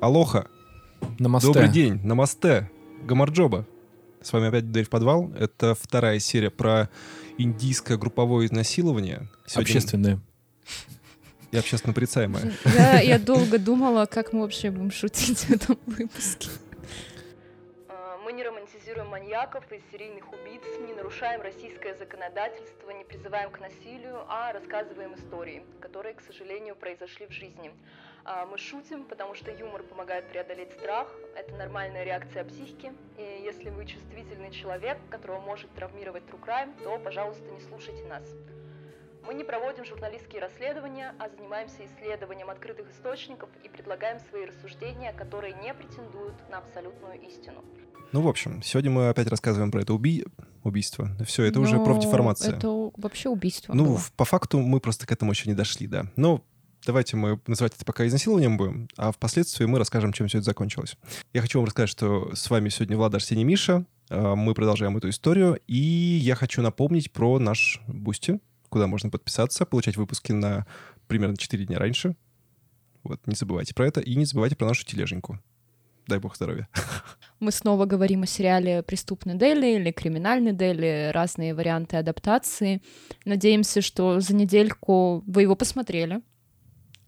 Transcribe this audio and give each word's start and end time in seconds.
Алоха. 0.00 0.46
Намасте. 1.18 1.48
Добрый 1.48 1.68
день. 1.68 2.00
Намасте. 2.04 2.70
Гамарджоба. 3.04 3.66
С 4.22 4.32
вами 4.32 4.48
опять 4.48 4.70
«Дверь 4.70 4.84
в 4.84 4.90
подвал». 4.90 5.30
Это 5.38 5.74
вторая 5.74 6.18
серия 6.18 6.50
про 6.50 6.88
индийское 7.36 7.96
групповое 7.96 8.46
изнасилование. 8.46 9.28
Сегодня- 9.46 9.62
Общественное. 9.62 10.20
И 11.50 11.56
общественно 11.56 11.94
порицаемое. 11.94 12.52
Я, 12.64 13.00
я 13.00 13.18
долго 13.18 13.58
думала, 13.58 14.04
как 14.06 14.32
мы 14.34 14.40
вообще 14.42 14.70
будем 14.70 14.90
шутить 14.90 15.38
в 15.44 15.50
этом 15.50 15.78
выпуске. 15.86 16.50
А, 17.88 18.18
Мы 18.24 18.32
не 18.32 18.42
романтизируем 18.42 19.08
маньяков 19.08 19.64
и 19.72 19.80
серийных 19.90 20.24
убийц, 20.30 20.60
не 20.86 20.92
нарушаем 20.92 21.40
российское 21.40 21.96
законодательство, 21.96 22.90
не 22.90 23.04
призываем 23.04 23.50
к 23.50 23.60
насилию, 23.60 24.18
а 24.28 24.52
рассказываем 24.52 25.14
истории, 25.14 25.62
которые, 25.80 26.14
к 26.14 26.20
сожалению, 26.20 26.76
произошли 26.76 27.26
в 27.26 27.32
жизни. 27.32 27.70
А, 28.30 28.44
Мы 28.44 28.58
шутим, 28.58 29.04
потому 29.04 29.34
что 29.34 29.50
юмор 29.50 29.82
помогает 29.82 30.28
преодолеть 30.28 30.70
страх, 30.72 31.08
это 31.34 31.54
нормальная 31.56 32.04
реакция 32.04 32.44
психики, 32.44 32.92
и 33.16 33.42
если 33.42 33.70
вы 33.70 33.86
чувствительный 33.86 34.50
человек, 34.50 34.98
которого 35.08 35.40
может 35.40 35.70
травмировать 35.74 36.24
true 36.24 36.38
crime, 36.44 36.70
то, 36.84 36.98
пожалуйста, 36.98 37.44
не 37.50 37.60
слушайте 37.62 38.04
нас. 38.06 38.24
Мы 39.26 39.32
не 39.32 39.44
проводим 39.44 39.86
журналистские 39.86 40.42
расследования, 40.42 41.14
а 41.18 41.30
занимаемся 41.30 41.86
исследованием 41.86 42.50
открытых 42.50 42.90
источников 42.90 43.48
и 43.64 43.68
предлагаем 43.70 44.18
свои 44.28 44.44
рассуждения, 44.44 45.14
которые 45.14 45.54
не 45.54 45.72
претендуют 45.72 46.34
на 46.50 46.58
абсолютную 46.58 47.18
истину. 47.22 47.64
Ну, 48.12 48.20
в 48.20 48.28
общем, 48.28 48.62
сегодня 48.62 48.90
мы 48.90 49.08
опять 49.08 49.28
рассказываем 49.28 49.70
про 49.70 49.80
это 49.82 49.94
уби- 49.94 50.26
убийство. 50.64 51.08
Все, 51.26 51.44
это 51.44 51.60
уже 51.60 51.76
Но 51.76 51.84
профдеформация. 51.84 52.56
Это 52.56 52.68
вообще 52.96 53.30
убийство 53.30 53.72
Ну, 53.72 53.84
было. 53.86 54.00
по 54.16 54.24
факту 54.26 54.58
мы 54.60 54.80
просто 54.80 55.06
к 55.06 55.12
этому 55.12 55.32
еще 55.32 55.48
не 55.48 55.54
дошли, 55.54 55.86
да. 55.86 56.04
Но 56.16 56.42
давайте 56.88 57.18
мы 57.18 57.38
называть 57.46 57.74
это 57.74 57.84
пока 57.84 58.06
изнасилованием 58.06 58.56
будем, 58.56 58.88
а 58.96 59.12
впоследствии 59.12 59.66
мы 59.66 59.78
расскажем, 59.78 60.14
чем 60.14 60.26
все 60.26 60.38
это 60.38 60.46
закончилось. 60.46 60.96
Я 61.34 61.42
хочу 61.42 61.58
вам 61.58 61.66
рассказать, 61.66 61.90
что 61.90 62.34
с 62.34 62.48
вами 62.48 62.70
сегодня 62.70 62.96
Влад, 62.96 63.14
Арсений, 63.14 63.44
Миша. 63.44 63.84
А, 64.08 64.34
Мы 64.34 64.54
продолжаем 64.54 64.96
эту 64.96 65.10
историю. 65.10 65.60
И 65.66 65.76
я 65.76 66.34
хочу 66.34 66.62
напомнить 66.62 67.12
про 67.12 67.38
наш 67.38 67.82
Boosty, 67.86 68.40
куда 68.70 68.86
можно 68.86 69.10
подписаться, 69.10 69.66
получать 69.66 69.98
выпуски 69.98 70.32
на 70.32 70.66
примерно 71.08 71.36
4 71.36 71.66
дня 71.66 71.78
раньше. 71.78 72.16
Вот, 73.02 73.20
не 73.26 73.34
забывайте 73.34 73.74
про 73.74 73.86
это. 73.86 74.00
И 74.00 74.14
не 74.14 74.24
забывайте 74.24 74.56
про 74.56 74.68
нашу 74.68 74.86
тележеньку. 74.86 75.38
Дай 76.06 76.18
бог 76.18 76.36
здоровья. 76.36 76.68
Мы 77.38 77.52
снова 77.52 77.84
говорим 77.84 78.22
о 78.22 78.26
сериале 78.26 78.82
«Преступный 78.82 79.34
Дели» 79.34 79.76
или 79.78 79.90
«Криминальный 79.90 80.54
Дели», 80.54 81.10
разные 81.12 81.54
варианты 81.54 81.98
адаптации. 81.98 82.80
Надеемся, 83.26 83.82
что 83.82 84.20
за 84.20 84.34
недельку 84.34 85.22
вы 85.26 85.42
его 85.42 85.54
посмотрели. 85.54 86.22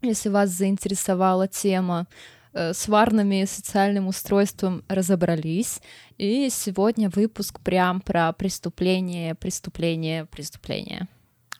Если 0.03 0.29
вас 0.29 0.51
заинтересовала 0.51 1.47
тема 1.47 2.07
э, 2.53 2.73
с 2.73 2.89
варнами 2.89 3.43
и 3.43 3.47
социальным 3.47 4.09
устройством 4.09 4.83
разобрались. 4.89 5.81
И 6.17 6.49
сегодня 6.51 7.11
выпуск 7.11 7.61
прям 7.61 8.01
про 8.01 8.33
преступление, 8.33 9.35
преступление, 9.35 10.25
преступление. 10.27 11.09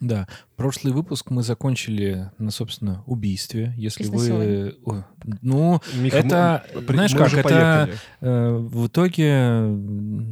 Да. 0.01 0.27
Прошлый 0.57 0.93
выпуск 0.95 1.31
мы 1.31 1.43
закончили 1.43 2.31
на, 2.39 2.51
собственно, 2.51 3.03
убийстве. 3.07 3.75
Если 3.77 4.05
вы... 4.05 4.77
О, 4.85 5.05
Ну, 5.43 5.81
Миха, 5.95 6.17
Это, 6.19 6.65
мы- 6.75 6.95
знаешь 6.95 7.13
мы 7.13 7.19
как, 7.19 7.35
это- 7.35 7.91
э, 8.21 8.51
в 8.57 8.87
итоге... 8.87 9.61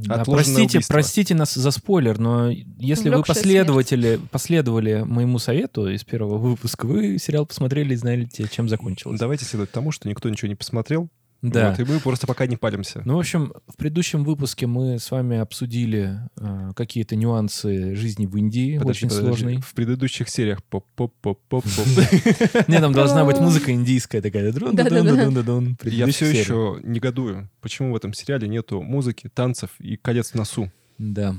да, 0.06 0.24
простите, 0.24 0.78
убийство. 0.78 0.92
простите 0.94 1.34
нас 1.34 1.54
за 1.54 1.70
спойлер, 1.70 2.18
но 2.18 2.50
если 2.50 3.10
вы 3.10 3.16
Увлёкшая 3.16 3.36
последователи, 3.36 4.20
последовали 4.30 5.02
моему 5.06 5.38
совету 5.38 5.88
из 5.88 6.04
первого 6.04 6.38
выпуска, 6.38 6.86
вы 6.86 7.18
сериал 7.18 7.44
посмотрели 7.44 7.92
и 7.92 7.96
знаете, 7.96 8.48
чем 8.50 8.68
закончилось. 8.68 9.20
Давайте 9.20 9.44
следовать 9.44 9.70
тому, 9.70 9.92
что 9.92 10.08
никто 10.08 10.28
ничего 10.30 10.48
не 10.48 10.54
посмотрел. 10.54 11.10
Да. 11.40 11.70
Вот, 11.70 11.78
и 11.78 11.84
мы 11.84 12.00
просто 12.00 12.26
пока 12.26 12.46
не 12.46 12.56
палимся. 12.56 13.00
Ну, 13.04 13.14
в 13.14 13.20
общем, 13.20 13.52
в 13.68 13.76
предыдущем 13.76 14.24
выпуске 14.24 14.66
мы 14.66 14.98
с 14.98 15.08
вами 15.12 15.38
обсудили 15.38 16.18
э, 16.36 16.72
какие-то 16.74 17.14
нюансы 17.14 17.94
жизни 17.94 18.26
в 18.26 18.36
Индии, 18.36 18.76
Подожди, 18.78 19.06
очень 19.06 19.08
подожди. 19.08 19.26
сложные. 19.26 19.60
В 19.60 19.72
предыдущих 19.72 20.28
сериях 20.28 20.64
поп-поп-поп-поп. 20.64 21.64
Не, 22.68 22.80
там 22.80 22.92
должна 22.92 23.24
быть 23.24 23.38
музыка 23.38 23.70
индийская 23.70 24.20
такая. 24.20 24.52
Я 24.52 26.06
все 26.08 26.26
еще 26.26 26.80
негодую, 26.82 27.48
почему 27.60 27.92
в 27.92 27.96
этом 27.96 28.12
сериале 28.14 28.48
нету 28.48 28.82
музыки, 28.82 29.30
танцев 29.32 29.70
и 29.78 29.96
колец 29.96 30.32
в 30.32 30.34
носу. 30.34 30.72
Да. 30.98 31.36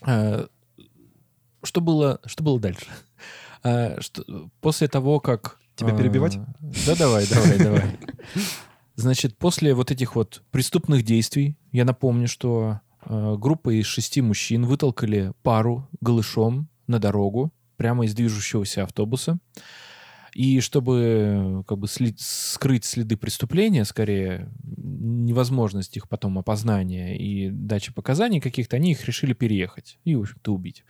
А, 0.00 0.46
Что 1.62 1.80
было, 1.82 2.20
что 2.24 2.42
было 2.42 2.58
дальше? 2.58 2.86
А, 3.62 3.98
После 4.62 4.88
того, 4.88 5.20
как... 5.20 5.58
Тебя 5.76 5.92
а, 5.92 5.98
перебивать? 5.98 6.38
Да, 6.86 6.94
давай, 6.94 7.26
давай, 7.26 7.58
давай. 7.58 7.98
Значит, 8.96 9.36
после 9.36 9.74
вот 9.74 9.90
этих 9.90 10.14
вот 10.14 10.42
преступных 10.50 11.02
действий, 11.02 11.56
я 11.72 11.84
напомню, 11.84 12.28
что 12.28 12.80
а, 13.00 13.36
группа 13.36 13.70
из 13.70 13.86
шести 13.86 14.20
мужчин 14.20 14.66
вытолкали 14.66 15.32
пару 15.42 15.88
голышом 16.00 16.68
на 16.86 16.98
дорогу 16.98 17.52
прямо 17.76 18.04
из 18.04 18.14
движущегося 18.14 18.84
автобуса. 18.84 19.38
И 20.32 20.60
чтобы 20.60 21.64
как 21.68 21.78
бы 21.78 21.86
сли- 21.86 22.14
скрыть 22.18 22.84
следы 22.84 23.16
преступления, 23.16 23.84
скорее, 23.84 24.52
невозможность 24.64 25.96
их 25.96 26.08
потом 26.08 26.38
опознания 26.38 27.16
и 27.16 27.50
дачи 27.50 27.92
показаний 27.92 28.40
каких-то, 28.40 28.76
они 28.76 28.92
их 28.92 29.04
решили 29.04 29.32
переехать 29.32 29.98
и, 30.04 30.16
в 30.16 30.22
общем-то, 30.22 30.52
убить. 30.52 30.84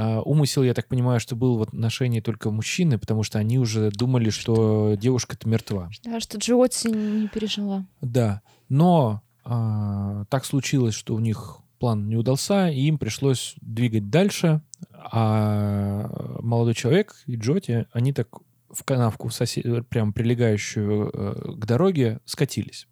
А, 0.00 0.22
Умысел, 0.22 0.62
я 0.62 0.74
так 0.74 0.86
понимаю, 0.86 1.18
что 1.18 1.34
был 1.34 1.56
в 1.56 1.62
отношении 1.62 2.20
только 2.20 2.52
мужчины, 2.52 2.98
потому 2.98 3.24
что 3.24 3.40
они 3.40 3.58
уже 3.58 3.90
думали, 3.90 4.30
что 4.30 4.94
девушка-то 4.94 5.48
мертва. 5.48 5.90
Да, 6.04 6.20
что 6.20 6.38
Джоти 6.38 6.86
не 6.86 7.26
пережила. 7.26 7.84
Да, 8.00 8.42
но 8.68 9.22
а, 9.42 10.24
так 10.28 10.44
случилось, 10.44 10.94
что 10.94 11.16
у 11.16 11.18
них 11.18 11.58
план 11.80 12.08
не 12.08 12.14
удался, 12.14 12.68
и 12.68 12.82
им 12.82 12.96
пришлось 12.98 13.56
двигать 13.60 14.08
дальше, 14.08 14.62
а 14.92 16.38
молодой 16.42 16.74
человек 16.74 17.16
и 17.26 17.34
Джоти, 17.34 17.88
они 17.90 18.12
так 18.12 18.28
в 18.70 18.84
канавку, 18.84 19.30
сосед... 19.30 19.88
прям 19.88 20.12
прилегающую 20.12 21.10
э, 21.12 21.52
к 21.56 21.66
дороге, 21.66 22.20
скатились. 22.24 22.86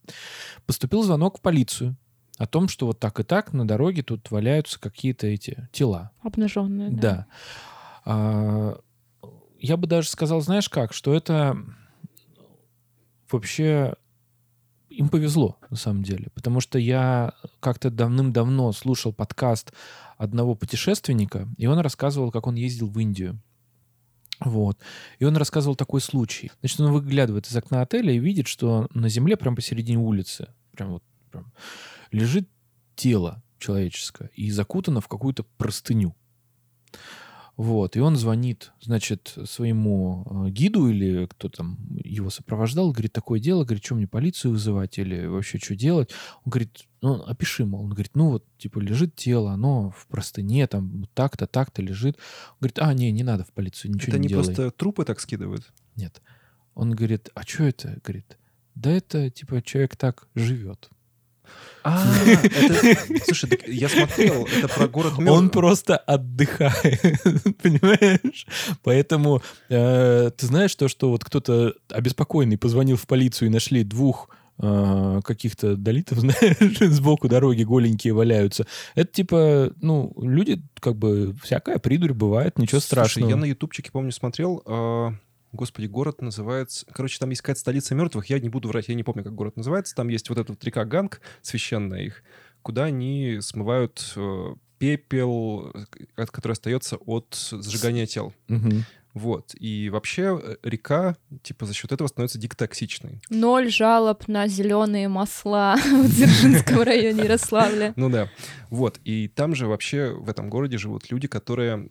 Поступил 0.64 1.04
звонок 1.04 1.38
в 1.38 1.40
полицию 1.40 1.96
о 2.38 2.46
том, 2.46 2.68
что 2.68 2.86
вот 2.86 3.00
так 3.00 3.18
и 3.20 3.22
так 3.22 3.52
на 3.52 3.66
дороге 3.66 4.02
тут 4.02 4.30
валяются 4.30 4.78
какие-то 4.80 5.26
эти 5.26 5.68
тела. 5.72 6.10
Обнаженная, 6.22 6.90
да. 6.90 7.00
Да. 7.00 7.26
А, 8.04 8.80
Я 9.58 9.76
бы 9.76 9.86
даже 9.86 10.08
сказал, 10.08 10.40
знаешь 10.40 10.68
как, 10.68 10.92
что 10.92 11.14
это 11.14 11.56
вообще 13.30 13.94
им 14.90 15.08
повезло, 15.08 15.56
на 15.70 15.76
самом 15.76 16.02
деле. 16.02 16.28
Потому 16.34 16.60
что 16.60 16.78
я 16.78 17.32
как-то 17.60 17.90
давным-давно 17.90 18.72
слушал 18.72 19.12
подкаст 19.12 19.72
одного 20.16 20.54
путешественника, 20.54 21.48
и 21.58 21.66
он 21.66 21.78
рассказывал, 21.80 22.30
как 22.30 22.46
он 22.46 22.54
ездил 22.54 22.88
в 22.88 22.98
Индию. 22.98 23.38
Вот. 24.40 24.78
И 25.18 25.24
он 25.24 25.36
рассказывал 25.36 25.76
такой 25.76 26.00
случай. 26.00 26.50
Значит, 26.60 26.80
он 26.80 26.92
выглядывает 26.92 27.46
из 27.46 27.56
окна 27.56 27.82
отеля 27.82 28.12
и 28.12 28.18
видит, 28.18 28.46
что 28.48 28.86
на 28.92 29.08
земле, 29.08 29.36
прямо 29.36 29.56
посередине 29.56 29.98
улицы, 29.98 30.48
прям 30.72 30.90
вот 30.92 31.02
прям, 31.30 31.52
лежит 32.10 32.48
тело 32.94 33.42
человеческое 33.58 34.30
и 34.34 34.50
закутано 34.50 35.00
в 35.00 35.08
какую-то 35.08 35.44
простыню. 35.56 36.14
Вот, 37.56 37.96
и 37.96 38.00
он 38.00 38.16
звонит, 38.16 38.72
значит, 38.82 39.34
своему 39.46 40.26
э, 40.46 40.50
гиду 40.50 40.90
или 40.90 41.24
кто 41.24 41.48
там 41.48 41.78
его 42.04 42.28
сопровождал, 42.28 42.92
говорит, 42.92 43.14
такое 43.14 43.40
дело, 43.40 43.64
говорит, 43.64 43.82
что 43.82 43.94
мне 43.94 44.06
полицию 44.06 44.52
вызывать 44.52 44.98
или 44.98 45.24
вообще 45.24 45.58
что 45.58 45.74
делать? 45.74 46.10
Он 46.44 46.50
говорит, 46.50 46.86
ну, 47.00 47.22
опиши, 47.22 47.64
мол. 47.64 47.84
Он 47.84 47.90
говорит, 47.90 48.10
ну, 48.14 48.28
вот, 48.28 48.44
типа, 48.58 48.78
лежит 48.78 49.14
тело, 49.16 49.52
оно 49.52 49.90
в 49.90 50.06
простыне, 50.06 50.66
там, 50.66 51.06
так-то, 51.14 51.46
так-то 51.46 51.80
лежит. 51.80 52.18
Он 52.50 52.56
говорит, 52.60 52.78
а, 52.78 52.92
не, 52.92 53.10
не 53.10 53.22
надо 53.22 53.44
в 53.44 53.52
полицию, 53.52 53.92
ничего 53.92 54.10
Это 54.10 54.18
не 54.18 54.26
они 54.26 54.28
делай. 54.28 54.44
просто 54.44 54.70
трупы 54.70 55.06
так 55.06 55.18
скидывают? 55.18 55.72
Нет. 55.94 56.20
Он 56.74 56.90
говорит, 56.90 57.30
а 57.34 57.42
что 57.42 57.64
это? 57.64 57.98
Говорит, 58.04 58.36
да 58.74 58.90
это, 58.90 59.30
типа, 59.30 59.62
человек 59.62 59.96
так 59.96 60.28
живет. 60.34 60.90
А, 61.84 62.04
это- 62.26 63.24
Слушай, 63.24 63.50
так 63.50 63.68
я 63.68 63.88
смотрел, 63.88 64.46
это 64.46 64.68
про 64.68 64.88
город 64.88 65.12
Он 65.18 65.24
мертвых. 65.24 65.52
просто 65.52 65.96
отдыхает, 65.96 67.00
понимаешь? 67.62 68.46
Поэтому 68.82 69.42
э, 69.68 70.30
ты 70.36 70.46
знаешь 70.46 70.74
то, 70.74 70.88
что 70.88 71.10
вот 71.10 71.24
кто-то 71.24 71.74
обеспокоенный 71.90 72.58
позвонил 72.58 72.96
в 72.96 73.06
полицию 73.06 73.48
и 73.48 73.52
нашли 73.52 73.84
двух 73.84 74.28
э, 74.58 75.20
каких-то 75.24 75.76
долитов, 75.76 76.18
знаешь, 76.20 76.78
сбоку 76.92 77.28
дороги 77.28 77.62
голенькие 77.62 78.14
валяются. 78.14 78.66
Это 78.96 79.12
типа, 79.12 79.72
ну, 79.80 80.12
люди, 80.20 80.62
как 80.80 80.96
бы, 80.96 81.36
всякая 81.42 81.78
придурь 81.78 82.14
бывает, 82.14 82.58
ничего 82.58 82.80
Слушай, 82.80 82.86
страшного. 82.86 83.30
я 83.30 83.36
на 83.36 83.44
ютубчике, 83.44 83.90
помню, 83.92 84.10
смотрел, 84.12 84.62
а, 84.66 85.12
господи, 85.56 85.86
город 85.86 86.22
называется... 86.22 86.86
Короче, 86.92 87.18
там 87.18 87.30
есть 87.30 87.42
какая-то 87.42 87.60
столица 87.60 87.94
мертвых, 87.94 88.26
я 88.26 88.38
не 88.38 88.48
буду 88.48 88.68
врать, 88.68 88.88
я 88.88 88.94
не 88.94 89.02
помню, 89.02 89.24
как 89.24 89.34
город 89.34 89.56
называется. 89.56 89.94
Там 89.94 90.08
есть 90.08 90.28
вот 90.28 90.38
эта 90.38 90.52
вот 90.52 90.62
река 90.64 90.84
Ганг, 90.84 91.20
священная 91.42 92.02
их, 92.02 92.22
куда 92.62 92.84
они 92.84 93.38
смывают 93.40 94.12
э, 94.16 94.54
пепел, 94.78 95.72
э, 96.16 96.26
который 96.26 96.52
остается 96.52 96.96
от 96.96 97.34
сжигания 97.34 98.06
тел. 98.06 98.32
Мгм. 98.48 98.84
Вот. 99.16 99.54
И 99.58 99.88
вообще 99.88 100.38
э, 100.42 100.56
река, 100.62 101.16
типа, 101.42 101.64
за 101.64 101.72
счет 101.72 101.90
этого 101.90 102.06
становится 102.06 102.38
дико 102.38 102.54
токсичной. 102.54 103.22
Ноль 103.30 103.70
жалоб 103.70 104.28
на 104.28 104.46
зеленые 104.46 105.08
масла 105.08 105.76
в 105.84 106.08
Дзержинском 106.08 106.82
районе 106.82 107.24
Ярославля. 107.24 107.94
Ну 107.96 108.10
да. 108.10 108.28
Вот. 108.68 109.00
И 109.04 109.28
там 109.28 109.54
же 109.54 109.68
вообще 109.68 110.10
в 110.10 110.28
этом 110.28 110.50
городе 110.50 110.76
живут 110.76 111.10
люди, 111.10 111.28
которые 111.28 111.88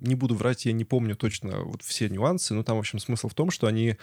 не 0.00 0.14
буду 0.14 0.34
врать, 0.34 0.66
я 0.66 0.72
не 0.72 0.84
помню 0.84 1.16
точно 1.16 1.60
вот 1.64 1.82
все 1.82 2.08
нюансы, 2.08 2.54
но 2.54 2.62
там, 2.62 2.76
в 2.76 2.80
общем, 2.80 2.98
смысл 2.98 3.28
в 3.28 3.34
том, 3.34 3.50
что 3.50 3.66
они 3.66 3.96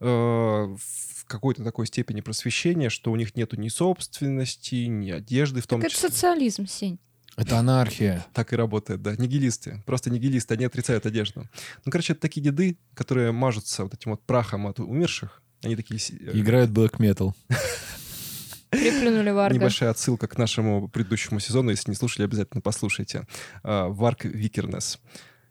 э, 0.00 0.04
в 0.06 1.24
какой-то 1.26 1.62
такой 1.64 1.86
степени 1.86 2.20
просвещения, 2.20 2.88
что 2.88 3.10
у 3.12 3.16
них 3.16 3.36
нету 3.36 3.56
ни 3.60 3.68
собственности, 3.68 4.74
ни 4.86 5.10
одежды 5.10 5.60
в 5.60 5.66
том 5.66 5.80
Так 5.80 5.88
это 5.90 5.96
числе. 5.96 6.08
социализм, 6.10 6.66
Сень. 6.66 6.98
Это 7.36 7.58
анархия. 7.58 8.26
Так 8.32 8.52
и 8.52 8.56
работает, 8.56 9.00
да. 9.02 9.14
Нигилисты. 9.16 9.82
Просто 9.86 10.10
нигилисты, 10.10 10.54
они 10.54 10.64
отрицают 10.64 11.06
одежду. 11.06 11.48
Ну, 11.84 11.92
короче, 11.92 12.12
это 12.14 12.22
такие 12.22 12.42
деды, 12.42 12.78
которые 12.94 13.30
мажутся 13.32 13.84
вот 13.84 13.94
этим 13.94 14.10
вот 14.12 14.22
прахом 14.24 14.66
от 14.66 14.80
умерших. 14.80 15.40
Они 15.62 15.76
такие... 15.76 16.00
э, 16.20 16.38
Играют 16.38 16.70
black 16.70 16.96
metal. 16.98 17.32
Приплюнули 18.70 19.30
Варга. 19.30 19.54
Небольшая 19.54 19.90
отсылка 19.90 20.26
к 20.26 20.36
нашему 20.36 20.88
предыдущему 20.88 21.40
сезону. 21.40 21.70
Если 21.70 21.90
не 21.90 21.96
слушали, 21.96 22.24
обязательно 22.26 22.60
послушайте. 22.60 23.26
А, 23.62 23.88
Варк 23.88 24.24
Викернес. 24.24 24.98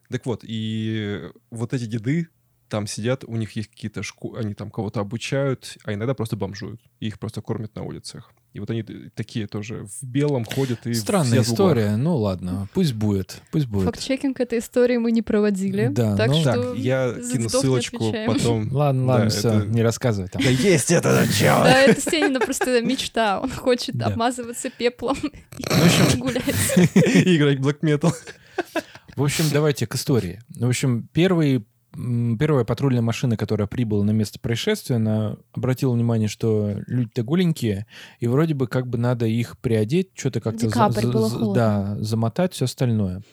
Так 0.09 0.25
вот, 0.25 0.44
и 0.44 1.30
вот 1.51 1.74
эти 1.74 1.86
деды 1.86 2.30
там 2.69 2.88
сидят, 2.88 3.24
у 3.25 3.36
них 3.36 3.51
есть 3.56 3.69
какие-то 3.69 4.04
шку... 4.04 4.36
Они 4.36 4.54
там 4.54 4.71
кого-то 4.71 5.00
обучают, 5.00 5.77
а 5.83 5.94
иногда 5.94 6.13
просто 6.13 6.36
бомжуют. 6.36 6.81
И 7.00 7.07
их 7.07 7.19
просто 7.19 7.42
кормят 7.42 7.75
на 7.75 7.83
улицах. 7.83 8.31
И 8.54 8.59
вот 8.59 8.69
они 8.71 8.83
такие 9.13 9.45
тоже 9.48 9.86
в 9.86 10.04
белом 10.04 10.44
ходят 10.44 10.88
и 10.88 10.94
Странная 10.94 11.42
история. 11.42 11.95
Ну 11.95 12.18
ладно, 12.18 12.68
пусть 12.74 12.94
будет. 12.94 13.42
Пусть 13.51 13.68
будет. 13.68 13.86
Факт-чекинг 13.86 14.39
этой 14.39 14.59
истории 14.59 14.98
мы 14.98 15.12
не 15.12 15.21
проводили. 15.21 15.89
Да, 15.89 16.18
так 16.18 16.30
ну- 16.30 16.42
что 16.42 16.54
Так, 16.54 16.77
я 16.77 17.13
кину 17.13 17.50
ссылочку 17.50 18.12
потом. 18.25 18.69
Ладно, 18.74 19.06
ладно, 19.06 19.25
Да, 19.25 19.30
все, 19.30 19.50
это- 19.50 19.68
не 19.68 19.83
рассказывай 19.83 20.27
там. 20.27 20.42
Да 20.42 20.50
есть 20.50 20.92
это 20.92 21.13
начало! 21.13 21.65
Да, 21.65 21.81
это 21.81 22.01
Сенина 22.01 22.39
просто 22.39 22.81
мечта. 22.81 23.39
Он 23.39 23.51
хочет 23.51 24.01
обмазываться 24.01 24.69
пеплом 24.71 25.18
и 25.57 25.63
В 25.63 25.86
общем, 25.86 26.19
гулять. 26.19 26.95
И 26.95 27.36
играть 27.38 27.59
в 27.59 27.68
Black 27.68 27.80
Metal. 27.81 28.13
В 29.18 29.24
общем, 29.24 29.46
давайте 29.52 29.88
к 29.88 29.96
истории. 29.96 30.40
В 30.50 30.68
общем, 30.68 31.10
первый, 31.12 31.66
первая 31.92 32.64
патрульная 32.66 33.02
машина, 33.02 33.36
которая 33.36 33.68
прибыла 33.68 34.04
на 34.04 34.12
место 34.12 34.40
происшествия, 34.40 34.98
она 34.98 35.38
обратила 35.54 35.94
внимание, 35.94 36.28
что 36.28 36.75
люди-то 36.86 37.24
голенькие, 37.24 37.88
и 38.19 38.28
вроде 38.28 38.54
бы 38.54 38.68
как 38.68 38.88
бы 38.88 39.00
надо 39.00 39.25
их 39.25 39.58
приодеть, 39.58 40.12
что-то 40.14 40.40
как-то... 40.40 40.69
за- 40.69 41.30
за-. 41.30 41.54
Да, 41.54 41.98
замотать, 42.00 42.54
все 42.54 42.66
остальное. 42.66 43.24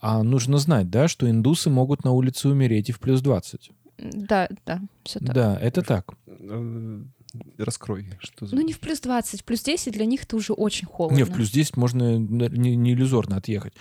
А 0.00 0.22
нужно 0.22 0.58
знать, 0.58 0.90
да, 0.90 1.06
что 1.08 1.30
индусы 1.30 1.70
могут 1.70 2.04
на 2.04 2.10
улице 2.10 2.48
умереть 2.48 2.88
и 2.88 2.92
в 2.92 2.98
плюс 2.98 3.20
20. 3.22 3.70
Да, 3.98 4.48
да, 4.66 4.80
все 5.04 5.20
так. 5.20 5.32
Да, 5.32 5.58
это 5.60 5.82
так. 5.82 6.12
Э, 6.26 7.02
Раскрой, 7.58 8.18
что 8.18 8.46
за... 8.46 8.54
Ну 8.54 8.62
не 8.62 8.72
в 8.72 8.80
плюс 8.80 9.00
20, 9.00 9.40
в 9.40 9.44
плюс 9.44 9.62
10 9.62 9.92
для 9.92 10.04
них 10.04 10.24
это 10.24 10.36
уже 10.36 10.52
очень 10.52 10.86
холодно. 10.86 11.16
Не, 11.16 11.22
в 11.22 11.32
плюс 11.32 11.50
10 11.50 11.76
можно 11.76 12.18
не, 12.18 12.76
не 12.76 12.92
иллюзорно 12.92 13.36
отъехать. 13.36 13.74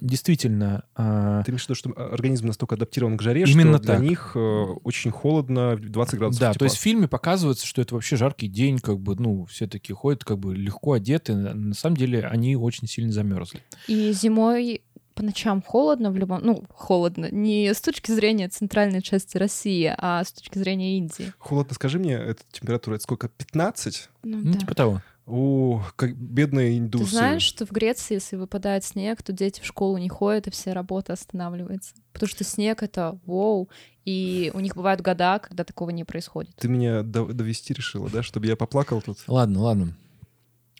Действительно, 0.00 0.84
а, 0.94 1.42
Ты 1.42 1.50
имеешь 1.50 1.62
в 1.62 1.68
виду, 1.68 1.74
что 1.74 1.90
организм 1.92 2.46
настолько 2.46 2.74
адаптирован 2.74 3.16
к 3.16 3.22
жаре, 3.22 3.44
Именно 3.46 3.76
что 3.78 3.86
для 3.86 3.94
так. 3.94 4.02
них 4.02 4.32
э, 4.34 4.38
очень 4.84 5.10
холодно, 5.10 5.76
20 5.76 6.18
градусов 6.18 6.40
Да, 6.40 6.52
тепла. 6.52 6.58
то 6.58 6.64
есть 6.64 6.76
в 6.76 6.80
фильме 6.80 7.08
показывается, 7.08 7.66
что 7.66 7.82
это 7.82 7.94
вообще 7.94 8.16
жаркий 8.16 8.48
день, 8.48 8.78
как 8.78 8.98
бы, 8.98 9.14
ну, 9.16 9.44
все 9.46 9.66
такие 9.66 9.94
ходят, 9.94 10.24
как 10.24 10.38
бы 10.38 10.54
легко 10.54 10.92
одеты. 10.92 11.34
На 11.34 11.52
на 11.54 11.74
самом 11.74 11.96
деле 11.96 12.22
они 12.26 12.56
очень 12.56 12.86
сильно 12.88 13.12
замерзли. 13.12 13.60
И 13.88 14.12
зимой 14.12 14.82
по 15.14 15.22
ночам 15.22 15.60
холодно 15.62 16.10
в 16.10 16.16
любом... 16.16 16.40
Ну, 16.42 16.64
холодно. 16.70 17.28
Не 17.30 17.72
с 17.74 17.80
точки 17.82 18.10
зрения 18.12 18.48
центральной 18.48 19.02
части 19.02 19.36
России, 19.36 19.92
а 19.98 20.24
с 20.24 20.32
точки 20.32 20.56
зрения 20.58 20.96
Индии. 20.96 21.32
Холодно, 21.38 21.74
скажи 21.74 21.98
мне, 21.98 22.14
эта 22.14 22.42
температура, 22.50 22.94
это 22.94 23.02
сколько? 23.02 23.28
15? 23.28 24.08
Ну, 24.22 24.38
Ну, 24.38 24.52
да. 24.54 24.58
типа 24.58 24.74
того. 24.74 25.02
О, 25.26 25.82
как 25.96 26.16
бедные 26.16 26.70
Ты 26.72 26.78
индусы. 26.78 27.10
знаешь, 27.12 27.42
что 27.42 27.64
в 27.64 27.70
Греции, 27.70 28.14
если 28.14 28.36
выпадает 28.36 28.82
снег, 28.84 29.22
то 29.22 29.32
дети 29.32 29.60
в 29.60 29.64
школу 29.64 29.96
не 29.98 30.08
ходят, 30.08 30.48
и 30.48 30.50
вся 30.50 30.74
работа 30.74 31.12
останавливается. 31.12 31.94
Потому 32.12 32.28
что 32.28 32.42
снег— 32.44 32.82
это 32.84 33.18
вау, 33.24 33.68
и 34.04 34.50
у 34.52 34.60
них 34.60 34.74
бывают 34.74 35.00
года, 35.00 35.38
когда 35.38 35.62
такого 35.64 35.90
не 35.90 36.02
происходит. 36.04 36.56
Ты 36.56 36.66
меня 36.68 37.02
до- 37.02 37.32
довести 37.32 37.72
решила, 37.72 38.10
да, 38.10 38.22
чтобы 38.24 38.46
я 38.46 38.56
поплакал 38.56 39.00
тут? 39.00 39.18
Ладно, 39.28 39.60
ладно. 39.60 39.96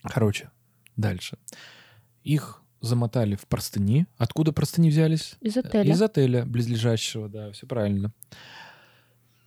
Короче, 0.03 0.51
дальше. 0.97 1.39
Их 2.25 2.61
замотали 2.81 3.37
в 3.37 3.47
простыни. 3.47 4.07
Откуда 4.19 4.51
простыни 4.53 4.91
взялись? 4.91 5.37
Из 5.41 5.57
отеля. 5.57 5.89
Из 5.93 6.03
отеля 6.03 6.45
близлежащего, 6.45 7.29
да, 7.29 7.53
все 7.53 7.67
правильно. 7.69 8.13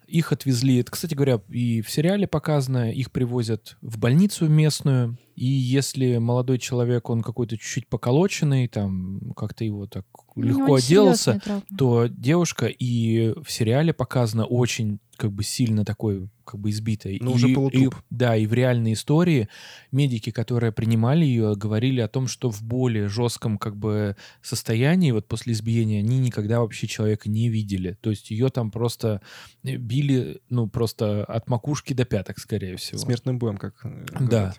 Их 0.08 0.32
отвезли, 0.32 0.78
это, 0.78 0.92
кстати 0.92 1.14
говоря, 1.14 1.42
и 1.50 1.82
в 1.82 1.90
сериале 1.90 2.28
показано, 2.28 2.92
их 2.92 3.12
привозят 3.12 3.78
в 3.82 3.98
больницу 3.98 4.48
местную, 4.48 5.18
и 5.36 5.46
если 5.46 6.18
молодой 6.18 6.60
человек, 6.60 7.10
он 7.10 7.22
какой-то 7.22 7.58
чуть-чуть 7.58 7.90
поколоченный, 7.90 8.68
там 8.68 9.34
как-то 9.36 9.66
его 9.66 9.86
так 9.86 10.06
Ну, 10.36 10.44
легко 10.44 10.78
не 10.78 10.78
отделался, 10.78 11.42
то 11.78 12.08
девушка 12.08 12.68
и 12.68 13.34
в 13.42 13.52
сериале 13.52 13.94
показана 13.94 14.46
очень 14.46 15.00
как 15.18 15.32
бы 15.32 15.44
сильно 15.44 15.86
такой 15.86 16.30
как 16.44 16.60
бы 16.60 16.70
избитой. 16.70 17.18
Ну, 17.22 17.32
уже 17.32 17.50
полутруп. 17.50 17.96
и- 17.96 17.98
да, 18.10 18.36
и 18.36 18.46
в 18.46 18.54
реальной 18.54 18.94
истории 18.94 19.50
медики, 19.92 20.30
которые 20.30 20.72
принимали 20.72 21.26
ее, 21.26 21.56
говорили 21.56 22.02
о 22.02 22.08
том, 22.08 22.28
что 22.28 22.52
в 22.52 22.62
более 22.64 23.08
жестком 23.08 23.58
как 23.58 23.76
бы 23.76 24.16
состоянии, 24.42 25.12
вот 25.12 25.28
после 25.28 25.54
избиения, 25.54 26.00
они 26.00 26.20
никогда 26.20 26.60
вообще 26.60 26.88
человека 26.88 27.30
не 27.30 27.50
видели. 27.50 27.98
То 28.02 28.12
есть 28.12 28.32
ее 28.32 28.50
там 28.50 28.72
просто 28.72 29.22
э, 29.64 29.76
били, 29.76 30.42
ну, 30.50 30.68
просто 30.68 31.26
от 31.26 31.50
макушки 31.50 31.94
до 31.94 32.06
пяток, 32.06 32.40
скорее 32.40 32.78
всего. 32.78 33.00
Смертным 33.00 33.40
боем, 33.40 33.58
как 33.58 33.74
э, 33.84 34.06
Да. 34.20 34.54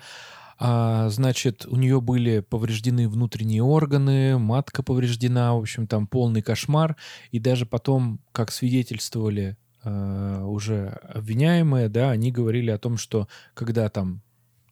А, 0.59 1.11
значит, 1.11 1.67
у 1.67 1.77
нее 1.77 2.01
были 2.01 2.41
повреждены 2.41 3.09
внутренние 3.09 3.63
органы, 3.63 4.39
матка 4.39 4.83
повреждена, 4.83 5.55
в 5.55 5.59
общем, 5.59 5.87
там 5.87 6.07
полный 6.07 6.41
кошмар. 6.41 6.97
И 7.31 7.39
даже 7.39 7.67
потом, 7.67 8.21
как 8.33 8.51
свидетельствовали 8.51 9.57
уже 9.87 10.89
обвиняемые, 11.03 11.89
да, 11.89 12.11
они 12.11 12.33
говорили 12.33 12.71
о 12.71 12.79
том, 12.79 12.97
что 12.97 13.29
когда 13.55 13.89
там 13.89 14.23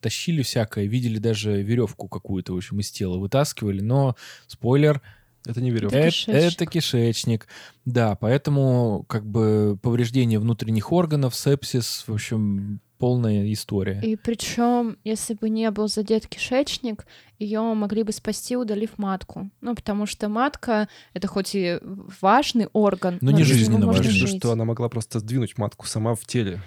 тащили 0.01 0.41
всякое, 0.43 0.85
видели 0.85 1.17
даже 1.17 1.61
веревку 1.61 2.07
какую-то, 2.07 2.53
в 2.53 2.57
общем, 2.57 2.79
из 2.79 2.91
тела 2.91 3.17
вытаскивали, 3.17 3.81
но, 3.81 4.15
спойлер, 4.47 5.01
Это 5.47 5.61
не 5.61 5.71
веревка. 5.71 5.97
это, 5.97 6.09
кишечник. 6.09 6.35
это 6.35 6.65
кишечник. 6.65 7.47
Да, 7.85 8.15
поэтому 8.15 9.05
как 9.07 9.25
бы 9.25 9.79
повреждение 9.81 10.39
внутренних 10.39 10.91
органов, 10.91 11.35
сепсис, 11.35 12.03
в 12.07 12.13
общем, 12.13 12.81
полная 12.97 13.51
история. 13.51 13.99
И 14.01 14.15
причем, 14.15 14.97
если 15.03 15.33
бы 15.33 15.49
не 15.49 15.69
был 15.71 15.87
задет 15.87 16.27
кишечник, 16.27 17.05
ее 17.39 17.61
могли 17.61 18.03
бы 18.03 18.11
спасти, 18.11 18.55
удалив 18.55 18.97
матку. 18.97 19.49
Ну, 19.61 19.75
потому 19.75 20.05
что 20.05 20.29
матка— 20.29 20.87
это 21.13 21.27
хоть 21.27 21.55
и 21.55 21.79
важный 22.21 22.67
орган, 22.73 23.17
Но 23.21 23.31
не 23.31 23.39
без 23.39 23.49
него 23.49 23.59
жизненно 23.59 23.87
важный. 23.87 24.39
Что 24.39 24.51
она 24.51 24.65
могла 24.65 24.89
просто 24.89 25.19
сдвинуть 25.19 25.57
матку 25.57 25.85
сама 25.87 26.15
в 26.15 26.25
теле. 26.25 26.61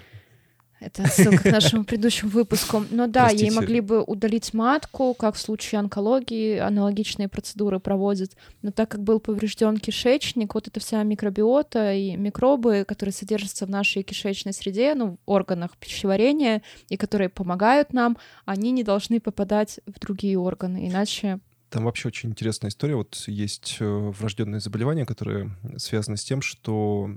Это 0.79 1.03
отсылка 1.03 1.43
к 1.43 1.45
нашему 1.51 1.83
предыдущему 1.83 2.31
выпуску. 2.31 2.85
Но 2.89 3.07
да, 3.07 3.29
ей 3.29 3.37
Простите. 3.37 3.55
могли 3.55 3.81
бы 3.81 4.01
удалить 4.01 4.53
матку, 4.53 5.13
как 5.13 5.35
в 5.35 5.39
случае 5.39 5.79
онкологии, 5.79 6.57
аналогичные 6.57 7.27
процедуры 7.27 7.79
проводят. 7.79 8.31
Но 8.61 8.71
так 8.71 8.89
как 8.89 9.03
был 9.03 9.19
поврежден 9.19 9.77
кишечник, 9.77 10.53
вот 10.53 10.67
эта 10.67 10.79
вся 10.79 11.03
микробиота 11.03 11.93
и 11.93 12.15
микробы, 12.15 12.85
которые 12.87 13.13
содержатся 13.13 13.65
в 13.65 13.69
нашей 13.69 14.03
кишечной 14.03 14.53
среде, 14.53 14.95
ну, 14.95 15.17
в 15.25 15.31
органах 15.31 15.77
пищеварения, 15.77 16.61
и 16.87 16.97
которые 16.97 17.29
помогают 17.29 17.93
нам, 17.93 18.17
они 18.45 18.71
не 18.71 18.83
должны 18.83 19.19
попадать 19.19 19.79
в 19.85 19.99
другие 19.99 20.37
органы, 20.37 20.87
иначе 20.87 21.39
Там 21.69 21.83
вообще 21.83 22.07
очень 22.07 22.29
интересная 22.29 22.69
история. 22.69 22.95
Вот 22.95 23.23
есть 23.27 23.77
э, 23.79 23.85
врожденные 23.85 24.59
заболевания, 24.59 25.05
которые 25.05 25.51
связаны 25.77 26.17
с 26.17 26.23
тем, 26.23 26.41
что... 26.41 27.09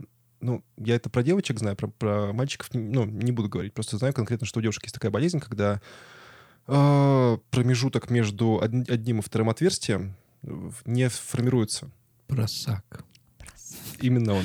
Ну, 0.42 0.62
я 0.76 0.96
это 0.96 1.08
про 1.08 1.22
девочек 1.22 1.58
знаю, 1.61 1.76
про, 1.76 1.87
про 1.88 2.32
мальчиков 2.32 2.75
не- 2.75 2.80
ну, 2.92 3.04
не 3.04 3.30
буду 3.32 3.49
говорить. 3.49 3.72
Просто 3.75 3.96
знаю 3.96 4.12
конкретно, 4.12 4.46
что 4.46 4.58
у 4.58 4.62
девушек 4.62 4.82
есть 4.82 4.94
такая 4.94 5.11
болезнь, 5.11 5.38
когда 5.40 5.80
э, 6.66 7.38
промежуток 7.50 8.11
между 8.11 8.50
од- 8.61 8.90
одним 8.90 9.20
и 9.20 9.22
вторым 9.22 9.49
отверстием 9.50 10.14
не 10.84 11.08
формируется. 11.08 11.90
Просак. 12.26 13.04
Именно 14.00 14.34
он. 14.34 14.44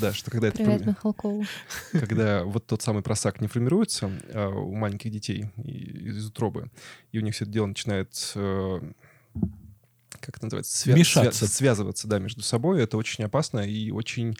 Да, 0.00 0.12
что 0.14 0.30
когда 0.30 0.48
это 0.48 0.56
привет 0.56 0.80
форми- 0.82 0.88
Михалкову. 0.88 1.44
когда 1.92 2.44
вот 2.44 2.66
тот 2.66 2.80
самый 2.82 3.02
просак 3.02 3.40
не 3.40 3.46
формируется 3.48 4.10
а, 4.32 4.48
у 4.48 4.74
маленьких 4.74 5.10
детей 5.10 5.50
из 5.62 6.26
утробы, 6.26 6.70
и 7.12 7.18
у 7.18 7.22
них 7.22 7.34
все 7.34 7.44
это 7.44 7.52
дело 7.52 7.66
начинает, 7.66 8.32
э, 8.34 8.80
как 10.20 10.36
это 10.36 10.46
называется, 10.46 10.88
свя- 10.88 10.96
Мешаться. 10.96 11.44
свя- 11.44 11.48
связываться, 11.48 12.08
да, 12.08 12.18
между 12.18 12.42
собой, 12.42 12.82
это 12.82 12.96
очень 12.96 13.24
опасно 13.24 13.60
и 13.60 13.90
очень 13.90 14.36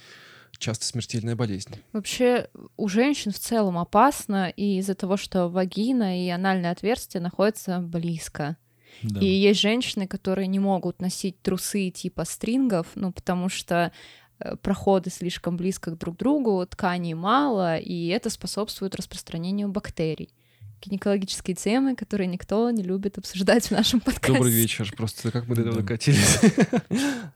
часто 0.58 0.84
смертельная 0.84 1.36
болезнь. 1.36 1.76
Вообще 1.92 2.48
у 2.76 2.88
женщин 2.88 3.32
в 3.32 3.38
целом 3.38 3.78
опасно 3.78 4.48
и 4.50 4.78
из-за 4.78 4.94
того, 4.94 5.16
что 5.16 5.48
вагина 5.48 6.24
и 6.24 6.28
анальное 6.28 6.70
отверстие 6.70 7.20
находятся 7.20 7.78
близко. 7.80 8.56
Да. 9.02 9.20
И 9.20 9.26
есть 9.26 9.60
женщины, 9.60 10.06
которые 10.06 10.46
не 10.46 10.58
могут 10.58 11.00
носить 11.00 11.40
трусы 11.42 11.90
типа 11.90 12.24
стрингов, 12.24 12.86
ну, 12.94 13.12
потому 13.12 13.48
что 13.48 13.92
э, 14.38 14.56
проходы 14.56 15.10
слишком 15.10 15.56
близко 15.56 15.90
друг 15.90 16.16
к 16.16 16.18
другу, 16.18 16.64
тканей 16.66 17.14
мало, 17.14 17.76
и 17.76 18.06
это 18.08 18.30
способствует 18.30 18.94
распространению 18.94 19.68
бактерий. 19.68 20.32
Гинекологические 20.80 21.56
темы, 21.56 21.96
которые 21.96 22.26
никто 22.26 22.70
не 22.70 22.82
любит 22.82 23.18
обсуждать 23.18 23.66
в 23.66 23.70
нашем 23.70 24.00
подкасте. 24.00 24.34
Добрый 24.34 24.52
вечер. 24.52 24.92
Просто 24.96 25.30
как 25.30 25.48
мы 25.48 25.56
до 25.56 25.62
этого 25.62 25.80
докатились. 25.80 26.40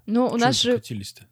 Ну, 0.07 0.27
у 0.27 0.37
нас 0.37 0.61
же 0.61 0.73
докатились-то? 0.73 1.25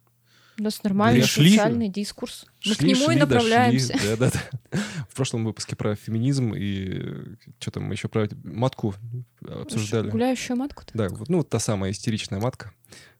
У 0.59 0.63
нас 0.63 0.83
нормальный 0.83 1.21
Шли? 1.23 1.51
социальный 1.51 1.89
дискурс. 1.89 2.45
Мы 2.65 2.73
к 2.73 2.77
Шли, 2.79 2.89
нему 2.93 3.03
и 3.05 3.13
шли, 3.13 3.15
направляемся. 3.19 3.93
дошли. 3.93 4.09
Да, 4.09 4.15
да, 4.17 4.31
да. 4.71 4.79
В 5.09 5.15
прошлом 5.15 5.45
выпуске 5.45 5.75
про 5.75 5.95
феминизм 5.95 6.53
и 6.55 7.35
что 7.59 7.71
там 7.71 7.83
мы 7.83 7.93
еще 7.93 8.07
про 8.07 8.27
матку 8.43 8.95
обсуждали. 9.41 10.09
Гуляющую 10.09 10.57
матку-то? 10.57 10.91
Да, 10.97 11.09
вот, 11.09 11.29
ну 11.29 11.37
вот 11.37 11.49
та 11.49 11.59
самая 11.59 11.91
истеричная 11.91 12.39
матка. 12.39 12.73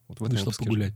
Вот 0.08 0.20
в 0.20 0.24
этом 0.24 0.32
Вышла 0.38 0.46
выпуске 0.46 0.63
же. 0.65 0.70
погулять. 0.70 0.94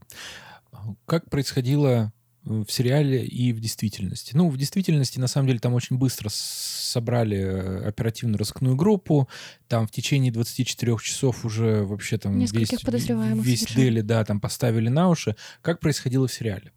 Как 1.05 1.29
происходило 1.29 1.87
э, 1.87 2.11
в 2.43 2.69
сериале 2.69 3.25
и 3.25 3.53
в 3.53 3.59
действительности? 3.59 4.35
Ну, 4.35 4.49
в 4.49 4.57
действительности, 4.57 5.19
на 5.19 5.27
самом 5.27 5.47
деле, 5.47 5.59
там 5.59 5.73
очень 5.73 5.97
быстро 5.97 6.29
собрали 6.31 7.37
э, 7.37 7.87
оперативно-розыскную 7.87 8.75
группу. 8.75 9.29
Там 9.67 9.87
в 9.87 9.91
течение 9.91 10.31
24 10.31 10.97
часов 11.01 11.45
уже 11.45 11.83
вообще 11.83 12.17
там 12.17 12.37
Нескольких 12.37 12.71
весь, 12.71 12.81
подозреваемых 12.81 13.45
весь. 13.45 13.65
Дели, 13.65 14.01
да, 14.01 14.25
там 14.25 14.39
поставили 14.39 14.89
на 14.89 15.09
уши. 15.09 15.35
Как 15.61 15.79
происходило 15.79 16.27
в 16.27 16.33
сериале? 16.33 16.71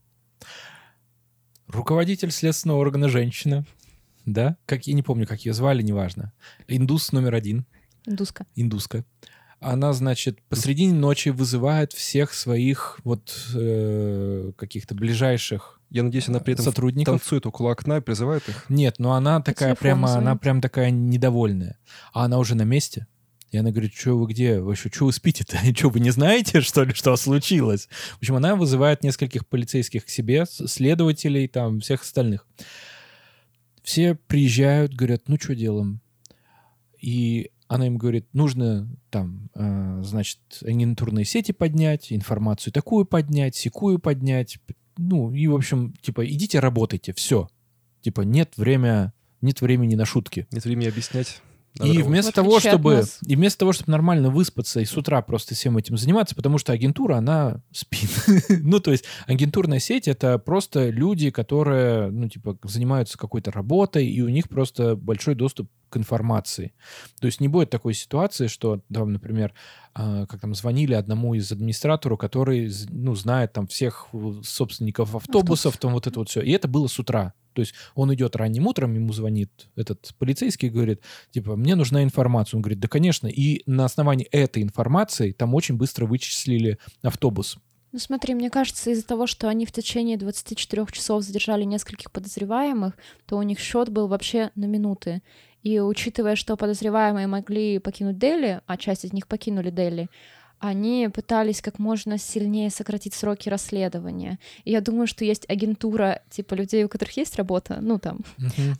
Руководитель 1.67 2.31
следственного 2.31 2.79
органа 2.79 3.09
женщина, 3.09 3.65
да, 4.27 4.59
как 4.67 4.87
я 4.87 4.93
не 4.93 5.03
помню, 5.03 5.27
как 5.27 5.41
ее 5.45 5.55
звали, 5.55 5.83
неважно. 5.83 6.33
Индус 6.69 7.11
номер 7.13 7.35
один, 7.35 7.67
Индуска. 8.07 8.47
индуска. 8.55 9.05
Она, 9.65 9.95
значит, 9.95 10.43
посредине 10.49 10.93
ночи 10.93 11.31
вызывает 11.31 11.93
всех 11.93 12.35
своих 12.35 13.01
вот 13.03 13.35
э, 13.55 14.53
каких-то 14.57 14.95
ближайших 14.95 15.81
Я 15.89 16.03
надеюсь, 16.03 16.29
она 16.29 16.41
при 16.41 16.53
этом 16.53 16.67
сотрудников. 16.67 17.21
танцует 17.21 17.47
около 17.47 17.73
окна 17.73 17.97
и 17.97 18.01
призывает 18.01 18.47
их. 18.49 18.67
Нет, 18.69 18.97
но 18.99 19.15
она 19.15 19.41
такая 19.41 19.75
прямо, 19.75 20.09
она 20.13 20.21
звонит. 20.21 20.41
прям 20.43 20.61
такая 20.61 20.91
недовольная. 20.91 21.79
А 22.13 22.25
она 22.27 22.39
уже 22.39 22.55
на 22.55 22.63
месте. 22.63 23.07
И 23.53 23.57
она 23.57 23.71
говорит, 23.71 23.95
что 23.95 24.19
вы 24.19 24.27
где? 24.27 24.61
Вы 24.61 24.75
что, 24.77 24.93
что 24.93 25.05
вы 25.07 25.13
спите-то? 25.13 25.57
Что, 25.75 25.89
вы 25.89 26.01
не 26.01 26.11
знаете, 26.11 26.61
что 26.61 26.83
ли, 26.83 26.93
что 26.93 27.17
случилось? 27.17 27.89
В 28.15 28.19
общем, 28.19 28.35
она 28.35 28.57
вызывает 28.57 29.03
нескольких 29.03 29.47
полицейских 29.47 30.05
к 30.05 30.09
себе, 30.09 30.45
следователей, 30.47 31.47
там, 31.49 31.81
всех 31.81 32.03
остальных. 32.03 32.47
Все 33.83 34.15
приезжают, 34.15 34.93
говорят, 34.93 35.29
ну, 35.29 35.39
что 35.41 35.55
делаем? 35.55 36.01
И 37.01 37.53
она 37.69 37.87
им 37.87 37.97
говорит, 37.97 38.27
нужно 38.33 38.89
там, 39.11 39.51
э, 39.55 40.03
значит, 40.05 40.41
агентурные 40.63 41.25
сети 41.25 41.53
поднять, 41.53 42.13
информацию 42.13 42.73
такую 42.73 43.05
поднять, 43.05 43.57
секую 43.57 43.99
поднять. 43.99 44.59
Ну, 44.97 45.33
и, 45.33 45.47
в 45.47 45.55
общем, 45.55 45.95
типа, 46.01 46.27
идите 46.27 46.61
работайте, 46.61 47.13
все. 47.15 47.49
Типа, 48.03 48.21
нет 48.21 48.53
время, 48.57 49.13
нет 49.41 49.61
времени 49.61 49.95
на 49.95 50.05
шутки. 50.05 50.47
Нет 50.53 50.65
времени 50.65 50.89
объяснять. 50.89 51.41
Надо 51.77 51.91
И 51.91 51.97
работать. 51.97 52.09
вместо 52.09 52.33
того, 52.33 52.61
чтобы 52.61 53.03
и 53.27 53.35
вместо 53.35 53.59
того, 53.59 53.73
чтобы 53.73 53.91
нормально 53.91 54.31
выспаться 54.31 54.79
и 54.79 54.85
с 54.85 54.97
утра 54.97 55.21
просто 55.23 55.57
всем 55.57 55.77
этим 55.77 55.97
заниматься, 55.97 56.37
потому 56.37 56.57
что 56.59 56.73
агентура 56.73 57.17
она 57.17 57.63
спит. 57.73 58.11
ну 58.49 58.79
то 58.79 58.93
есть 58.93 59.05
агентурная 59.27 59.81
сеть 59.81 60.07
это 60.07 60.39
просто 60.39 60.91
люди, 60.91 61.31
которые 61.31 62.11
ну 62.11 62.29
типа 62.29 62.57
занимаются 62.63 63.19
какой-то 63.19 63.51
работой 63.51 64.07
и 64.07 64.23
у 64.23 64.29
них 64.29 64.49
просто 64.49 64.95
большой 64.95 65.35
доступ 65.35 65.69
к 65.95 65.97
информации. 65.97 66.75
То 67.21 67.27
есть 67.27 67.41
не 67.41 67.49
будет 67.49 67.71
такой 67.71 67.95
ситуации, 67.95 68.49
что 68.49 68.81
там, 68.93 69.13
например, 69.13 69.55
а, 69.95 70.27
как 70.27 70.41
там 70.41 70.55
звонили 70.55 70.95
одному 70.95 71.35
из 71.35 71.51
администратору, 71.53 72.17
который 72.17 72.71
ну 72.91 73.15
знает 73.15 73.53
там 73.53 73.69
всех 73.69 74.09
э, 74.13 74.33
собственников 74.43 75.15
автобусов, 75.15 75.77
там 75.79 75.93
вот 75.93 76.09
это 76.09 76.19
вот 76.19 76.29
все. 76.29 76.41
И 76.41 76.51
это 76.51 76.67
было 76.67 76.89
с 76.89 76.99
утра. 76.99 77.33
То 77.53 77.61
есть 77.61 77.75
он 77.95 78.13
идет 78.13 78.35
ранним 78.35 78.67
утром, 78.67 78.95
ему 78.95 79.13
звонит 79.13 79.69
этот 79.77 80.13
полицейский 80.19 80.67
и 80.69 80.71
говорит, 80.73 81.01
типа, 81.31 81.55
мне 81.55 81.77
нужна 81.77 82.03
информация. 82.03 82.59
Он 82.59 82.63
говорит, 82.63 82.81
да, 82.81 82.89
конечно. 82.89 83.29
И 83.29 83.63
на 83.67 83.85
основании 83.85 84.27
этой 84.33 84.65
информации 84.65 85.31
там 85.31 85.55
очень 85.55 85.77
быстро 85.77 86.07
вычислили 86.07 86.79
автобус. 87.03 87.59
Ну 87.95 88.01
смотри, 88.01 88.35
мне 88.35 88.51
кажется, 88.51 88.91
из-за 88.91 89.07
того, 89.07 89.29
что 89.29 89.49
они 89.49 89.67
в 89.67 89.71
течение 89.71 90.17
24 90.17 90.87
часов 90.91 91.23
задержали 91.23 91.63
нескольких 91.63 92.11
подозреваемых, 92.11 92.95
то 93.25 93.39
у 93.39 93.43
них 93.43 93.61
счет 93.61 93.89
был 93.89 94.09
вообще 94.09 94.51
на 94.57 94.65
минуты. 94.65 95.23
И 95.65 95.81
учитывая, 95.81 96.37
что 96.37 96.57
подозреваемые 96.57 97.27
могли 97.27 97.79
покинуть 97.81 98.19
Дели, 98.19 98.61
а 98.67 98.77
часть 98.77 99.05
из 99.05 99.13
них 99.13 99.27
покинули 99.27 99.71
Дели, 99.71 100.09
они 100.61 101.11
пытались 101.13 101.61
как 101.61 101.79
можно 101.79 102.17
сильнее 102.17 102.71
сократить 102.71 103.13
сроки 103.13 103.51
расследования. 103.51 104.39
И 104.65 104.71
я 104.71 104.81
думаю, 104.81 105.07
что 105.07 105.25
есть 105.25 105.45
агентура 105.49 106.23
типа 106.31 106.55
людей, 106.55 106.85
у 106.85 106.89
которых 106.89 107.17
есть 107.19 107.37
работа, 107.37 107.79
ну 107.83 107.99
там, 107.99 108.21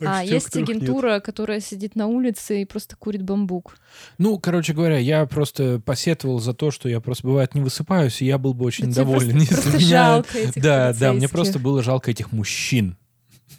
а 0.03 0.23
есть 0.23 0.55
агентура, 0.55 1.19
которая 1.19 1.59
сидит 1.59 1.95
на 1.95 2.07
улице 2.07 2.61
и 2.61 2.65
просто 2.65 2.95
курит 2.95 3.21
бамбук. 3.23 3.77
Ну, 4.17 4.39
короче 4.39 4.73
говоря, 4.73 4.97
я 4.97 5.25
просто 5.27 5.79
посетовал 5.85 6.39
за 6.39 6.53
то, 6.53 6.71
что 6.71 6.89
я 6.89 7.01
просто 7.01 7.27
бывает 7.27 7.53
не 7.53 7.61
высыпаюсь, 7.61 8.19
и 8.21 8.25
я 8.25 8.37
был 8.39 8.53
бы 8.55 8.65
очень 8.65 8.89
Да 8.89 9.03
доволен. 9.03 9.31
просто- 9.31 9.37
если 9.39 9.53
просто 9.55 9.77
меня- 9.77 9.87
жалко 9.89 10.37
этих 10.39 10.63
Да, 10.63 10.93
да, 10.93 11.13
мне 11.13 11.29
просто 11.29 11.59
было 11.59 11.83
жалко 11.83 12.09
этих 12.09 12.31
мужчин. 12.31 12.97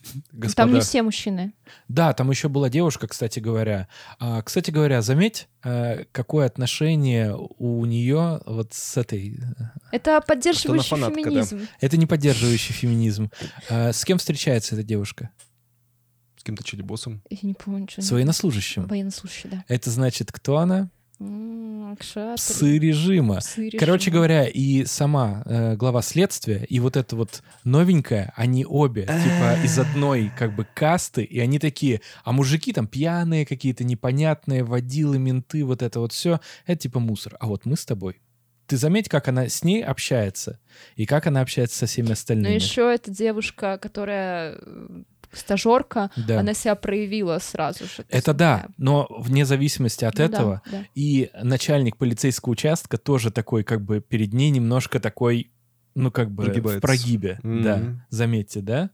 Там 0.06 0.22
не 0.32 0.40
Господа, 0.40 0.80
все 0.80 1.02
мужчины. 1.02 1.52
Да, 1.88 2.12
там 2.12 2.30
еще 2.30 2.48
была 2.48 2.68
девушка, 2.68 3.06
кстати 3.06 3.40
говоря. 3.40 3.88
А, 4.18 4.42
кстати 4.42 4.70
говоря, 4.70 5.02
заметь, 5.02 5.48
э, 5.64 6.04
какое 6.12 6.46
отношение 6.46 7.36
у 7.36 7.84
нее 7.84 8.40
вот 8.46 8.72
с 8.72 8.96
этой... 8.96 9.38
Это 9.92 10.20
поддерживающий 10.20 10.88
фанатка, 10.88 11.22
да. 11.22 11.30
феминизм. 11.30 11.60
Это 11.80 11.96
не 11.96 12.06
поддерживающий 12.06 12.74
феминизм. 12.74 13.30
А, 13.68 13.92
С 13.92 14.04
кем 14.04 14.18
встречается 14.18 14.74
эта 14.74 14.84
девушка? 14.84 15.30
с 16.36 16.44
кем-то 16.44 16.62
челебосом. 16.62 17.22
Я 17.28 17.38
не 17.42 17.54
помню, 17.54 17.88
что... 17.90 18.02
С 18.02 18.10
военнослужащим. 18.12 18.86
Военнослужащий, 18.86 19.50
да. 19.50 19.64
Это 19.68 19.90
значит, 19.90 20.30
кто 20.30 20.58
она? 20.58 20.90
Псы 21.18 22.78
режима. 22.78 23.36
Псы 23.38 23.66
режима. 23.66 23.78
Короче 23.78 24.10
говоря, 24.10 24.46
и 24.46 24.84
сама 24.84 25.42
э, 25.46 25.74
глава 25.76 26.02
следствия, 26.02 26.64
и 26.68 26.78
вот 26.78 26.96
эта 26.96 27.16
вот 27.16 27.42
новенькая, 27.64 28.32
они 28.36 28.66
обе, 28.66 29.02
типа, 29.02 29.64
из 29.64 29.78
одной, 29.78 30.30
как 30.36 30.54
бы, 30.54 30.66
касты, 30.74 31.22
и 31.22 31.40
они 31.40 31.58
такие, 31.58 32.00
а 32.24 32.32
мужики 32.32 32.72
там 32.72 32.86
пьяные 32.86 33.46
какие-то, 33.46 33.84
непонятные, 33.84 34.62
водилы, 34.62 35.18
менты, 35.18 35.64
вот 35.64 35.82
это 35.82 36.00
вот 36.00 36.12
все, 36.12 36.40
это 36.66 36.82
типа 36.82 37.00
мусор. 37.00 37.36
А 37.40 37.46
вот 37.46 37.64
мы 37.64 37.76
с 37.76 37.86
тобой. 37.86 38.20
Ты 38.66 38.76
заметь, 38.76 39.08
как 39.08 39.28
она 39.28 39.48
с 39.48 39.62
ней 39.62 39.82
общается, 39.82 40.58
и 40.96 41.06
как 41.06 41.26
она 41.28 41.40
общается 41.40 41.78
со 41.78 41.86
всеми 41.86 42.08
Но 42.08 42.12
остальными. 42.14 42.52
еще 42.52 42.92
эта 42.92 43.12
девушка, 43.12 43.78
которая 43.78 44.58
э, 44.60 45.02
стажерка, 45.36 46.10
Да. 46.16 46.40
она 46.40 46.54
себя 46.54 46.74
проявила 46.74 47.38
сразу 47.38 47.84
же. 47.84 47.90
Есть 47.98 48.06
Это 48.10 48.34
да, 48.34 48.56
такая- 48.58 48.74
но 48.78 49.06
вне 49.18 49.44
зависимости 49.44 50.04
от 50.04 50.14
Ну 50.14 50.18
да, 50.18 50.24
этого, 50.24 50.62
да. 50.70 50.84
И 50.94 51.30
начальник 51.42 51.96
полицейского 51.96 52.52
участка 52.52 52.98
тоже 52.98 53.30
такой, 53.30 53.64
как 53.64 53.82
бы 53.84 54.00
перед 54.00 54.32
ней 54.32 54.50
немножко 54.50 55.00
такой, 55.00 55.50
ну, 55.94 56.10
как 56.10 56.30
бы 56.30 56.42
в 56.42 56.46
Прогибается. 56.46 56.80
прогибе. 56.80 57.38
Мгм. 57.42 57.62
Да, 57.62 57.82
заметьте, 58.10 58.60
да? 58.60 58.90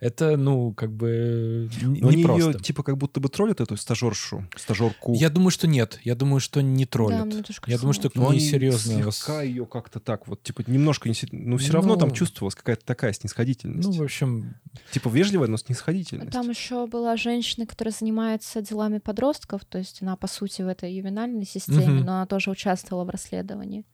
Это, 0.00 0.36
ну, 0.36 0.72
как 0.74 0.92
бы 0.92 1.70
н- 1.82 1.94
Но 2.00 2.08
они 2.08 2.22
непросто. 2.22 2.50
ее 2.50 2.58
типа 2.58 2.82
как 2.82 2.98
будто 2.98 3.20
бы 3.20 3.28
троллят, 3.28 3.60
эту 3.60 3.76
стажершу, 3.76 4.46
стажерку. 4.56 5.14
Я 5.14 5.30
думаю, 5.30 5.50
что 5.50 5.66
нет. 5.66 5.98
Я 6.04 6.14
думаю, 6.14 6.40
что 6.40 6.60
не 6.62 6.84
троллят. 6.84 7.24
мне 7.24 7.42
тоже 7.42 7.60
Я 7.66 7.78
думаю, 7.78 7.94
что 7.94 8.10
к 8.10 8.16
ней 8.16 8.26
они 8.26 8.40
серьезно... 8.40 9.02
вас- 9.04 9.16
слегка 9.18 9.42
ее 9.42 9.66
как-то 9.66 10.00
так 10.00 10.26
вот, 10.28 10.42
типа 10.42 10.62
немножко, 10.66 11.08
не 11.08 11.14
ну 11.32 11.56
все 11.56 11.72
равно 11.72 11.96
там 11.96 12.10
Ну. 12.10 12.14
чувствовалась 12.14 12.54
какая-то 12.54 12.84
такая 12.84 13.12
снисходительность. 13.12 13.88
Ну, 13.88 13.94
в 13.94 14.02
общем, 14.02 14.56
Типа 14.92 15.08
вежливая, 15.08 15.48
но 15.48 15.56
снисходительность. 15.56 16.32
Там 16.32 16.50
еще 16.50 16.86
была 16.86 17.16
женщина, 17.16 17.64
которая 17.66 17.92
занимается 17.92 18.60
делами 18.60 18.98
подростков, 18.98 19.64
то 19.64 19.78
есть 19.78 20.02
она, 20.02 20.16
по 20.16 20.26
сути, 20.26 20.62
в 20.62 20.68
этой 20.68 20.92
ювенальной 20.92 21.46
системе, 21.46 21.86
Мгм. 21.86 22.04
но 22.04 22.12
она 22.16 22.26
тоже 22.26 22.50
участвовала 22.50 23.04
в 23.04 23.10
расследовании. 23.10 23.84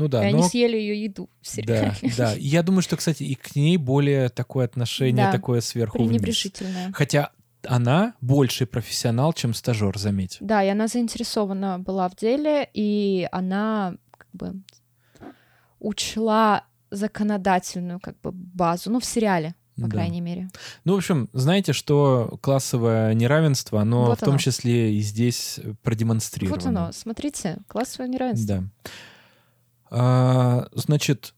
Ну 0.00 0.08
да, 0.08 0.22
и 0.24 0.26
они 0.28 0.38
но... 0.42 0.48
съели 0.48 0.76
ее 0.76 1.02
еду 1.04 1.30
в 1.40 1.44
Да, 1.44 1.50
сериале. 1.52 1.94
да. 2.16 2.34
И 2.34 2.40
Я 2.48 2.62
думаю, 2.62 2.82
что, 2.82 2.96
кстати, 2.96 3.22
и 3.22 3.34
к 3.34 3.54
ней 3.54 3.76
более 3.76 4.28
такое 4.28 4.64
отношение, 4.64 5.26
Да, 5.26 5.32
такое 5.32 5.60
сверху 5.60 5.98
вниз. 5.98 6.10
Пренебрежительная. 6.10 6.92
Хотя 6.92 7.30
она 7.66 8.14
больше 8.20 8.66
профессионал, 8.66 9.32
чем 9.34 9.52
стажер, 9.54 9.98
заметь. 9.98 10.38
Да, 10.40 10.64
и 10.64 10.68
она 10.68 10.86
заинтересована 10.88 11.78
была 11.78 12.08
в 12.08 12.16
деле, 12.16 12.68
и 12.74 13.28
она 13.32 13.94
как 14.16 14.26
бы 14.32 14.54
учла 15.78 16.64
законодательную 16.90 18.00
как 18.00 18.18
бы 18.20 18.32
базу, 18.32 18.90
ну, 18.90 19.00
в 19.00 19.04
сериале, 19.04 19.54
по 19.76 19.82
Да. 19.82 19.88
крайней 19.90 20.20
мере. 20.20 20.50
Ну, 20.84 20.94
в 20.94 20.96
общем, 20.96 21.28
знаете, 21.32 21.72
что 21.72 22.38
классовое 22.42 23.14
неравенство, 23.14 23.80
оно 23.80 24.06
Вот 24.06 24.18
в 24.18 24.20
том 24.20 24.30
оно. 24.30 24.38
числе 24.38 24.94
и 24.94 25.00
здесь 25.00 25.60
продемонстрировано. 25.82 26.60
Вот 26.60 26.66
оно, 26.68 26.92
смотрите, 26.92 27.58
классовое 27.68 28.08
неравенство. 28.08 28.56
Да. 28.58 28.90
А, 29.90 30.68
значит, 30.72 31.34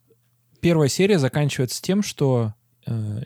первая 0.61 0.89
серия 0.89 1.19
заканчивается 1.19 1.83
тем, 1.83 2.03
что 2.03 2.55
э, 2.87 3.23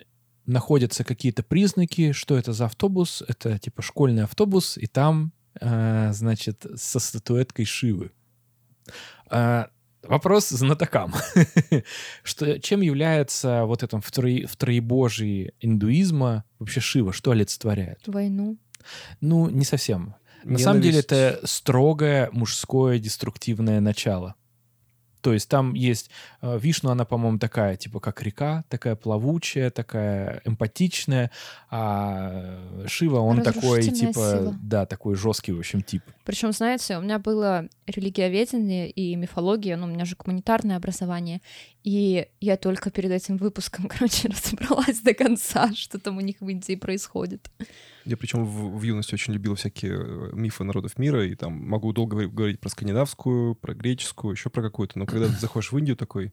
находятся 0.46 1.04
какие-то 1.04 1.42
признаки, 1.42 2.12
что 2.12 2.36
это 2.36 2.52
за 2.52 2.66
автобус. 2.66 3.22
Это 3.26 3.58
типа 3.58 3.82
школьный 3.82 4.24
автобус, 4.24 4.78
и 4.78 4.86
там, 4.86 5.32
э, 5.60 6.10
значит, 6.12 6.64
со 6.76 6.98
статуэткой 6.98 7.64
Шивы. 7.64 8.12
А, 9.28 9.68
вопрос 10.02 10.48
знатокам. 10.48 11.14
что, 12.22 12.60
чем 12.60 12.80
является 12.80 13.64
вот 13.64 13.82
этом 13.82 14.00
втро, 14.00 14.46
втроебожии 14.46 15.52
индуизма 15.60 16.44
вообще 16.58 16.80
Шива? 16.80 17.12
Что 17.12 17.32
олицетворяет? 17.32 18.00
Войну. 18.06 18.56
Ну, 19.20 19.50
не 19.50 19.64
совсем. 19.64 20.14
На 20.44 20.58
самом 20.58 20.80
деле 20.80 21.00
это 21.00 21.40
строгое 21.42 22.28
мужское 22.30 23.00
деструктивное 23.00 23.80
начало. 23.80 24.36
То 25.26 25.32
есть 25.32 25.48
там 25.48 25.74
есть 25.74 26.08
э, 26.40 26.56
Вишну, 26.56 26.90
она, 26.90 27.04
по-моему, 27.04 27.40
такая, 27.40 27.74
типа, 27.74 27.98
как 27.98 28.22
река, 28.22 28.62
такая 28.68 28.94
плавучая, 28.94 29.70
такая 29.70 30.40
эмпатичная, 30.44 31.32
а 31.68 32.86
Шива, 32.86 33.18
он 33.18 33.42
такой, 33.42 33.82
типа, 33.82 34.12
сила. 34.12 34.56
да, 34.62 34.86
такой 34.86 35.16
жесткий, 35.16 35.50
в 35.50 35.58
общем, 35.58 35.82
тип. 35.82 36.04
Причем, 36.22 36.52
знаете, 36.52 36.96
у 36.96 37.00
меня 37.00 37.18
было 37.18 37.68
религиоведение 37.88 38.88
и 38.88 39.16
мифология, 39.16 39.76
ну, 39.76 39.86
у 39.86 39.90
меня 39.90 40.04
же 40.04 40.14
гуманитарное 40.16 40.76
образование, 40.76 41.40
и 41.82 42.26
я 42.40 42.56
только 42.56 42.90
перед 42.90 43.12
этим 43.12 43.36
выпуском, 43.36 43.86
короче, 43.88 44.28
разобралась 44.28 45.00
до 45.00 45.14
конца, 45.14 45.72
что 45.74 45.98
там 45.98 46.18
у 46.18 46.20
них 46.20 46.36
в 46.40 46.48
Индии 46.48 46.74
происходит. 46.74 47.50
Я 48.04 48.16
причем 48.16 48.44
в, 48.44 48.78
в 48.78 48.82
юности 48.82 49.14
очень 49.14 49.32
любил 49.32 49.54
всякие 49.54 49.94
э, 49.94 50.30
мифы 50.32 50.64
народов 50.64 50.98
мира, 50.98 51.26
и 51.26 51.34
там 51.34 51.52
могу 51.52 51.92
долго 51.92 52.28
говорить 52.28 52.60
про 52.60 52.68
скандинавскую, 52.68 53.54
про 53.54 53.74
греческую, 53.74 54.32
еще 54.32 54.50
про 54.50 54.62
какую-то. 54.62 54.98
Но 54.98 55.06
когда 55.16 55.32
ты 55.34 55.40
заходишь 55.40 55.72
в 55.72 55.78
Индию, 55.78 55.96
такой... 55.96 56.32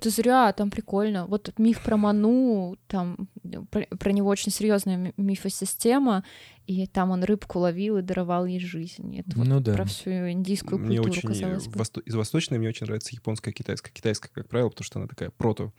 Ты 0.00 0.08
зря, 0.08 0.52
там 0.54 0.70
прикольно. 0.70 1.26
Вот 1.26 1.52
миф 1.58 1.82
про 1.82 1.98
Ману, 1.98 2.76
там 2.86 3.28
про, 3.70 3.82
про 3.82 4.12
него 4.12 4.30
очень 4.30 4.50
серьезная 4.50 5.12
мифосистема, 5.18 6.24
и 6.66 6.86
там 6.86 7.10
он 7.10 7.22
рыбку 7.22 7.58
ловил 7.58 7.98
и 7.98 8.02
даровал 8.02 8.46
ей 8.46 8.60
жизнь. 8.60 9.18
Это 9.18 9.38
ну 9.38 9.54
вот 9.56 9.62
да. 9.62 9.74
Про 9.74 9.84
всю 9.84 10.10
индийскую 10.10 10.78
мне 10.78 10.96
культуру, 10.96 11.18
очень, 11.18 11.28
казалось 11.28 11.68
бы. 11.68 11.78
Восто... 11.78 12.00
Из 12.00 12.14
восточной 12.14 12.58
мне 12.58 12.68
очень 12.68 12.86
нравится 12.86 13.14
японская, 13.14 13.52
китайская. 13.52 13.92
Китайская, 13.92 14.30
как 14.32 14.48
правило, 14.48 14.70
потому 14.70 14.84
что 14.84 14.98
она 14.98 15.06
такая 15.06 15.30
прото 15.30 15.72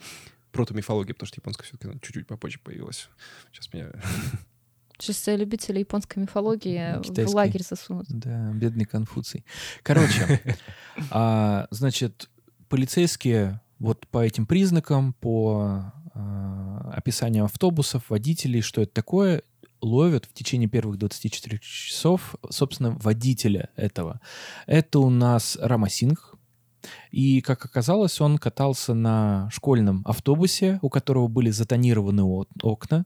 прото-мифология, 0.51 1.13
потому 1.13 1.27
что 1.27 1.39
японская 1.39 1.65
все-таки 1.65 1.87
ну, 1.87 1.99
чуть-чуть 1.99 2.27
попозже 2.27 2.59
появилась. 2.59 3.09
Сейчас 3.51 3.73
меня 3.73 3.91
Сейчас 5.01 5.25
любители 5.27 5.79
японской 5.79 6.19
мифологии 6.19 7.01
Китайский. 7.01 7.31
в 7.31 7.35
лагерь 7.35 7.63
засунут. 7.63 8.05
Да, 8.09 8.51
бедный 8.53 8.85
Конфуций. 8.85 9.43
Короче, 9.83 10.41
а, 11.09 11.67
значит, 11.71 12.29
полицейские 12.69 13.61
вот 13.79 14.05
по 14.07 14.23
этим 14.23 14.45
признакам, 14.45 15.13
по 15.13 15.91
а, 16.13 16.91
описанию 16.93 17.45
автобусов, 17.45 18.09
водителей, 18.09 18.61
что 18.61 18.81
это 18.81 18.93
такое, 18.93 19.41
ловят 19.81 20.25
в 20.25 20.33
течение 20.33 20.69
первых 20.69 20.97
24 20.97 21.59
часов, 21.59 22.35
собственно, 22.49 22.91
водителя 22.91 23.69
этого. 23.75 24.21
Это 24.67 24.99
у 24.99 25.09
нас 25.09 25.57
Рамасинг, 25.59 26.35
и, 27.11 27.41
как 27.41 27.65
оказалось, 27.65 28.19
он 28.21 28.37
катался 28.37 28.93
на 28.93 29.49
школьном 29.51 30.03
автобусе, 30.05 30.79
у 30.81 30.89
которого 30.89 31.27
были 31.27 31.49
затонированы 31.49 32.23
окна. 32.61 33.05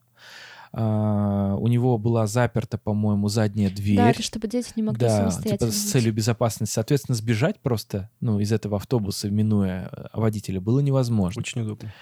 Uh, 0.76 1.56
у 1.58 1.68
него 1.70 1.98
была 1.98 2.28
заперта, 2.28 2.78
по-моему, 2.78 3.30
задняя 3.30 3.70
дверь. 3.70 3.96
Да, 3.96 4.10
это 4.10 4.22
чтобы 4.22 4.50
дети 4.50 4.74
не 4.76 4.84
могли 4.84 5.08
да, 5.08 5.20
самостоятельно 5.20 5.72
типа 5.72 5.72
с 5.72 5.90
целью 5.90 6.12
безопасности. 6.14 6.74
Соответственно, 6.74 7.16
сбежать 7.16 7.62
просто 7.62 8.10
ну, 8.20 8.42
из 8.42 8.52
этого 8.52 8.76
автобуса, 8.76 9.30
минуя 9.30 9.90
э, 9.90 10.08
водителя, 10.12 10.60
было 10.60 10.82
невозможно. 10.82 11.40
Очень 11.40 11.62
удобно. 11.62 11.94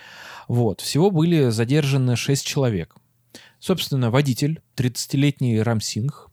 Вот. 0.48 0.82
Всего 0.82 1.12
были 1.12 1.50
задержаны 1.50 2.16
6 2.16 2.44
человек. 2.44 2.96
Собственно, 3.60 4.10
водитель, 4.10 4.64
30-летний 4.76 5.62
Рамсинг, 5.62 6.32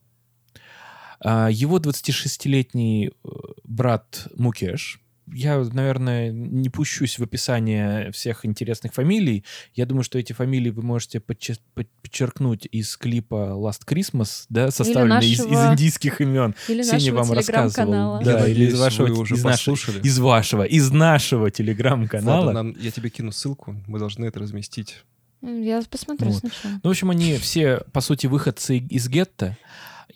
uh, 1.23 1.53
его 1.53 1.79
26-летний 1.79 3.09
э, 3.09 3.29
брат 3.65 4.29
Мукеш, 4.35 5.03
я, 5.33 5.59
наверное, 5.73 6.31
не 6.31 6.69
пущусь 6.69 7.19
в 7.19 7.23
описание 7.23 8.11
всех 8.13 8.45
интересных 8.45 8.95
фамилий. 8.95 9.45
Я 9.75 9.87
думаю, 9.87 10.03
что 10.03 10.19
эти 10.19 10.33
фамилии 10.33 10.71
вы 10.71 10.83
можете 10.83 11.21
подчеркнуть 11.21 12.67
из 12.71 12.97
клипа 12.97 13.53
Last 13.55 13.87
Christmas, 13.87 14.45
да, 14.49 14.71
составленный 14.71 15.17
нашего... 15.17 15.33
из, 15.33 15.41
из 15.41 15.73
индийских 15.73 16.21
имен. 16.21 16.55
Или 16.69 16.83
Сеня 16.83 17.15
вам 17.15 17.33
рассказывал. 17.33 18.23
Да, 18.23 18.47
или 18.47 18.67
из 18.67 18.79
вашего, 18.79 19.13
уже 19.13 19.35
из, 19.35 19.45
нашего, 19.45 19.77
из 20.03 20.19
вашего, 20.19 20.63
из 20.65 20.91
нашего 20.91 21.51
телеграм-канала. 21.51 22.47
Ладно, 22.47 22.63
нам, 22.63 22.77
я 22.79 22.91
тебе 22.91 23.11
кину 23.11 23.33
ссылку, 23.33 23.77
мы 23.87 23.99
должны 23.99 24.27
это 24.27 24.41
разместить. 24.41 25.05
Я 25.43 25.83
посмотрю 25.89 26.31
вот. 26.31 26.41
сначала. 26.41 26.81
Ну, 26.83 26.89
в 26.89 26.91
общем, 26.91 27.11
они 27.11 27.39
все, 27.39 27.79
по 27.93 28.01
сути, 28.01 28.27
выходцы 28.27 28.79
из 28.79 29.09
гетто. 29.09 29.57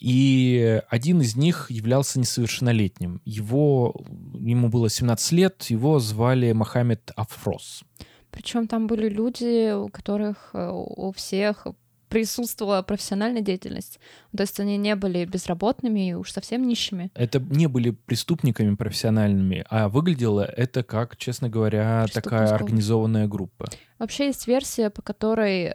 И 0.01 0.81
один 0.89 1.21
из 1.21 1.37
них 1.37 1.71
являлся 1.71 2.19
несовершеннолетним. 2.19 3.21
Его, 3.25 3.95
ему 4.35 4.69
было 4.69 4.89
17 4.89 5.33
лет, 5.33 5.63
его 5.65 5.99
звали 5.99 6.53
Мохаммед 6.53 7.11
Афрос. 7.17 7.85
Причем 8.31 8.67
там 8.67 8.87
были 8.87 9.09
люди, 9.09 9.73
у 9.73 9.89
которых 9.89 10.51
э, 10.55 10.71
у 10.73 11.13
всех 11.13 11.67
присутствовала 12.15 12.83
профессиональная 12.83 13.43
деятельность. 13.43 13.99
То 14.37 14.43
есть 14.43 14.61
они 14.61 14.77
не 14.77 14.95
были 14.95 15.25
безработными 15.25 16.11
и 16.11 16.15
уж 16.15 16.31
совсем 16.31 16.67
нищими. 16.67 17.11
Это 17.15 17.41
не 17.41 17.67
были 17.67 17.91
преступниками 17.91 18.77
профессиональными, 18.77 19.65
а 19.69 19.89
выглядело 19.89 20.43
это 20.43 20.85
как, 20.85 21.17
честно 21.17 21.49
говоря, 21.49 22.07
такая 22.13 22.55
организованная 22.55 23.27
группа. 23.27 23.69
Вообще 23.99 24.27
есть 24.27 24.47
версия, 24.47 24.91
по 24.91 25.03
которой 25.03 25.65
э, 25.65 25.75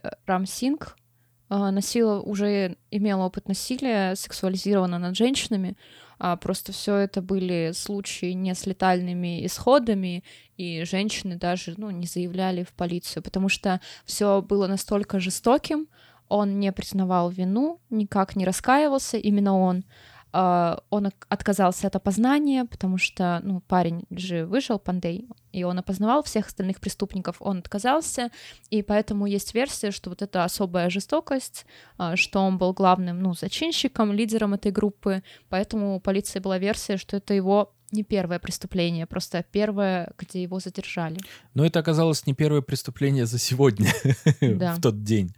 А, 1.50 1.72
носила, 1.72 2.20
уже 2.22 2.78
имела 2.92 3.26
опыт 3.26 3.48
насилия, 3.48 4.16
сексуализирована 4.16 5.00
над 5.00 5.18
женщинами, 5.18 5.76
а 6.20 6.38
просто 6.38 6.72
все 6.72 6.96
это 6.98 7.24
были 7.24 7.72
случаи 7.74 8.34
не 8.34 8.54
с 8.54 8.68
летальными 8.68 9.44
исходами, 9.46 10.24
и 10.58 10.84
женщины 10.84 11.38
даже 11.38 11.74
ну, 11.78 11.90
не 11.90 12.06
заявляли 12.06 12.64
в 12.64 12.74
полицию, 12.74 13.24
потому 13.24 13.50
что 13.50 13.82
все 14.06 14.44
было 14.44 14.68
настолько 14.68 15.20
жестоким, 15.20 15.88
он 16.28 16.60
не 16.60 16.72
признавал 16.72 17.32
вину, 17.32 17.82
никак 17.90 18.36
не 18.36 18.46
раскаивался, 18.46 19.18
именно 19.18 19.58
он. 19.58 19.84
А, 20.32 20.84
он 20.90 21.12
отказался 21.28 21.88
от 21.88 21.96
опознания, 21.96 22.66
потому 22.66 22.98
что, 22.98 23.40
ну, 23.44 23.62
парень 23.62 24.04
же 24.12 24.46
выжил, 24.46 24.78
Пандей, 24.78 25.28
и 25.52 25.64
он 25.64 25.80
опознавал 25.80 26.22
всех 26.24 26.48
остальных 26.48 26.80
преступников, 26.80 27.38
он 27.40 27.60
отказался, 27.60 28.30
и 28.70 28.84
поэтому 28.84 29.26
есть 29.26 29.56
версия, 29.56 29.90
что 29.90 30.12
вот 30.12 30.22
эта 30.22 30.44
особая 30.44 30.90
жестокость, 30.92 31.66
а, 31.98 32.16
что 32.16 32.42
он 32.42 32.60
был 32.60 32.74
главным, 32.74 33.22
ну, 33.22 33.34
зачинщиком, 33.34 34.12
лидером 34.12 34.54
этой 34.54 34.72
группы, 34.72 35.24
поэтому 35.50 35.96
у 35.96 36.00
полиции 36.00 36.40
была 36.40 36.60
версия, 36.60 36.98
что 36.98 37.18
это 37.18 37.34
его 37.34 37.74
не 37.92 38.04
первое 38.04 38.38
преступление, 38.38 39.08
просто 39.08 39.44
первое, 39.52 40.14
где 40.16 40.44
его 40.44 40.60
задержали. 40.60 41.18
Но 41.56 41.66
это 41.66 41.80
оказалось 41.80 42.28
не 42.28 42.36
первое 42.36 42.62
преступление 42.62 43.26
за 43.26 43.40
сегодня, 43.40 43.92
в 44.42 44.80
тот 44.80 45.04
день. 45.04 45.36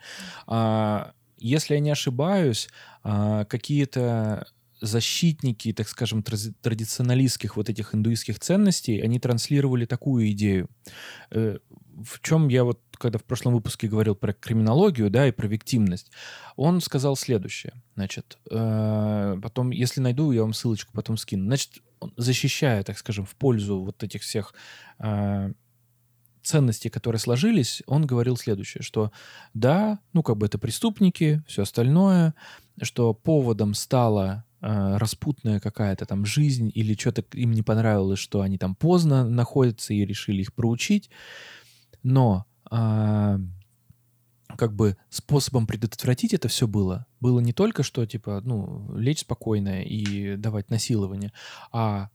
А, 0.48 1.14
если 1.38 1.76
я 1.76 1.80
не 1.80 1.92
ошибаюсь, 1.92 2.70
какие-то 3.04 4.46
защитники, 4.82 5.74
так 5.74 5.88
скажем, 5.88 6.24
традиционалистских 6.24 7.56
вот 7.56 7.70
этих 7.70 7.94
индуистских 7.94 8.40
ценностей, 8.40 9.00
они 9.00 9.20
транслировали 9.20 9.86
такую 9.86 10.32
идею. 10.32 10.70
Э, 11.30 11.60
в 12.04 12.20
чем 12.22 12.48
я 12.48 12.64
вот, 12.64 12.80
когда 12.94 13.20
в 13.20 13.24
прошлом 13.24 13.54
выпуске 13.54 13.88
говорил 13.88 14.16
про 14.16 14.34
криминологию, 14.34 15.10
да, 15.12 15.28
и 15.28 15.32
про 15.32 15.48
виктимность, 15.48 16.12
он 16.56 16.82
сказал 16.82 17.16
следующее, 17.16 17.74
значит, 17.96 18.40
э, 18.50 19.38
потом, 19.42 19.70
если 19.70 20.02
найду, 20.02 20.32
я 20.32 20.42
вам 20.42 20.54
ссылочку 20.54 20.92
потом 20.94 21.18
скину. 21.18 21.46
Значит, 21.46 21.74
защищая, 22.18 22.84
так 22.84 22.98
скажем, 22.98 23.26
в 23.26 23.36
пользу 23.36 23.82
вот 23.82 24.04
этих 24.04 24.24
всех 24.24 24.56
э, 24.98 25.54
ценностей, 26.42 26.90
которые 26.90 27.20
сложились, 27.20 27.84
он 27.86 28.06
говорил 28.06 28.36
следующее, 28.36 28.82
что 28.82 29.12
да, 29.54 30.00
ну 30.14 30.24
как 30.24 30.38
бы 30.38 30.48
это 30.48 30.58
преступники, 30.58 31.44
все 31.48 31.62
остальное, 31.64 32.34
что 32.82 33.14
поводом 33.14 33.76
стало 33.76 34.46
распутная 34.62 35.60
какая-то 35.60 36.06
там 36.06 36.26
жизнь 36.26 36.72
или 36.74 36.94
что-то 36.94 37.24
им 37.34 37.52
не 37.52 37.64
понравилось, 37.64 38.20
что 38.20 38.42
они 38.42 38.58
там 38.58 38.76
поздно 38.76 39.28
находятся 39.28 39.94
и 39.94 40.06
решили 40.06 40.42
их 40.42 40.54
проучить. 40.54 41.10
Но 42.04 42.46
э, 42.70 43.40
как 44.58 44.74
бы 44.74 44.98
способом 45.10 45.68
предотвратить 45.68 46.34
это 46.34 46.48
все 46.48 46.68
было, 46.68 47.06
было 47.20 47.40
не 47.40 47.54
только 47.54 47.84
что, 47.84 48.06
типа, 48.06 48.42
ну, 48.44 48.96
лечь 48.96 49.22
спокойно 49.22 49.82
и 49.82 50.36
давать 50.36 50.70
насилование, 50.70 51.34
а 51.72 52.10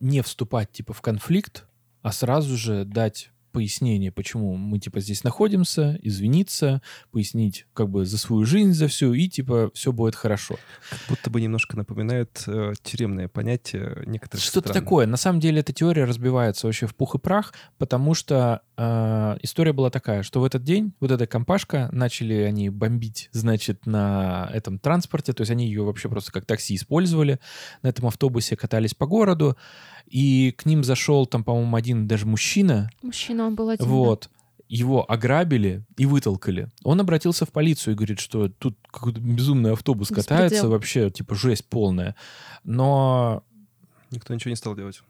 не 0.00 0.22
вступать, 0.22 0.70
типа, 0.72 0.92
в 0.92 1.00
конфликт, 1.00 1.66
а 2.02 2.12
сразу 2.12 2.56
же 2.56 2.84
дать 2.84 3.30
пояснение, 3.54 4.10
почему 4.10 4.56
мы, 4.56 4.80
типа, 4.80 4.98
здесь 4.98 5.22
находимся, 5.22 5.96
извиниться, 6.02 6.82
пояснить, 7.12 7.66
как 7.72 7.88
бы, 7.88 8.04
за 8.04 8.18
свою 8.18 8.44
жизнь, 8.44 8.72
за 8.72 8.88
всю, 8.88 9.14
и, 9.14 9.28
типа, 9.28 9.70
все 9.74 9.92
будет 9.92 10.16
хорошо. 10.16 10.56
Как 10.90 10.98
будто 11.08 11.30
бы 11.30 11.40
немножко 11.40 11.76
напоминает 11.76 12.42
э, 12.48 12.72
тюремное 12.82 13.28
понятие 13.28 14.02
некоторых 14.06 14.44
Что-то 14.44 14.70
стран. 14.70 14.82
такое. 14.84 15.06
На 15.06 15.16
самом 15.16 15.38
деле 15.38 15.60
эта 15.60 15.72
теория 15.72 16.04
разбивается 16.04 16.66
вообще 16.66 16.88
в 16.88 16.96
пух 16.96 17.14
и 17.14 17.18
прах, 17.18 17.54
потому 17.78 18.14
что 18.14 18.62
э, 18.76 19.36
история 19.42 19.72
была 19.72 19.90
такая, 19.90 20.24
что 20.24 20.40
в 20.40 20.44
этот 20.44 20.64
день 20.64 20.92
вот 20.98 21.12
эта 21.12 21.28
компашка 21.28 21.88
начали 21.92 22.34
они 22.34 22.70
бомбить, 22.70 23.28
значит, 23.30 23.86
на 23.86 24.50
этом 24.52 24.80
транспорте, 24.80 25.32
то 25.32 25.42
есть 25.42 25.52
они 25.52 25.66
ее 25.66 25.84
вообще 25.84 26.08
просто 26.08 26.32
как 26.32 26.44
такси 26.44 26.74
использовали, 26.74 27.38
на 27.82 27.88
этом 27.88 28.08
автобусе 28.08 28.56
катались 28.56 28.94
по 28.94 29.06
городу, 29.06 29.56
и 30.06 30.52
к 30.58 30.66
ним 30.66 30.82
зашел 30.82 31.24
там, 31.24 31.44
по-моему, 31.44 31.76
один 31.76 32.08
даже 32.08 32.26
мужчина, 32.26 32.90
Мужчина 33.02 33.43
он 33.46 33.54
был 33.54 33.68
один. 33.68 33.84
да. 33.86 33.90
вот, 33.90 34.30
его 34.68 35.10
ограбили 35.10 35.84
и 35.96 36.06
вытолкали. 36.06 36.68
Он 36.82 37.00
обратился 37.00 37.44
в 37.46 37.50
полицию 37.50 37.94
и 37.94 37.96
говорит, 37.96 38.18
что 38.18 38.48
тут 38.48 38.76
какой-то 38.90 39.20
безумный 39.20 39.72
автобус 39.72 40.10
Беспредел. 40.10 40.28
катается, 40.28 40.68
вообще, 40.68 41.10
типа, 41.10 41.34
жесть 41.34 41.68
полная. 41.68 42.16
Но 42.64 43.44
Никто 44.10 44.34
ничего 44.34 44.50
не 44.50 44.56
стал 44.56 44.74
делать. 44.74 45.02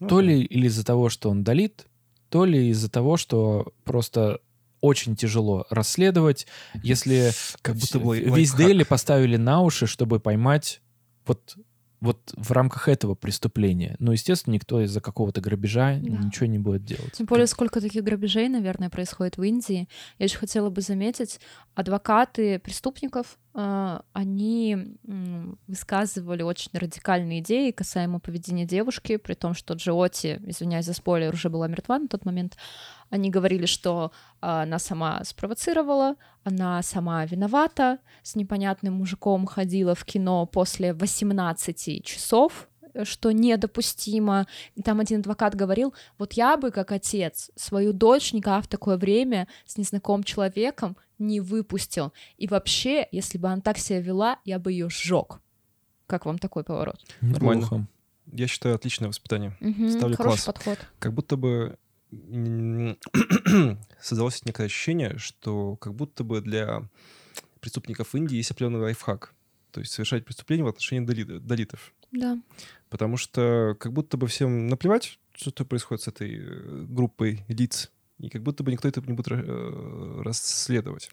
Ну, 0.00 0.08
то 0.08 0.18
окей. 0.18 0.28
ли 0.28 0.44
или 0.44 0.66
из-за 0.66 0.84
того, 0.84 1.08
что 1.08 1.30
он 1.30 1.44
долит, 1.44 1.86
то 2.28 2.44
ли 2.44 2.68
из-за 2.68 2.90
того, 2.90 3.16
что 3.16 3.72
просто 3.84 4.40
очень 4.80 5.14
тяжело 5.14 5.66
расследовать, 5.70 6.46
если 6.82 7.30
Как 7.60 7.76
будто 7.76 8.00
бы 8.00 8.18
весь. 8.18 8.54
Дели 8.54 8.82
поставили 8.82 9.36
на 9.36 9.60
уши, 9.60 9.86
чтобы 9.86 10.18
поймать 10.18 10.80
вот, 11.26 11.56
вот 12.02 12.34
в 12.36 12.50
рамках 12.50 12.88
этого 12.88 13.14
преступления. 13.14 13.94
Но, 14.00 14.12
естественно, 14.12 14.54
никто 14.54 14.82
из-за 14.82 15.00
какого-то 15.00 15.40
грабежа 15.40 15.94
Да. 16.02 16.18
ничего 16.26 16.46
не 16.46 16.58
будет 16.58 16.84
делать. 16.84 17.12
Тем 17.12 17.26
более, 17.26 17.46
сколько 17.46 17.80
таких 17.80 18.02
грабежей, 18.02 18.48
наверное, 18.48 18.90
происходит 18.90 19.36
в 19.36 19.42
Индии. 19.42 19.88
Я 20.18 20.24
еще 20.24 20.36
хотела 20.38 20.68
бы 20.68 20.80
заметить, 20.80 21.38
адвокаты 21.76 22.58
преступников, 22.58 23.38
они 23.54 24.96
м, 25.06 25.58
высказывали 25.66 26.42
очень 26.42 26.70
радикальные 26.72 27.40
идеи 27.40 27.70
касаемо 27.70 28.18
поведения 28.18 28.64
девушки, 28.64 29.18
при 29.18 29.34
том, 29.34 29.52
что 29.52 29.74
Джиоти, 29.74 30.40
извиняюсь 30.46 30.86
за 30.86 30.94
спойлер, 30.94 31.34
уже 31.34 31.50
была 31.50 31.68
мертва 31.68 31.98
на 31.98 32.08
тот 32.08 32.24
момент. 32.24 32.56
Они 33.10 33.28
говорили, 33.28 33.66
что 33.66 34.10
э, 34.40 34.46
она 34.46 34.78
сама 34.78 35.22
спровоцировала, 35.24 36.16
она 36.44 36.82
сама 36.82 37.26
виновата, 37.26 37.98
с 38.22 38.36
непонятным 38.36 38.94
мужиком 38.94 39.44
ходила 39.44 39.94
в 39.94 40.04
кино 40.06 40.46
после 40.46 40.94
18 40.94 42.02
часов, 42.02 42.68
что 43.04 43.32
недопустимо. 43.32 44.46
И 44.74 44.82
там 44.82 45.00
один 45.00 45.20
адвокат 45.20 45.54
говорил, 45.54 45.94
вот 46.18 46.34
я 46.34 46.56
бы, 46.56 46.70
как 46.70 46.92
отец, 46.92 47.50
свою 47.56 47.92
дочь 47.92 48.32
никогда 48.32 48.60
в 48.60 48.68
такое 48.68 48.96
время 48.96 49.48
с 49.66 49.76
незнакомым 49.76 50.24
человеком 50.24 50.96
не 51.18 51.40
выпустил. 51.40 52.12
И 52.36 52.46
вообще, 52.48 53.06
если 53.12 53.38
бы 53.38 53.48
она 53.48 53.60
так 53.60 53.78
себя 53.78 54.00
вела, 54.00 54.38
я 54.44 54.58
бы 54.58 54.72
ее 54.72 54.88
сжег. 54.88 55.40
Как 56.06 56.26
вам 56.26 56.38
такой 56.38 56.64
поворот? 56.64 57.00
Нормально. 57.20 57.62
Неплохо. 57.62 57.86
Я 58.32 58.46
считаю, 58.46 58.74
отличное 58.74 59.08
воспитание. 59.08 59.56
Мгм, 59.60 59.90
Ставлю 59.90 60.16
Хороший 60.16 60.44
класс. 60.44 60.44
подход. 60.44 60.78
Как 60.98 61.12
будто 61.12 61.36
бы 61.36 61.76
создалось 64.00 64.44
некое 64.44 64.66
ощущение, 64.66 65.16
что 65.18 65.76
как 65.76 65.94
будто 65.94 66.24
бы 66.24 66.40
для 66.40 66.82
преступников 67.60 68.14
Индии 68.14 68.36
есть 68.36 68.50
определенный 68.50 68.80
лайфхак. 68.80 69.34
То 69.72 69.80
есть 69.80 69.92
совершать 69.92 70.24
преступление 70.24 70.64
в 70.64 70.68
отношении 70.68 71.04
далитов. 71.04 71.94
Да. 72.12 72.38
Потому 72.90 73.16
что 73.16 73.74
как 73.80 73.92
будто 73.92 74.16
бы 74.16 74.26
всем 74.26 74.68
наплевать, 74.68 75.18
что 75.34 75.64
происходит 75.64 76.04
с 76.04 76.08
этой 76.08 76.38
э, 76.38 76.84
группой 76.88 77.44
лиц, 77.48 77.90
и 78.18 78.28
как 78.28 78.42
будто 78.42 78.62
бы 78.62 78.70
никто 78.70 78.86
это 78.86 79.00
не 79.00 79.14
будет 79.14 79.28
э, 79.30 80.22
расследовать. 80.22 81.10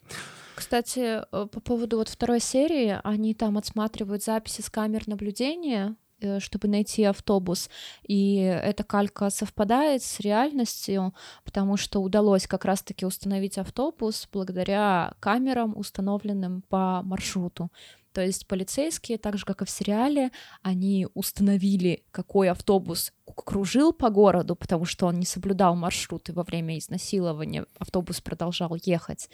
Кстати, 0.55 1.21
э, 1.21 1.47
по 1.47 1.59
поводу 1.61 1.97
вот 1.97 2.09
второй 2.09 2.41
серии, 2.41 2.99
они 3.03 3.33
там 3.33 3.57
отсматривают 3.57 4.23
записи 4.23 4.61
с 4.61 4.69
камер 4.69 5.07
наблюдения, 5.07 5.95
чтобы 6.39 6.67
найти 6.67 7.05
автобус, 7.05 7.69
и 8.03 8.35
эта 8.35 8.83
калька 8.83 9.29
совпадает 9.29 10.03
с 10.03 10.19
реальностью, 10.19 11.13
потому 11.45 11.77
что 11.77 12.01
удалось 12.01 12.45
как 12.45 12.65
раз-таки 12.65 13.05
установить 13.05 13.57
автобус 13.57 14.27
благодаря 14.29 15.13
камерам, 15.21 15.77
установленным 15.77 16.61
по 16.67 17.01
маршруту. 17.03 17.71
То 18.13 18.21
есть 18.25 18.47
полицейские, 18.47 19.17
так 19.17 19.37
же 19.37 19.45
как 19.45 19.61
и 19.61 19.65
в 19.65 19.69
сериале, 19.69 20.31
они 20.61 21.07
установили, 21.13 22.03
какой 22.11 22.49
автобус 22.49 23.13
кружил 23.25 23.93
по 23.93 24.09
городу, 24.09 24.55
потому 24.55 24.85
что 24.85 25.05
он 25.05 25.19
не 25.19 25.25
соблюдал 25.25 25.75
маршрут, 25.75 26.29
и 26.29 26.31
во 26.31 26.43
время 26.43 26.77
изнасилования 26.79 27.65
автобус 27.77 28.19
продолжал 28.21 28.75
ехать. 28.83 29.29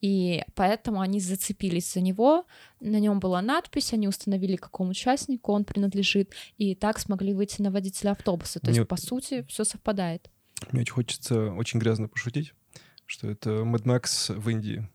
И 0.00 0.44
поэтому 0.54 1.00
они 1.00 1.20
зацепились 1.20 1.92
за 1.92 2.00
него, 2.00 2.46
на 2.78 3.00
нем 3.00 3.18
была 3.18 3.42
надпись, 3.42 3.92
они 3.92 4.06
установили, 4.06 4.56
какому 4.56 4.90
участнику 4.90 5.52
он 5.52 5.64
принадлежит, 5.64 6.32
и 6.56 6.74
так 6.74 6.98
смогли 7.00 7.34
выйти 7.34 7.60
на 7.60 7.70
водителя 7.70 8.12
автобуса. 8.12 8.60
То 8.60 8.70
Мне- 8.70 8.78
есть, 8.78 8.88
по 8.88 8.96
сути, 8.96 9.44
все 9.48 9.64
совпадает. 9.64 10.30
Мне 10.70 10.82
очень 10.82 10.92
хочется 10.92 11.52
очень 11.52 11.80
грязно 11.80 12.08
пошутить, 12.08 12.54
что 13.06 13.28
это 13.28 13.50
Mad 13.50 13.82
Max 13.82 14.32
в 14.32 14.48
Индии. 14.48 14.88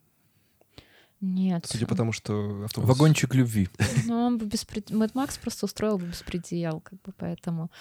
Нет. 1.25 1.65
Судя 1.65 1.87
по 1.87 1.95
тому, 1.95 2.11
что 2.11 2.63
автобус... 2.65 2.87
Вагончик 2.87 3.33
любви. 3.33 3.67
Ну, 4.05 4.27
он 4.27 4.37
бы 4.37 4.45
беспред... 4.45 4.91
Mad 4.91 5.13
Max 5.13 5.39
просто 5.41 5.65
устроил 5.65 5.97
бы 5.97 6.05
беспредел, 6.05 6.81
как 6.81 7.01
бы 7.01 7.13
поэтому. 7.17 7.71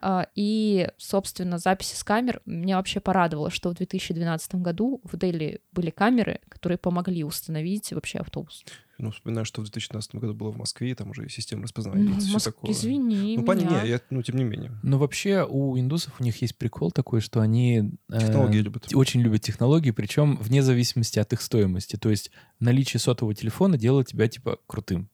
А, 0.00 0.26
И, 0.34 0.88
собственно, 0.96 1.58
записи 1.58 1.94
с 1.96 2.04
камер 2.04 2.40
меня 2.46 2.76
вообще 2.76 3.00
порадовало, 3.00 3.50
что 3.50 3.70
в 3.70 3.74
2012 3.74 4.56
году 4.56 5.00
в 5.04 5.16
Дели 5.16 5.60
были 5.72 5.90
камеры, 5.90 6.40
которые 6.48 6.78
помогли 6.78 7.24
установить 7.24 7.92
вообще 7.92 8.18
автобус. 8.18 8.64
Ну, 9.00 9.12
вспоминаю, 9.12 9.44
что 9.44 9.60
в 9.60 9.64
2012 9.64 10.16
году 10.16 10.34
было 10.34 10.50
в 10.50 10.56
Москве, 10.56 10.92
там 10.96 11.10
уже 11.10 11.24
и 11.26 11.28
система 11.28 11.62
распознавания 11.62 12.08
Ну, 12.08 12.16
лиц, 12.16 12.34
Моск- 12.34 12.44
такое. 12.46 12.72
Извини 12.72 13.36
Ну, 13.38 13.44
понятно, 13.44 13.70
меня. 13.74 13.82
не, 13.84 13.88
я, 13.90 14.00
ну, 14.10 14.22
тем 14.22 14.36
не 14.36 14.42
менее. 14.44 14.72
Но 14.82 14.98
вообще 14.98 15.44
у 15.48 15.78
индусов 15.78 16.20
у 16.20 16.24
них 16.24 16.42
есть 16.42 16.56
прикол 16.58 16.90
такой, 16.90 17.20
что 17.20 17.40
они 17.40 17.92
э, 18.10 18.18
Технологии 18.18 18.58
любят. 18.58 18.88
очень 18.94 19.20
любят 19.20 19.42
технологии, 19.42 19.92
причем 19.92 20.36
вне 20.38 20.62
зависимости 20.64 21.20
от 21.20 21.32
их 21.32 21.42
стоимости. 21.42 21.94
То 21.96 22.10
есть 22.10 22.32
наличие 22.58 22.98
сотового 22.98 23.34
телефона 23.36 23.78
делает 23.78 24.08
тебя 24.08 24.26
типа 24.26 24.58
крутым. 24.66 25.08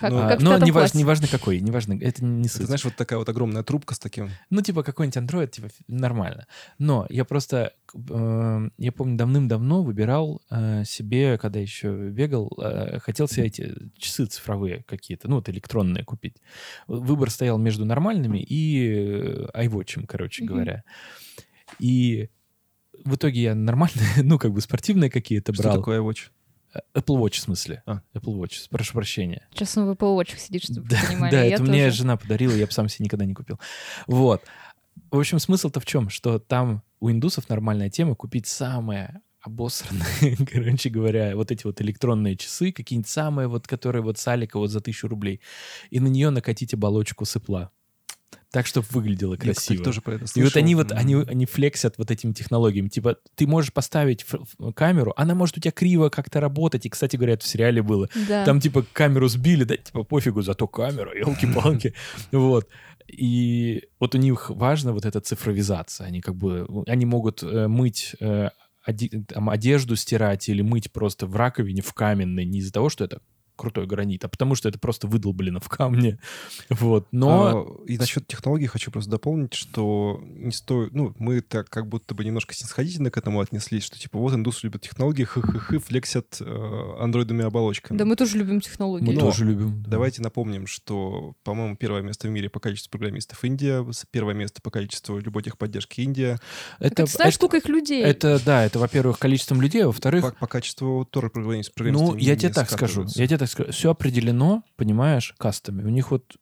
Как- 0.00 0.10
ну, 0.10 0.18
А, 0.18 0.28
как 0.28 0.40
но 0.40 0.50
пятом 0.52 0.66
неважно, 0.68 0.80
классе. 0.90 0.98
неважно 0.98 1.26
какой, 1.28 1.60
неважно, 1.60 1.98
это 2.00 2.24
не 2.24 2.44
ты 2.44 2.48
суть. 2.50 2.66
знаешь, 2.66 2.84
вот 2.84 2.94
такая 2.96 3.18
вот 3.18 3.28
огромная 3.28 3.62
трубка 3.62 3.94
с 3.94 3.98
таким... 3.98 4.30
Ну, 4.50 4.60
типа, 4.62 4.82
какой-нибудь 4.82 5.16
Android, 5.16 5.48
типа, 5.48 5.68
нормально. 5.88 6.46
Но 6.78 7.06
я 7.10 7.24
просто, 7.24 7.72
э, 7.94 8.68
я 8.78 8.92
помню, 8.92 9.16
давным-давно 9.16 9.82
выбирал 9.82 10.42
э, 10.50 10.84
себе, 10.84 11.38
когда 11.38 11.58
еще 11.60 12.10
бегал, 12.10 12.52
э, 12.62 12.98
хотел 13.00 13.28
себе 13.28 13.46
эти 13.46 13.74
часы 13.98 14.26
цифровые 14.26 14.84
какие-то, 14.86 15.28
ну, 15.28 15.36
вот 15.36 15.48
электронные 15.48 16.04
купить. 16.04 16.36
Выбор 16.86 17.30
стоял 17.30 17.58
между 17.58 17.84
нормальными 17.84 18.38
и 18.38 19.48
э, 19.54 19.64
iWatch, 19.66 20.06
короче 20.06 20.44
Мгм. 20.44 20.52
говоря. 20.54 20.84
И 21.78 22.28
в 23.04 23.16
итоге 23.16 23.42
я 23.42 23.54
нормальные, 23.54 23.98
ну, 24.22 24.38
как 24.38 24.52
бы 24.52 24.60
спортивные 24.60 25.10
какие-то 25.10 25.52
Что 25.54 25.62
брал. 25.64 25.76
такое 25.78 26.00
iWatch? 26.00 26.28
Apple 26.94 27.18
Watch, 27.20 27.32
в 27.34 27.38
смысле. 27.40 27.82
А. 27.86 28.00
Apple 28.14 28.34
Watch, 28.38 28.68
прошу 28.70 28.94
прощения. 28.94 29.46
Сейчас 29.52 29.76
он 29.76 29.86
в 29.86 29.90
Apple 29.92 30.16
Watch 30.18 30.36
сидит, 30.38 30.64
чтобы 30.64 30.88
Да, 30.88 30.98
понимали. 31.08 31.30
да, 31.30 31.42
Я 31.44 31.54
это 31.54 31.62
мне 31.62 31.84
тоже. 31.86 31.96
жена 31.98 32.16
подарила, 32.16 32.52
я 32.54 32.66
бы 32.66 32.72
сам 32.72 32.88
себе 32.88 33.04
никогда 33.04 33.24
не 33.26 33.34
купил. 33.34 33.58
Вот. 34.06 34.42
В 35.10 35.18
общем, 35.18 35.38
смысл-то 35.38 35.80
в 35.80 35.86
чем? 35.86 36.08
Что 36.10 36.38
там 36.38 36.82
у 37.00 37.10
индусов 37.10 37.48
нормальная 37.48 37.90
тема 37.90 38.14
купить 38.14 38.46
самое 38.46 39.20
обосранные, 39.40 40.36
короче 40.52 40.88
говоря, 40.88 41.34
вот 41.34 41.50
эти 41.50 41.64
вот 41.66 41.80
электронные 41.80 42.36
часы, 42.36 42.70
какие-нибудь 42.72 43.08
самые 43.10 43.48
вот, 43.48 43.66
которые 43.66 44.02
вот 44.02 44.16
с 44.18 44.28
Алика 44.28 44.58
вот 44.58 44.68
за 44.70 44.80
тысячу 44.80 45.08
рублей, 45.08 45.40
и 45.90 45.98
на 45.98 46.06
нее 46.06 46.30
накатить 46.30 46.74
оболочку 46.74 47.24
с 47.24 47.34
Apple. 47.36 47.68
Так, 48.52 48.66
чтобы 48.66 48.86
выглядело 48.90 49.32
Я, 49.32 49.38
красиво. 49.38 49.82
тоже 49.82 50.00
про 50.02 50.14
это 50.16 50.24
И 50.24 50.26
слышал. 50.28 50.50
вот 50.50 50.56
они 50.56 50.74
вот, 50.74 50.92
они, 50.92 51.14
они 51.14 51.46
флексят 51.46 51.96
вот 51.98 52.10
этими 52.10 52.32
технологиями. 52.32 52.88
Типа, 52.88 53.16
ты 53.34 53.46
можешь 53.46 53.72
поставить 53.72 54.22
ф- 54.22 54.34
ф- 54.34 54.74
камеру, 54.74 55.14
она 55.16 55.34
может 55.34 55.56
у 55.56 55.60
тебя 55.60 55.72
криво 55.72 56.10
как-то 56.10 56.38
работать. 56.40 56.84
И, 56.86 56.90
кстати 56.90 57.16
говоря, 57.16 57.32
это 57.32 57.44
в 57.44 57.48
сериале 57.48 57.82
было. 57.82 58.08
Да. 58.28 58.44
Там, 58.44 58.60
типа, 58.60 58.84
камеру 58.92 59.26
сбили, 59.28 59.64
да, 59.64 59.76
типа, 59.78 60.04
пофигу, 60.04 60.42
зато 60.42 60.68
камера, 60.68 61.12
елки-палки. 61.18 61.94
Вот. 62.30 62.68
И 63.08 63.84
вот 63.98 64.14
у 64.14 64.18
них 64.18 64.50
важна 64.50 64.92
вот 64.92 65.06
эта 65.06 65.20
цифровизация. 65.20 66.06
Они 66.06 66.20
как 66.20 66.34
бы, 66.36 66.66
они 66.86 67.06
могут 67.06 67.42
э, 67.42 67.68
мыть 67.68 68.14
э, 68.20 68.50
там, 69.28 69.48
одежду 69.48 69.96
стирать 69.96 70.48
или 70.48 70.60
мыть 70.62 70.92
просто 70.92 71.26
в 71.26 71.36
раковине, 71.36 71.80
в 71.82 71.92
каменной, 71.94 72.44
не 72.44 72.58
из-за 72.58 72.72
того, 72.72 72.90
что 72.90 73.04
это 73.04 73.20
крутой 73.56 73.86
гранит, 73.86 74.24
а 74.24 74.28
потому 74.28 74.54
что 74.54 74.68
это 74.68 74.78
просто 74.78 75.06
выдолблено 75.06 75.60
в 75.60 75.68
камне. 75.68 76.18
Вот. 76.70 77.08
Но... 77.12 77.78
А, 77.82 77.84
и 77.86 77.98
насчет 77.98 78.26
технологий 78.26 78.66
хочу 78.66 78.90
просто 78.90 79.10
дополнить, 79.10 79.54
что 79.54 80.20
не 80.22 80.52
стоит... 80.52 80.92
Ну, 80.92 81.14
мы 81.18 81.40
так 81.40 81.68
как 81.68 81.86
будто 81.86 82.14
бы 82.14 82.24
немножко 82.24 82.54
снисходительно 82.54 83.10
к 83.10 83.16
этому 83.18 83.40
отнеслись, 83.40 83.84
что 83.84 83.98
типа 83.98 84.18
вот 84.18 84.34
индусы 84.34 84.60
любят 84.64 84.82
технологии, 84.82 85.24
хы-хы-хы, 85.24 85.78
флексят 85.78 86.38
э, 86.40 86.94
андроидными 86.98 87.44
оболочками. 87.44 87.98
Да 87.98 88.04
мы 88.04 88.16
тоже 88.16 88.38
любим 88.38 88.60
технологии. 88.60 89.04
Мы 89.04 89.14
Но 89.14 89.20
тоже 89.20 89.44
любим. 89.44 89.82
да. 89.82 89.90
Давайте 89.92 90.22
напомним, 90.22 90.66
что, 90.66 91.34
по-моему, 91.44 91.76
первое 91.76 92.02
место 92.02 92.28
в 92.28 92.30
мире 92.30 92.48
по 92.48 92.60
количеству 92.60 92.90
программистов 92.90 93.44
Индия, 93.44 93.84
первое 94.10 94.34
место 94.34 94.60
по 94.62 94.70
количеству 94.70 95.18
любой 95.18 95.42
техподдержки 95.42 96.00
Индия, 96.00 96.38
Это, 96.78 97.02
Это, 97.02 97.06
знаешь, 97.06 97.34
сколько 97.34 97.58
их 97.58 97.68
людей? 97.68 98.02
это, 98.02 98.40
да, 98.44 98.64
это, 98.64 98.78
во-первых, 98.78 99.18
количеством 99.18 99.60
людей, 99.60 99.84
а 99.84 99.86
во-вторых, 99.86 100.32
по, 100.34 100.40
по 100.40 100.46
качеству 100.46 101.04
тоже 101.04 101.30
программист, 101.30 101.72
Ну, 101.76 102.16
я 102.16 102.36
тебе 102.36 102.52
так 102.52 102.70
скажу. 102.70 103.06
Я 103.14 103.26
тебе 103.26 103.38
так 103.42 103.50
скажу. 103.50 103.72
Все 103.72 103.90
определено, 103.90 104.62
понимаешь, 104.76 105.34
кастами. 105.38 105.82
У 105.82 105.88
них 105.88 106.10
вот 106.10 106.36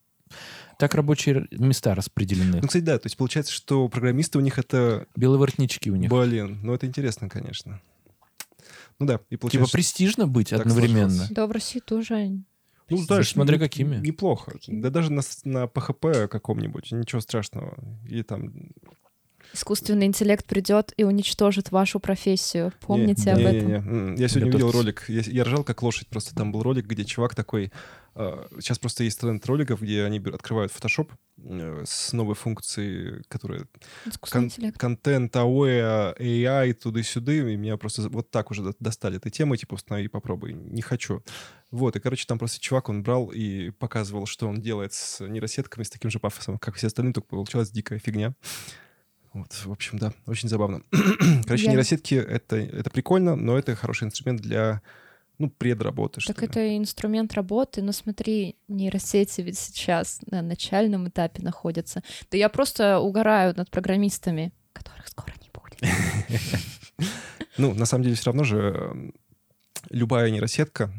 так 0.79 0.95
рабочие 0.95 1.47
места 1.51 1.95
распределены. 1.95 2.61
Ну, 2.61 2.67
кстати, 2.67 2.83
да, 2.85 2.99
то 2.99 3.07
есть 3.07 3.17
получается, 3.17 3.53
что 3.53 3.89
программисты 3.89 4.39
у 4.39 4.41
них 4.41 4.59
это... 4.59 5.07
Белые 5.17 5.39
воротнички 5.39 5.91
у 5.91 5.97
них. 5.97 6.11
Блин, 6.11 6.61
ну 6.63 6.75
это 6.75 6.87
интересно, 6.87 7.29
конечно. 7.29 7.81
Ну 8.99 9.07
да, 9.07 9.15
и 9.15 9.35
Типа 9.35 9.43
получается... 9.43 9.73
престижно 9.73 10.27
быть 10.27 10.53
одновременно. 10.53 11.09
сложилось. 11.09 11.31
Да, 11.31 11.47
в 11.47 11.53
России 11.53 11.81
тоже. 11.81 12.43
Ну, 12.91 12.99
Слушай, 12.99 13.25
смотря 13.25 13.57
не- 13.57 13.61
какими. 13.61 13.97
Неплохо. 13.97 14.53
Какими? 14.53 14.83
Да 14.83 14.91
даже 14.91 15.13
на, 15.13 15.23
на 15.45 15.65
PHP 15.65 16.29
каком-нибудь, 16.29 16.93
ничего 16.93 17.21
страшного. 17.21 17.77
Или 18.07 18.23
там... 18.23 18.53
Искусственный 19.53 20.07
интеллект 20.07 20.47
придет 20.47 20.93
и 20.97 21.05
уничтожит 21.05 21.71
вашу 21.73 21.99
профессию. 22.01 22.73
Помните 22.81 23.31
об 23.33 23.39
Не, 23.39 23.45
не, 23.45 23.51
этом. 23.59 23.69
не, 23.69 23.75
м, 23.75 24.15
Я 24.15 24.29
сегодня 24.29 24.51
видел 24.53 24.67
Готовьтесь. 24.69 24.81
ролик, 24.81 25.05
я, 25.09 25.21
я 25.33 25.45
ржал 25.45 25.65
как 25.65 25.83
лошадь, 25.83 26.09
просто 26.09 26.35
там 26.35 26.53
был 26.53 26.63
ролик, 26.63 26.87
где 26.87 27.05
чувак 27.05 27.35
такой... 27.35 27.73
э, 28.15 28.47
сейчас 28.61 28.79
просто 28.79 29.05
есть 29.05 29.19
тренд 29.21 29.45
роликов, 29.47 29.81
где 29.83 30.05
они 30.05 30.19
открывают 30.19 30.73
Photoshop 30.73 31.11
э, 31.39 31.83
с 31.87 32.13
новой 32.13 32.35
функцией, 32.37 33.23
которая 33.29 33.67
Искусственный 34.07 34.43
кон- 34.43 34.45
интеллект. 34.51 34.79
контент, 34.79 35.35
АОЭ, 35.37 36.15
AI, 36.19 36.73
туда-сюда, 36.75 37.33
и 37.33 37.57
меня 37.57 37.77
просто 37.77 38.09
вот 38.09 38.31
так 38.31 38.51
уже 38.53 38.63
до- 38.63 38.75
достали 38.79 39.17
этой 39.17 39.31
темы, 39.33 39.57
типа, 39.57 39.75
установи, 39.75 40.07
попробуй. 40.09 40.53
Не 40.53 40.83
хочу. 40.83 41.23
Вот, 41.73 41.97
и, 41.97 42.01
короче, 42.01 42.25
там 42.27 42.39
просто 42.39 42.61
чувак, 42.61 42.89
он 42.89 43.03
брал 43.03 43.27
и 43.33 43.71
показывал, 43.71 44.27
что 44.27 44.49
он 44.49 44.61
делает 44.61 44.93
с 44.93 45.21
нейросетками, 45.27 45.83
с 45.85 45.91
таким 45.91 46.11
же 46.11 46.19
пафосом, 46.21 46.59
как 46.59 46.75
все 46.77 46.87
остальные, 46.89 47.15
только 47.15 47.29
получалась 47.29 47.71
дикая 47.71 47.99
фигня. 47.99 48.35
Вот, 49.33 49.53
в 49.53 49.71
общем, 49.71 49.99
да, 49.99 50.13
очень 50.27 50.49
забавно. 50.49 50.83
Короче, 51.47 51.65
Я- 51.65 51.71
нейросетки— 51.71 52.15
это, 52.17 52.57
это 52.57 52.91
прикольно, 52.91 53.37
но 53.37 53.57
это 53.57 53.77
хороший 53.77 54.05
инструмент 54.09 54.41
для, 54.41 54.83
ну, 55.39 55.49
предработы, 55.51 56.21
Так 56.27 56.43
ли. 56.43 56.49
это 56.49 56.77
инструмент 56.77 57.33
работы, 57.35 57.81
но 57.83 57.93
смотри, 57.93 58.57
нейросети 58.67 59.41
ведь 59.43 59.57
сейчас 59.59 60.19
на 60.31 60.43
начальном 60.43 61.09
этапе 61.09 61.43
находятся. 61.43 62.03
Да 62.31 62.37
я 62.39 62.49
просто 62.49 62.99
угораю 62.99 63.55
над 63.57 63.71
программистами, 63.71 64.53
которых 64.73 65.07
скоро 65.09 65.33
не 65.41 65.49
будет. 65.53 65.81
Ну, 67.57 67.75
на 67.75 67.85
самом 67.85 68.05
деле, 68.05 68.17
все 68.17 68.27
равно 68.27 68.45
же 68.45 69.13
любая 69.91 70.31
нейросетка, 70.31 70.93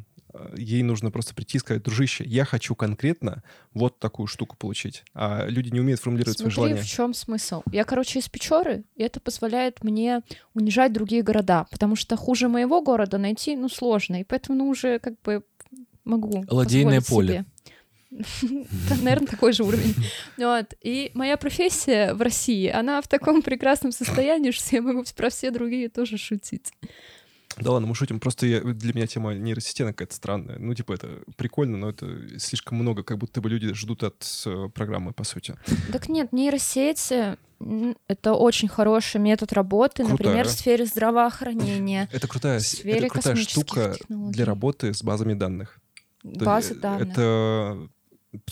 ей 0.55 0.83
нужно 0.83 1.11
просто 1.11 1.33
прийти 1.33 1.57
и 1.57 1.59
сказать, 1.59 1.83
дружище, 1.83 2.23
я 2.25 2.45
хочу 2.45 2.75
конкретно 2.75 3.43
вот 3.73 3.99
такую 3.99 4.27
штуку 4.27 4.55
получить. 4.57 5.03
А 5.13 5.45
люди 5.47 5.69
не 5.69 5.79
умеют 5.79 6.01
формулировать 6.01 6.37
свои 6.37 6.51
Смотри, 6.51 6.69
желания. 6.69 6.83
в 6.83 6.87
чем 6.87 7.13
смысл? 7.13 7.63
Я, 7.71 7.83
короче, 7.83 8.19
из 8.19 8.29
Печоры, 8.29 8.83
и 8.95 9.03
это 9.03 9.19
позволяет 9.19 9.83
мне 9.83 10.21
унижать 10.53 10.93
другие 10.93 11.23
города, 11.23 11.65
потому 11.71 11.95
что 11.95 12.15
хуже 12.15 12.47
моего 12.47 12.81
города 12.81 13.17
найти, 13.17 13.55
ну, 13.55 13.69
сложно, 13.69 14.21
и 14.21 14.23
поэтому, 14.23 14.57
ну, 14.57 14.67
уже 14.69 14.99
как 14.99 15.19
бы 15.21 15.43
могу 16.03 16.43
Ладейное 16.49 17.01
поле. 17.01 17.27
себе. 17.27 17.45
Наверное, 18.89 19.27
такой 19.27 19.53
же 19.53 19.63
уровень. 19.63 19.95
Вот. 20.37 20.73
И 20.81 21.11
моя 21.13 21.37
профессия 21.37 22.13
в 22.13 22.21
России, 22.21 22.67
она 22.67 23.01
в 23.01 23.07
таком 23.07 23.41
прекрасном 23.41 23.91
состоянии, 23.91 24.51
что 24.51 24.75
я 24.75 24.81
могу 24.81 25.03
про 25.15 25.29
все 25.29 25.51
другие 25.51 25.87
тоже 25.89 26.17
шутить. 26.17 26.73
Да 27.57 27.71
ладно, 27.71 27.87
мы 27.87 27.95
шутим. 27.95 28.19
Просто 28.19 28.45
я- 28.45 28.61
для 28.61 28.93
меня 28.93 29.07
тема 29.07 29.33
нейросети 29.33 29.81
она 29.81 29.91
какая-то 29.91 30.15
странная. 30.15 30.57
Ну, 30.59 30.73
типа, 30.73 30.93
это 30.93 31.19
прикольно, 31.37 31.77
но 31.77 31.89
это 31.89 32.39
слишком 32.39 32.77
много, 32.77 33.03
как 33.03 33.17
будто 33.17 33.41
бы 33.41 33.49
люди 33.49 33.73
ждут 33.73 34.03
от 34.03 34.25
э, 34.45 34.69
программы, 34.73 35.13
по 35.13 35.23
сути. 35.23 35.55
Так 35.91 36.09
нет, 36.09 36.31
нейросети 36.33 37.37
это 38.07 38.33
очень 38.33 38.67
хороший 38.67 39.21
метод 39.21 39.53
работы, 39.53 40.03
Крутая. 40.03 40.11
например, 40.11 40.47
в 40.47 40.51
сфере 40.51 40.85
здравоохранения, 40.85 42.09
Это 42.11 42.27
крутая, 42.27 42.59
это 42.59 43.07
крутая 43.07 43.35
штука 43.35 43.95
технологий. 43.99 44.33
для 44.33 44.45
работы 44.45 44.93
с 44.93 45.03
базами 45.03 45.33
данных. 45.35 45.77
Базы 46.23 46.73
э, 46.73 46.77
данных. 46.77 47.09
Это 47.09 47.87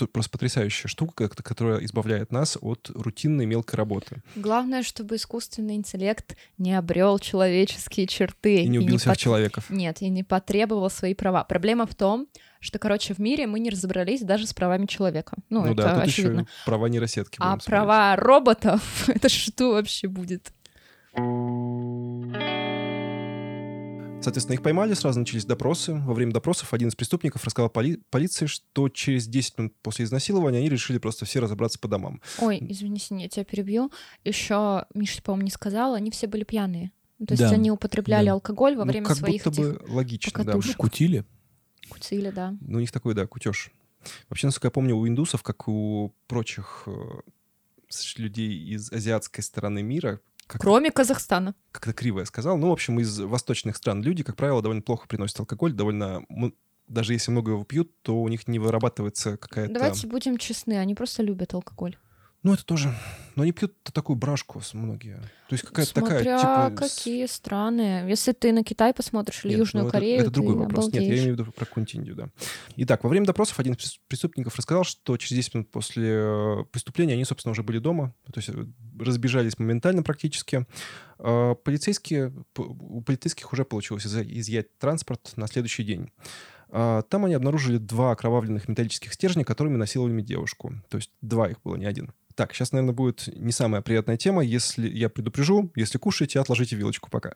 просто 0.10 0.30
потрясающая 0.30 0.88
штука, 0.90 1.28
ко- 1.30 1.44
которая 1.44 1.84
избавляет 1.86 2.32
нас 2.32 2.58
от 2.62 2.90
рутинной 2.94 3.46
мелкой 3.46 3.76
работы. 3.76 4.22
Главное, 4.36 4.84
чтобы 4.84 5.16
искусственный 5.16 5.76
интеллект 5.76 6.36
не 6.58 6.74
обрел 6.74 7.18
человеческие 7.20 8.08
черты. 8.08 8.64
И 8.64 8.68
не 8.68 8.80
убил 8.80 8.98
всех 8.98 9.14
пот- 9.14 9.18
человеков. 9.18 9.70
Нет, 9.70 10.02
и 10.02 10.10
не 10.10 10.24
потребовал 10.24 10.90
свои 10.90 11.14
права. 11.14 11.44
Проблема 11.44 11.86
в 11.86 11.96
том, 11.96 12.28
что, 12.60 12.78
короче, 12.78 13.14
в 13.14 13.20
мире 13.20 13.48
мы 13.48 13.60
не 13.62 13.70
разобрались 13.70 14.22
даже 14.22 14.46
с 14.46 14.54
правами 14.54 14.86
человека. 14.86 15.38
Ну, 15.50 15.62
Ну 15.62 15.74
это 15.74 15.82
да, 15.84 15.96
тут 15.96 16.04
очевидно. 16.10 16.40
еще 16.42 16.50
права 16.66 16.88
нейросетки. 16.88 17.38
А 17.40 17.52
смотреть. 17.52 17.66
права 17.66 18.16
роботов, 18.18 19.06
это 19.08 19.30
что 19.30 19.72
вообще 19.72 20.08
будет? 20.10 20.52
Соответственно, 24.22 24.56
их 24.56 24.62
поймали, 24.64 24.94
сразу 24.94 25.18
начались 25.20 25.46
допросы. 25.46 25.94
Во 25.94 26.14
время 26.14 26.34
допросов 26.34 26.74
один 26.74 26.90
из 26.90 26.96
преступников 26.96 27.46
рассказал 27.46 27.70
поли- 27.70 28.02
полиции, 28.10 28.48
что 28.48 28.90
через 28.90 29.28
10 29.28 29.58
минут 29.58 29.74
после 29.82 30.04
изнасилования 30.06 30.58
они 30.60 30.68
решили 30.70 30.98
просто 30.98 31.26
все 31.26 31.40
разобраться 31.40 31.80
по 31.80 31.88
домам. 31.88 32.22
Ой, 32.40 32.58
извини, 32.70 33.00
Синя, 33.00 33.24
я 33.24 33.30
тебя 33.30 33.46
перебью. 33.46 33.92
Еще, 34.26 34.86
Миша, 34.94 35.22
по-моему, 35.24 35.46
не 35.46 35.52
сказала, 35.52 35.96
они 35.96 36.12
все 36.12 36.28
были 36.28 36.44
пьяные. 36.44 36.92
Ну, 37.18 37.28
То 37.28 37.34
есть 37.34 37.44
Да, 37.44 37.50
они 37.52 37.72
употребляли 37.72 38.26
да. 38.28 38.34
алкоголь 38.34 38.76
во 38.76 38.84
Ну, 38.86 38.92
время 38.92 39.08
как 39.08 39.18
своих 39.18 39.44
будто 39.44 39.62
этих 39.62 39.82
бы 39.84 39.92
логично, 39.94 40.32
да. 40.34 40.40
покатушек. 40.44 40.78
Кутили? 40.78 41.26
кутили, 41.90 42.30
да. 42.30 42.56
Ну, 42.62 42.78
у 42.78 42.82
них 42.82 42.92
такой, 42.92 43.16
да, 43.16 43.26
кутеж. 43.26 43.72
Вообще, 44.30 44.48
насколько 44.48 44.68
я 44.68 44.72
помню, 44.72 44.96
у 44.96 45.08
индусов, 45.08 45.42
как 45.44 45.68
и 45.68 45.72
у 45.72 46.14
прочих 46.28 46.84
э, 46.88 46.92
людей 48.18 48.54
из 48.76 48.92
азиатской 48.92 49.44
стороны 49.44 49.82
мира, 49.82 50.20
как 50.50 50.62
Кроме 50.62 50.90
Казахстана. 50.90 51.54
как-то 51.72 51.94
криво 51.94 52.22
я 52.22 52.26
сказал, 52.26 52.58
ну, 52.58 52.70
в 52.70 52.72
общем, 52.72 53.00
из 53.00 53.20
восточных 53.20 53.78
стран 53.78 54.02
люди, 54.02 54.24
как 54.24 54.36
правило, 54.36 54.64
довольно 54.64 54.82
плохо 54.82 55.08
приносят 55.08 55.40
алкоголь, 55.40 55.74
довольно... 55.74 56.24
Даже 56.88 57.14
если 57.14 57.30
много 57.30 57.52
его 57.52 57.64
пьют, 57.64 57.92
то 58.02 58.20
у 58.20 58.28
них 58.28 58.48
не 58.48 58.58
вырабатывается 58.58 59.38
какая-то... 59.38 59.72
Давайте 59.72 60.08
будем 60.08 60.40
честны, 60.40 60.74
они 60.80 60.96
просто 60.96 61.22
любят 61.22 61.54
алкоголь. 61.54 61.98
Ну, 62.42 62.54
это 62.54 62.66
тоже. 62.66 62.94
Но 63.36 63.44
они 63.44 63.52
пьют 63.52 63.76
такую 63.84 64.16
брашку 64.16 64.62
многие. 64.74 65.16
То 65.50 65.54
есть 65.54 65.66
какая-то 65.66 65.94
такая, 65.94 66.24
Смотря 66.24 66.70
типа... 66.72 66.88
с- 66.88 66.96
какие 66.96 67.26
страны. 67.26 68.06
Если 68.08 68.32
ты 68.32 68.54
на 68.54 68.64
Китай 68.64 68.94
посмотришь 68.94 69.44
или 69.44 69.52
Нет, 69.52 69.60
Южную 69.60 69.84
ну, 69.84 69.90
это- 69.90 69.98
Корею, 69.98 70.22
Это, 70.22 70.32
другой 70.32 70.54
ты 70.56 70.60
вопрос. 70.60 70.86
Нет, 70.86 70.94
я 70.96 71.00
обалдеешь. 71.02 71.22
имею 71.24 71.36
в 71.36 71.40
виду 71.40 71.52
про 71.52 71.66
какую-нибудь 71.66 71.96
Индию, 71.96 72.16
да. 72.16 72.30
Итак, 72.78 73.04
во 73.04 73.10
время 73.10 73.26
допросов 73.26 73.60
один 73.60 73.74
из 73.74 73.78
прес- 73.80 74.00
преступников 74.08 74.56
рассказал, 74.56 74.84
что 74.86 75.18
через 75.18 75.34
10 75.36 75.54
минут 75.56 75.72
после 75.72 76.10
э, 76.14 76.56
преступления 76.72 77.14
они, 77.14 77.26
собственно, 77.26 77.52
уже 77.52 77.64
были 77.64 77.80
дома. 77.80 78.14
То 78.32 78.40
есть 78.40 78.50
э, 78.50 78.66
разбежались 79.00 79.60
моментально 79.60 80.02
практически. 80.04 80.66
А 81.18 81.56
Полицейские, 81.56 82.34
у 82.58 83.02
полицейских 83.02 83.52
уже 83.52 83.66
получилось 83.66 84.06
изъя- 84.06 84.26
изъять 84.40 84.78
транспорт 84.78 85.34
на 85.36 85.48
следующий 85.48 85.84
день. 85.84 86.10
Там 86.72 87.26
они 87.26 87.34
обнаружили 87.34 87.80
два 87.80 88.12
окровавленных 88.12 88.68
металлических 88.68 89.12
стержня, 89.14 89.44
которыми 89.44 89.76
насиловали 89.76 90.22
девушку. 90.22 90.72
То 90.90 90.98
есть 90.98 91.10
два 91.20 91.50
их 91.50 91.58
было, 91.64 91.76
не 91.78 91.86
один. 91.86 92.14
Так, 92.40 92.54
сейчас, 92.54 92.72
наверное, 92.72 92.94
будет 92.94 93.28
не 93.36 93.52
самая 93.52 93.82
приятная 93.82 94.16
тема. 94.16 94.42
Если 94.42 94.88
я 94.88 95.10
предупрежу, 95.10 95.74
если 95.76 95.98
кушаете, 95.98 96.40
отложите 96.40 96.78
вилочку 96.78 97.10
пока. 97.10 97.34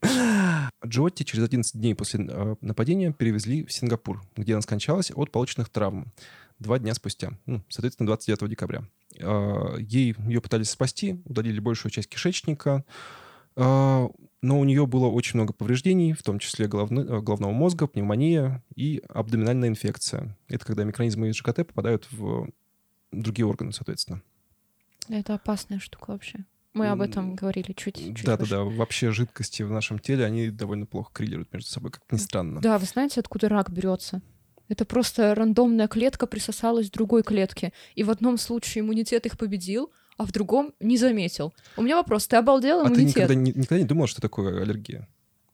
Джотти 0.86 1.24
через 1.24 1.42
11 1.42 1.72
дней 1.74 1.96
после 1.96 2.24
э, 2.24 2.54
нападения 2.60 3.12
перевезли 3.12 3.64
в 3.64 3.72
Сингапур, 3.72 4.22
где 4.36 4.52
она 4.52 4.62
скончалась 4.62 5.10
от 5.12 5.32
полученных 5.32 5.70
травм. 5.70 6.12
Два 6.60 6.78
дня 6.78 6.94
спустя, 6.94 7.32
ну, 7.46 7.64
соответственно, 7.68 8.06
29 8.06 8.48
декабря. 8.48 8.84
Э, 9.18 9.74
Ей, 9.80 10.14
ее 10.28 10.40
пытались 10.40 10.70
спасти, 10.70 11.20
удалили 11.24 11.58
большую 11.58 11.90
часть 11.90 12.08
кишечника, 12.08 12.84
э, 13.56 14.08
но 14.40 14.60
у 14.60 14.62
нее 14.62 14.86
было 14.86 15.06
очень 15.08 15.38
много 15.38 15.52
повреждений, 15.52 16.12
в 16.12 16.22
том 16.22 16.38
числе 16.38 16.68
головны- 16.68 17.20
головного 17.22 17.50
мозга, 17.50 17.88
пневмония 17.88 18.62
и 18.76 19.02
абдоминальная 19.08 19.68
инфекция. 19.68 20.38
Это 20.46 20.64
когда 20.64 20.84
микронизмы 20.84 21.30
из 21.30 21.34
ЖКТ 21.34 21.66
попадают 21.66 22.06
в 22.12 22.50
другие 23.12 23.46
органы, 23.46 23.72
соответственно. 23.72 24.22
Это 25.08 25.34
опасная 25.34 25.78
штука 25.78 26.10
вообще. 26.10 26.44
Мы 26.74 26.88
об 26.88 27.00
этом 27.00 27.34
говорили 27.34 27.72
чуть 27.72 27.96
чуть 27.96 28.24
Да-да-да, 28.24 28.62
выше. 28.62 28.76
вообще 28.76 29.10
жидкости 29.10 29.62
в 29.62 29.70
нашем 29.70 29.98
теле, 29.98 30.24
они 30.24 30.50
довольно 30.50 30.86
плохо 30.86 31.10
коррелируют 31.12 31.52
между 31.52 31.68
собой, 31.70 31.90
как 31.90 32.02
ни 32.10 32.18
странно. 32.18 32.60
Да, 32.60 32.78
вы 32.78 32.84
знаете, 32.86 33.20
откуда 33.20 33.48
рак 33.48 33.70
берется? 33.70 34.20
Это 34.68 34.84
просто 34.84 35.34
рандомная 35.34 35.88
клетка 35.88 36.26
присосалась 36.26 36.90
к 36.90 36.92
другой 36.92 37.22
клетке. 37.22 37.72
И 37.94 38.04
в 38.04 38.10
одном 38.10 38.36
случае 38.36 38.82
иммунитет 38.82 39.24
их 39.24 39.38
победил, 39.38 39.90
а 40.18 40.26
в 40.26 40.32
другом 40.32 40.74
не 40.78 40.98
заметил. 40.98 41.54
У 41.78 41.82
меня 41.82 41.96
вопрос, 41.96 42.28
ты 42.28 42.36
обалдел 42.36 42.80
А 42.82 42.84
ты 42.84 42.90
иммунитет? 43.00 43.16
никогда 43.16 43.34
никогда 43.34 43.78
не 43.78 43.84
думал, 43.86 44.06
что 44.06 44.20
такое 44.20 44.60
аллергия? 44.62 45.08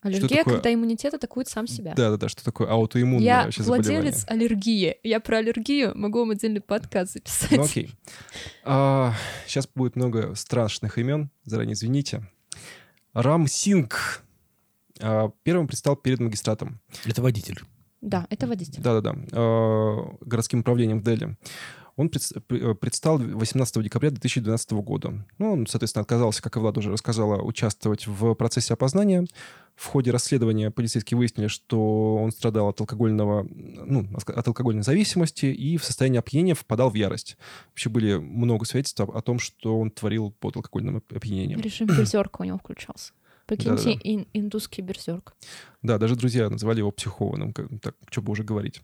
Аллергия, 0.04 0.38
такое- 0.38 0.56
когда 0.56 0.72
иммунитет 0.72 1.14
атакует 1.14 1.48
сам 1.48 1.66
себя. 1.66 1.94
Да-да-да, 1.94 2.28
что 2.28 2.44
такое 2.44 2.68
аутоиммунное 2.68 3.24
Я 3.24 3.44
вообще 3.44 3.62
заболевание. 3.62 4.00
владелец 4.02 4.24
аллергии. 4.28 4.96
Я 5.02 5.18
про 5.18 5.38
аллергию 5.38 5.92
могу 5.96 6.20
вам 6.20 6.30
отдельный 6.30 6.60
подкаст 6.60 7.14
записать. 7.14 7.50
Ну 7.52 7.64
окей. 7.64 7.90
сейчас 8.62 9.66
будет 9.74 9.96
много 9.96 10.34
страшных 10.34 10.98
имен, 10.98 11.30
заранее 11.44 11.72
извините. 11.72 12.28
Рам 13.14 13.46
Синг 13.46 14.22
а, 15.00 15.30
первым 15.42 15.66
предстал 15.66 15.96
перед 15.96 16.20
магистратом. 16.20 16.80
Это 17.06 17.22
водитель. 17.22 17.60
Да, 18.00 18.26
это 18.28 18.46
водитель. 18.46 18.82
Да-да-да. 18.82 19.14
а, 19.32 20.16
городским 20.20 20.60
управлением 20.60 21.00
в 21.00 21.02
Дели. 21.02 21.36
Он 21.96 22.08
э, 22.08 22.74
предстал 22.74 23.18
18 23.18 23.82
декабря 23.82 24.10
2012 24.10 24.72
года. 24.72 25.24
Ну, 25.38 25.52
он, 25.52 25.66
соответственно, 25.66 26.02
отказался, 26.02 26.42
как 26.42 26.56
и 26.56 26.58
Влада 26.58 26.80
уже 26.80 26.90
рассказала, 26.90 27.40
участвовать 27.40 28.06
в 28.08 28.34
процессе 28.34 28.74
опознания. 28.74 29.26
В 29.74 29.86
ходе 29.86 30.12
расследования 30.12 30.70
полицейские 30.70 31.18
выяснили, 31.18 31.48
что 31.48 32.16
он 32.16 32.30
страдал 32.30 32.68
от 32.68 32.80
алкогольного, 32.80 33.44
ну, 33.50 34.06
от 34.14 34.46
алкогольной 34.48 34.82
зависимости 34.82 35.46
и 35.46 35.76
в 35.76 35.84
состоянии 35.84 36.18
опьянения 36.18 36.54
впадал 36.54 36.90
в 36.90 36.94
ярость. 36.94 37.36
Вообще 37.70 37.90
были 37.90 38.16
много 38.16 38.66
свидетельств 38.66 39.00
о 39.00 39.20
том, 39.20 39.38
что 39.40 39.78
он 39.80 39.90
творил 39.90 40.30
под 40.30 40.56
алкогольным 40.56 40.96
оп- 40.96 41.12
опьянением. 41.12 41.60
Режим 41.60 41.88
берзерка 41.88 42.42
у 42.42 42.44
него 42.44 42.58
включался. 42.58 43.12
Прикиньте, 43.46 43.90
Да-да-да. 43.90 44.00
ин- 44.10 44.26
индусский 44.32 44.82
берзерк. 44.82 45.34
Да, 45.82 45.98
даже 45.98 46.16
друзья 46.16 46.48
называли 46.48 46.78
его 46.78 46.90
психованным, 46.90 47.52
как- 47.52 47.68
так, 47.82 47.94
что 48.10 48.22
бы 48.22 48.32
уже 48.32 48.42
говорить. 48.42 48.80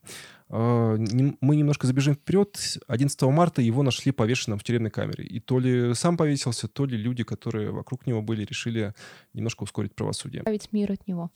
А, 0.50 0.96
Мы 1.40 1.56
немножко 1.56 1.86
забежим 1.86 2.14
вперед. 2.14 2.78
11 2.86 3.30
марта 3.30 3.62
его 3.62 3.82
нашли 3.82 4.12
повешенным 4.12 4.58
в 4.58 4.62
тюремной 4.64 4.90
камере. 4.90 5.24
И 5.24 5.40
то 5.40 5.58
ли 5.58 5.94
сам 5.94 6.16
повесился, 6.16 6.68
то 6.68 6.84
ли 6.84 6.96
люди, 6.98 7.24
которые 7.24 7.70
вокруг 7.70 8.06
него 8.06 8.20
были, 8.22 8.44
решили 8.44 8.92
немножко 9.32 9.62
ускорить 9.62 9.94
правосудие. 9.94 10.42
Править 10.42 10.72
мир 10.72 10.92
от 10.92 11.06
него. 11.08 11.30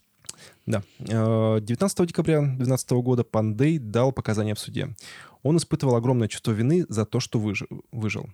Да. 0.66 0.82
А, 1.10 1.60
19 1.60 2.06
декабря 2.06 2.40
2012 2.40 3.00
года 3.02 3.24
Пандей 3.24 3.78
дал 3.78 4.12
показания 4.12 4.54
в 4.54 4.58
суде. 4.58 4.94
Он 5.42 5.56
испытывал 5.56 5.94
огромное 5.96 6.28
чувство 6.28 6.52
вины 6.52 6.84
за 6.88 7.04
то, 7.06 7.20
что 7.20 7.38
выжи- 7.38 7.68
выжил. 7.92 8.28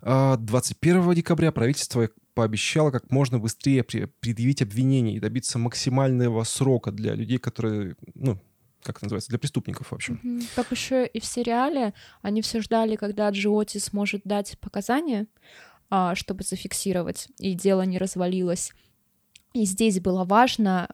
А 0.00 0.36
21 0.36 1.14
декабря 1.14 1.52
правительство 1.52 2.08
пообещало 2.34 2.90
как 2.90 3.10
можно 3.10 3.38
быстрее 3.38 3.82
предъявить 3.82 4.62
обвинение 4.62 5.16
и 5.16 5.20
добиться 5.20 5.58
максимального 5.58 6.44
срока 6.44 6.92
для 6.92 7.14
людей, 7.14 7.38
которые, 7.38 7.96
ну, 8.14 8.38
как 8.82 8.96
это 8.96 9.06
называется, 9.06 9.30
для 9.30 9.38
преступников, 9.38 9.90
в 9.90 9.94
общем. 9.94 10.42
Как 10.54 10.70
еще 10.70 11.06
и 11.06 11.20
в 11.20 11.24
сериале, 11.24 11.94
они 12.22 12.42
все 12.42 12.60
ждали, 12.60 12.96
когда 12.96 13.28
Джиоти 13.30 13.78
сможет 13.78 14.22
дать 14.24 14.56
показания, 14.60 15.26
а, 15.90 16.14
чтобы 16.14 16.44
зафиксировать, 16.44 17.28
и 17.38 17.54
дело 17.54 17.82
не 17.82 17.98
развалилось. 17.98 18.72
И 19.52 19.64
здесь 19.64 19.98
было 20.00 20.24
важно 20.24 20.88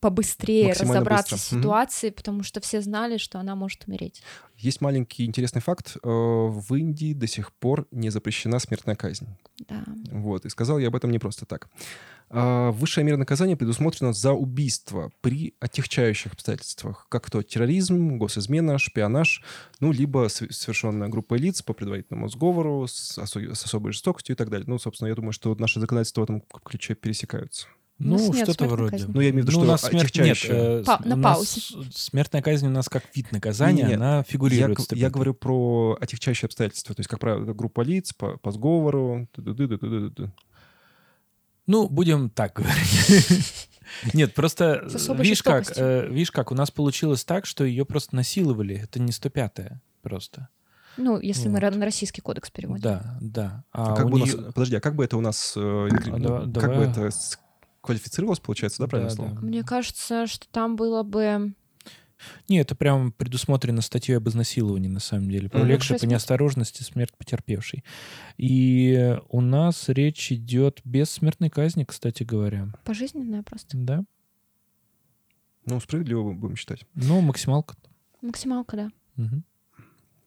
побыстрее 0.00 0.68
Максимально 0.68 0.94
разобраться 1.00 1.34
быстро. 1.34 1.56
с 1.56 1.58
ситуацией, 1.60 2.12
потому 2.12 2.42
что 2.42 2.60
все 2.60 2.80
знали, 2.80 3.16
что 3.16 3.38
она 3.40 3.54
может 3.56 3.84
умереть. 3.86 4.22
Есть 4.56 4.80
маленький 4.80 5.24
интересный 5.24 5.60
факт. 5.60 5.96
Э, 6.02 6.08
В 6.08 6.74
Индии 6.74 7.12
до 7.12 7.26
сих 7.26 7.52
пор 7.52 7.86
не 7.90 8.10
запрещена 8.10 8.58
смертная 8.60 8.94
казнь. 8.94 9.26
Да. 9.68 9.84
Вот, 10.12 10.44
и 10.46 10.48
сказал 10.48 10.78
я 10.78 10.88
об 10.88 10.96
этом 10.96 11.10
не 11.10 11.18
просто 11.18 11.44
так. 11.46 11.68
А, 12.30 12.70
Высшая 12.72 13.04
мера 13.04 13.16
наказания 13.16 13.56
предусмотрена 13.56 14.12
за 14.12 14.32
убийство 14.32 15.12
при 15.20 15.54
отягчающих 15.60 16.32
обстоятельствах, 16.32 17.06
как 17.10 17.30
то 17.30 17.42
терроризм, 17.42 18.16
госизмена, 18.18 18.78
шпионаж, 18.78 19.42
ну, 19.80 19.92
либо 19.92 20.28
совершенная 20.28 21.08
группа 21.08 21.34
лиц 21.34 21.62
по 21.62 21.74
предварительному 21.74 22.28
сговору 22.28 22.86
с, 22.86 23.18
осо- 23.18 23.54
с 23.54 23.64
особой 23.64 23.92
жестокостью 23.92 24.34
и 24.34 24.36
так 24.36 24.50
далее. 24.50 24.66
Ну, 24.68 24.78
собственно, 24.78 25.08
я 25.08 25.14
думаю, 25.14 25.32
что 25.32 25.54
наши 25.56 25.80
законодательства 25.80 26.22
в 26.22 26.24
этом 26.24 26.42
ключе 26.64 26.94
пересекаются. 26.94 27.66
У 28.00 28.04
нас 28.08 28.20
Ну, 28.22 28.32
нет 28.34 28.44
что-то 28.44 28.66
вроде. 28.66 28.90
казни. 28.98 29.12
Ну, 29.14 29.20
я 29.20 29.30
имею 29.30 29.44
в 29.44 29.48
виду, 29.48 29.56
Ну, 29.58 29.58
у 29.60 29.62
что 29.64 29.72
нас 29.72 29.82
смерть 29.82 30.16
нет. 30.16 30.38
э, 30.48 30.82
Па- 30.84 31.00
на 31.04 31.14
у 31.14 31.18
нас 31.18 31.36
паузе. 31.36 31.90
Смертная 31.94 32.42
казнь 32.42 32.66
у 32.66 32.70
нас 32.70 32.88
как 32.88 33.04
вид 33.14 33.30
наказания, 33.30 33.84
Не-не, 33.84 33.94
она 33.94 34.16
Я, 34.18 34.22
фигурирует. 34.24 34.78
я 34.78 34.84
статуте. 34.84 35.08
говорю 35.10 35.34
про 35.34 35.96
отягчающие 36.00 36.46
обстоятельства. 36.48 36.94
То 36.94 37.00
есть, 37.00 37.08
как 37.08 37.20
правило, 37.20 37.44
это 37.44 37.54
группа 37.54 37.82
лиц 37.82 38.12
по, 38.12 38.36
по 38.38 38.50
сговору. 38.50 39.28
Ну, 41.66 41.88
будем 41.88 42.30
так 42.30 42.54
говорить. 42.54 43.68
Нет, 44.12 44.34
просто 44.34 44.80
особой 44.92 45.24
видишь 45.24 45.42
как, 45.42 45.70
э, 45.76 46.08
видишь 46.08 46.30
как, 46.30 46.50
у 46.52 46.54
нас 46.54 46.70
получилось 46.70 47.24
так, 47.24 47.46
что 47.46 47.64
ее 47.64 47.84
просто 47.86 48.16
насиловали. 48.16 48.76
Это 48.76 48.98
не 49.00 49.12
105-я 49.12 49.80
просто. 50.02 50.48
Ну, 50.96 51.18
если 51.20 51.48
мы 51.48 51.54
Вот. 51.60 51.62
ра- 51.62 51.76
на 51.76 51.84
российский 51.86 52.20
кодекс 52.20 52.50
переводим. 52.50 52.82
Да, 52.82 53.18
да. 53.20 53.64
А 53.72 53.92
А 53.92 53.96
как 53.96 54.06
у 54.06 54.08
бы 54.10 54.14
у 54.20 54.24
неё- 54.24 54.36
нас, 54.40 54.52
подожди, 54.54 54.76
а 54.76 54.80
как 54.80 54.94
бы 54.94 55.04
это 55.04 55.16
у 55.16 55.20
нас, 55.20 55.54
э, 55.56 55.60
А 55.60 55.88
ну, 55.90 56.18
да- 56.18 56.38
как 56.60 56.70
давай- 56.70 56.76
бы 56.78 56.84
это 56.84 57.10
квалифицировалось, 57.84 58.40
получается, 58.40 58.82
да, 58.82 58.88
правильно 58.88 59.10
Да, 59.10 59.16
слово? 59.16 59.30
да. 59.34 59.40
Мне 59.40 59.62
кажется, 59.62 60.26
что 60.26 60.48
там 60.48 60.76
было 60.76 61.02
бы... 61.02 61.54
Не, 62.48 62.58
это 62.58 62.74
прям 62.74 63.12
предусмотрено 63.12 63.82
статьей 63.82 64.16
об 64.16 64.28
изнасиловании, 64.28 64.88
на 64.88 65.00
самом 65.00 65.28
деле. 65.30 65.50
Повлекшей 65.50 65.94
Шесть 65.94 66.04
по 66.04 66.08
неосторожности 66.08 66.82
смерть 66.82 67.12
потерпевшей. 67.18 67.84
И 68.38 69.18
у 69.28 69.40
нас 69.42 69.88
речь 69.88 70.32
идет 70.32 70.80
без 70.84 71.10
смертной 71.10 71.50
казни, 71.50 71.84
кстати 71.84 72.22
говоря. 72.22 72.72
Пожизненная 72.84 73.42
просто. 73.42 73.76
Да? 73.76 74.04
Ну, 75.66 75.80
справедливо 75.80 76.32
будем 76.32 76.56
считать. 76.56 76.86
Ну, 76.94 77.20
максималка. 77.20 77.76
Максималка, 78.22 78.76
да. 78.76 78.90
Мгм. 79.16 79.44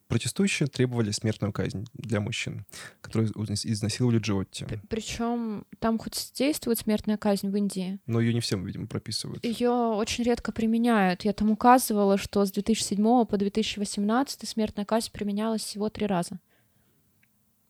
Протестующие 0.08 0.68
требовали 0.68 1.12
смертную 1.12 1.52
казнь 1.52 1.86
для 1.94 2.22
мужчин, 2.22 2.66
которые 3.02 3.30
изнасиловали 3.30 4.20
Джиотти. 4.20 4.66
Причем 4.90 5.66
там 5.80 5.98
хоть 5.98 6.32
действует 6.34 6.80
смертная 6.80 7.18
казнь 7.18 7.50
в 7.50 7.56
Индии, 7.56 8.00
Но 8.06 8.22
ее 8.22 8.34
не 8.34 8.40
всем, 8.40 8.66
видимо, 8.66 8.88
прописывают. 8.88 9.44
ее 9.44 9.70
очень 9.70 10.24
редко 10.24 10.52
применяют. 10.52 11.26
Я 11.26 11.34
там 11.34 11.52
указывала, 11.52 12.18
что 12.18 12.46
с 12.46 12.52
2007 12.52 13.26
по 13.26 13.38
2018 13.38 14.48
смертная 14.48 14.86
казнь 14.86 15.12
применялась 15.12 15.62
всего 15.62 15.90
три 15.90 16.06
раза. 16.06 16.40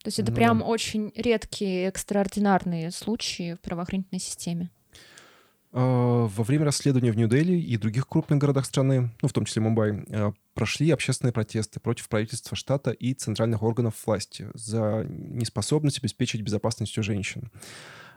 То 0.04 0.10
есть 0.10 0.19
это 0.19 0.32
Ну 0.32 0.36
прям 0.38 0.62
очень 0.62 1.12
редкие, 1.15 1.88
экстраординарные 1.88 2.91
случаи 2.91 3.56
в 3.56 3.60
правоохранительной 3.62 4.19
системе. 4.19 4.69
А, 5.80 6.26
Во 6.26 6.44
время 6.44 6.66
расследования 6.66 7.12
в 7.12 7.18
Нью-Дели 7.18 7.56
и 7.56 7.78
других 7.78 8.08
крупных 8.08 8.40
городах 8.40 8.66
страны, 8.66 9.12
ну, 9.22 9.28
в 9.28 9.34
том 9.34 9.46
числе 9.46 9.62
Мумбай, 9.62 10.06
а, 10.10 10.34
прошли 10.56 10.90
общественные 10.90 11.34
протесты 11.34 11.80
против 11.80 12.10
правительства 12.10 12.58
штата 12.58 12.90
и 12.90 13.13
центральных 13.13 13.62
органов 13.62 13.94
власти 14.08 14.48
за 14.56 15.06
неспособность 15.08 16.00
обеспечить 16.00 16.42
безопасностью 16.42 17.04
женщин. 17.04 17.52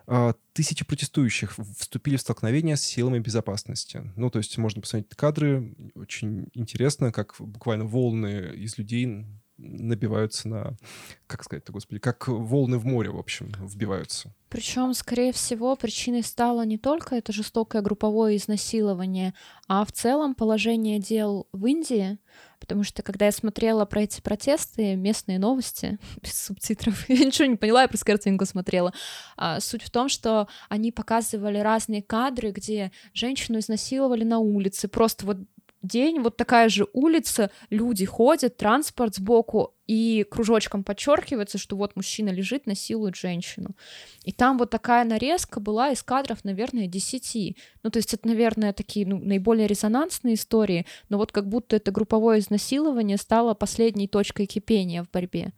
А, 0.06 0.34
Тысячи 0.54 0.86
протестующих 0.86 1.54
вступили 1.76 2.16
в 2.16 2.22
столкновение 2.22 2.76
с 2.76 2.82
силами 2.82 3.18
безопасности. 3.18 4.10
Ну, 4.16 4.30
то 4.30 4.38
есть 4.38 4.56
можно 4.56 4.80
посмотреть 4.80 5.14
кадры. 5.14 5.74
Очень 5.94 6.48
интересно, 6.54 7.12
как 7.12 7.34
буквально 7.38 7.84
волны 7.84 8.54
из 8.56 8.78
людей 8.78 9.26
набиваются 9.60 10.48
на... 10.48 10.76
Как 11.26 11.44
сказать-то, 11.44 11.72
господи? 11.72 12.00
Как 12.00 12.26
волны 12.28 12.78
в 12.78 12.86
море, 12.86 13.10
в 13.10 13.18
общем, 13.18 13.52
вбиваются. 13.60 14.34
Причем, 14.48 14.94
скорее 14.94 15.32
всего, 15.32 15.76
причиной 15.76 16.24
стало 16.24 16.64
не 16.64 16.76
только 16.76 17.14
это 17.14 17.32
жестокое 17.32 17.82
групповое 17.82 18.36
изнасилование, 18.36 19.34
а 19.68 19.84
в 19.84 19.92
целом 19.92 20.34
положение 20.34 20.98
дел 20.98 21.46
в 21.52 21.66
Индии. 21.66 22.18
Потому 22.58 22.82
что, 22.82 23.02
когда 23.02 23.26
я 23.26 23.32
смотрела 23.32 23.84
про 23.84 24.02
эти 24.02 24.20
протесты, 24.20 24.96
местные 24.96 25.38
новости, 25.38 25.98
без 26.22 26.40
субтитров, 26.40 27.08
я 27.08 27.24
ничего 27.24 27.46
не 27.46 27.56
поняла, 27.56 27.82
я 27.82 27.88
просто 27.88 28.06
картинку 28.06 28.44
смотрела. 28.44 28.92
А, 29.36 29.60
суть 29.60 29.82
в 29.82 29.90
том, 29.90 30.08
что 30.08 30.48
они 30.68 30.90
показывали 30.90 31.58
разные 31.58 32.02
кадры, 32.02 32.50
где 32.50 32.90
женщину 33.14 33.60
изнасиловали 33.60 34.24
на 34.24 34.38
улице. 34.40 34.88
Просто 34.88 35.26
вот 35.26 35.38
день, 35.82 36.20
вот 36.20 36.36
такая 36.36 36.68
же 36.68 36.86
улица, 36.92 37.50
люди 37.70 38.04
ходят, 38.04 38.56
транспорт 38.56 39.16
сбоку, 39.16 39.74
и 39.90 40.24
кружочком 40.30 40.84
подчеркивается, 40.84 41.58
что 41.58 41.74
вот 41.74 41.96
мужчина 41.96 42.28
лежит, 42.28 42.66
насилует 42.66 43.16
женщину. 43.16 43.70
И 44.24 44.30
там 44.30 44.56
вот 44.56 44.70
такая 44.70 45.04
нарезка 45.04 45.58
была 45.58 45.90
из 45.90 46.04
кадров, 46.04 46.44
наверное, 46.44 46.86
10. 46.86 47.56
Ну, 47.82 47.90
то 47.90 47.96
есть 47.96 48.14
это, 48.14 48.28
наверное, 48.28 48.72
такие 48.72 49.04
ну, 49.04 49.18
наиболее 49.18 49.66
резонансные 49.66 50.34
истории, 50.34 50.86
но 51.08 51.18
вот 51.18 51.32
как 51.32 51.48
будто 51.48 51.74
это 51.74 51.90
групповое 51.90 52.38
изнасилование 52.38 53.16
стало 53.16 53.54
последней 53.54 54.06
точкой 54.06 54.46
кипения 54.46 55.02
в 55.02 55.10
борьбе. 55.10 55.52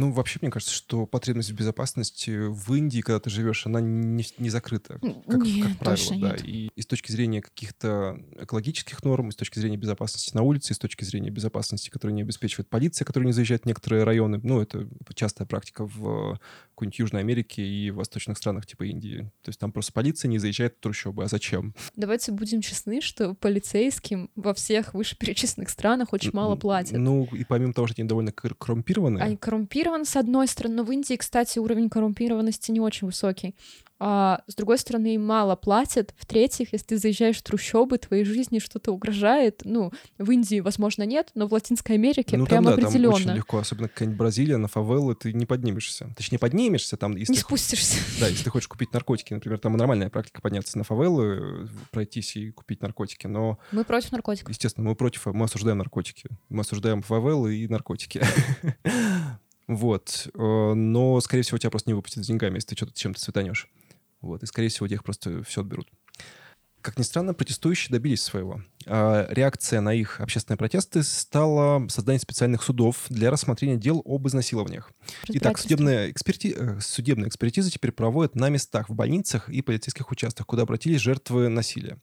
Ну, 0.00 0.12
вообще, 0.12 0.38
мне 0.40 0.50
кажется, 0.50 0.74
что 0.74 1.04
потребность 1.04 1.50
в 1.50 1.54
безопасности 1.54 2.30
в 2.48 2.72
Индии, 2.72 3.02
когда 3.02 3.20
ты 3.20 3.28
живешь, 3.28 3.66
она 3.66 3.82
не, 3.82 4.24
не 4.38 4.48
закрыта, 4.48 4.98
как, 4.98 5.24
как 5.26 5.44
Нет, 5.44 5.78
правило, 5.78 5.96
точно 5.96 6.20
да. 6.20 6.30
нет. 6.32 6.44
И, 6.46 6.70
и 6.74 6.80
с 6.80 6.86
точки 6.86 7.12
зрения 7.12 7.42
каких-то 7.42 8.18
экологических 8.40 9.04
норм, 9.04 9.28
и 9.28 9.32
с 9.32 9.36
точки 9.36 9.58
зрения 9.58 9.76
безопасности 9.76 10.34
на 10.34 10.40
улице, 10.40 10.72
и 10.72 10.74
с 10.74 10.78
точки 10.78 11.04
зрения 11.04 11.28
безопасности, 11.28 11.90
которую 11.90 12.14
не 12.14 12.22
обеспечивает 12.22 12.70
полиция, 12.70 13.04
которая 13.04 13.26
не 13.26 13.34
заезжает 13.34 13.64
в 13.64 13.66
некоторые 13.66 14.04
районы. 14.04 14.40
Ну, 14.42 14.62
это 14.62 14.88
частая 15.14 15.46
практика 15.46 15.86
в 15.86 16.40
какой-нибудь 16.70 16.98
Южной 16.98 17.20
Америке 17.20 17.62
и 17.62 17.90
в 17.90 17.96
восточных 17.96 18.38
странах 18.38 18.64
типа 18.64 18.84
Индии. 18.84 19.30
То 19.42 19.50
есть 19.50 19.60
там 19.60 19.70
просто 19.70 19.92
полиция 19.92 20.30
не 20.30 20.38
заезжает 20.38 20.76
в 20.76 20.80
трущобы. 20.80 21.24
А 21.24 21.28
зачем? 21.28 21.74
Давайте 21.94 22.32
будем 22.32 22.62
честны, 22.62 23.02
что 23.02 23.34
полицейским 23.34 24.30
во 24.34 24.54
всех 24.54 24.94
вышеперечисленных 24.94 25.68
странах 25.68 26.14
очень 26.14 26.30
мало 26.32 26.56
платят. 26.56 26.96
Ну, 26.96 27.28
и 27.32 27.44
помимо 27.44 27.74
того, 27.74 27.86
что 27.86 28.00
они 28.00 28.08
довольно 28.08 28.32
кор- 28.32 28.54
коррумпированы, 28.54 29.18
Они 29.18 29.36
коррумпированы, 29.36 29.89
с 30.04 30.16
одной 30.16 30.46
стороны, 30.48 30.76
но 30.76 30.84
в 30.84 30.90
Индии, 30.92 31.14
кстати, 31.16 31.58
уровень 31.58 31.88
коррумпированности 31.90 32.70
не 32.70 32.80
очень 32.80 33.06
высокий. 33.06 33.54
а 34.02 34.40
с 34.46 34.54
другой 34.54 34.78
стороны, 34.78 35.14
им 35.14 35.26
мало 35.26 35.56
платят. 35.56 36.14
В-третьих, 36.16 36.72
если 36.72 36.86
ты 36.86 36.96
заезжаешь 36.96 37.36
в 37.36 37.42
трущобы, 37.42 37.98
твоей 37.98 38.24
жизни 38.24 38.58
что-то 38.58 38.92
угрожает. 38.92 39.60
Ну, 39.64 39.92
в 40.16 40.30
Индии, 40.30 40.60
возможно, 40.60 41.02
нет, 41.02 41.30
но 41.34 41.46
в 41.46 41.52
Латинской 41.52 41.96
Америке 41.96 42.38
Ну, 42.38 42.46
прям 42.46 42.64
там, 42.64 42.76
да, 42.76 42.82
определенно. 42.82 43.12
там 43.12 43.22
очень 43.26 43.36
легко, 43.36 43.58
особенно 43.58 43.88
какая-нибудь 43.88 44.16
Бразилия, 44.18 44.56
на 44.56 44.68
фавелы 44.68 45.14
ты 45.16 45.34
не 45.34 45.44
поднимешься. 45.44 46.08
Точнее, 46.16 46.38
поднимешься 46.38 46.96
там, 46.96 47.14
если 47.14 47.32
Не 47.32 47.36
ты 47.36 47.42
спустишься. 47.42 47.98
Да, 48.20 48.28
если 48.28 48.42
ты 48.44 48.48
хочешь 48.48 48.68
купить 48.68 48.90
наркотики, 48.94 49.34
например, 49.34 49.58
там 49.58 49.76
нормальная 49.76 50.08
практика 50.08 50.40
подняться 50.40 50.78
на 50.78 50.84
фавелы, 50.84 51.68
пройтись 51.90 52.36
и 52.36 52.52
купить 52.52 52.80
наркотики, 52.80 53.26
но, 53.26 53.58
Мы 53.70 53.84
против 53.84 54.12
наркотиков. 54.12 54.48
естественно, 54.48 54.88
мы 54.88 54.94
против, 54.96 55.26
мы 55.26 55.44
осуждаем 55.44 55.76
наркотики. 55.76 56.30
Мы 56.48 56.62
осуждаем 56.62 57.02
фавелы 57.02 57.54
и 57.54 57.68
наркотики. 57.68 58.22
Вот. 59.70 60.28
Э, 60.34 60.74
Но, 60.74 61.20
скорее 61.20 61.42
всего, 61.42 61.56
тебя 61.56 61.70
просто 61.70 61.88
не 61.88 61.94
выпустят 61.94 62.24
с 62.24 62.26
деньгами, 62.26 62.56
если 62.56 62.70
ты 62.70 62.76
что-то 62.76 62.92
чем-то 62.92 63.20
цветанешь. 63.20 63.68
Вот. 64.20 64.42
И, 64.42 64.46
скорее 64.46 64.68
всего, 64.68 64.86
их 64.86 65.04
просто 65.04 65.44
все 65.44 65.60
отберут. 65.60 65.86
Как 66.82 66.98
ни 66.98 67.02
странно, 67.02 67.34
протестующие 67.34 67.90
добились 67.90 68.22
своего. 68.22 68.62
А 68.86 69.26
Реакция 69.30 69.80
на 69.80 69.92
их 69.92 70.20
общественные 70.20 70.56
протесты 70.56 71.02
стала 71.02 71.86
создание 71.88 72.20
специальных 72.20 72.62
судов 72.62 73.04
для 73.10 73.30
рассмотрения 73.30 73.76
дел 73.76 74.02
об 74.04 74.26
изнасилованиях. 74.26 74.90
Итак, 75.28 75.58
судебная, 75.58 76.10
эксперти... 76.10 76.54
э, 76.56 76.80
судебная 76.80 77.28
экспертиза 77.28 77.70
теперь 77.70 77.92
проводят 77.92 78.34
на 78.34 78.48
местах, 78.48 78.88
в 78.88 78.94
больницах 78.94 79.48
и 79.50 79.60
полицейских 79.60 80.10
участках, 80.10 80.46
куда 80.46 80.62
обратились 80.62 81.00
жертвы 81.00 81.48
насилия. 81.48 81.98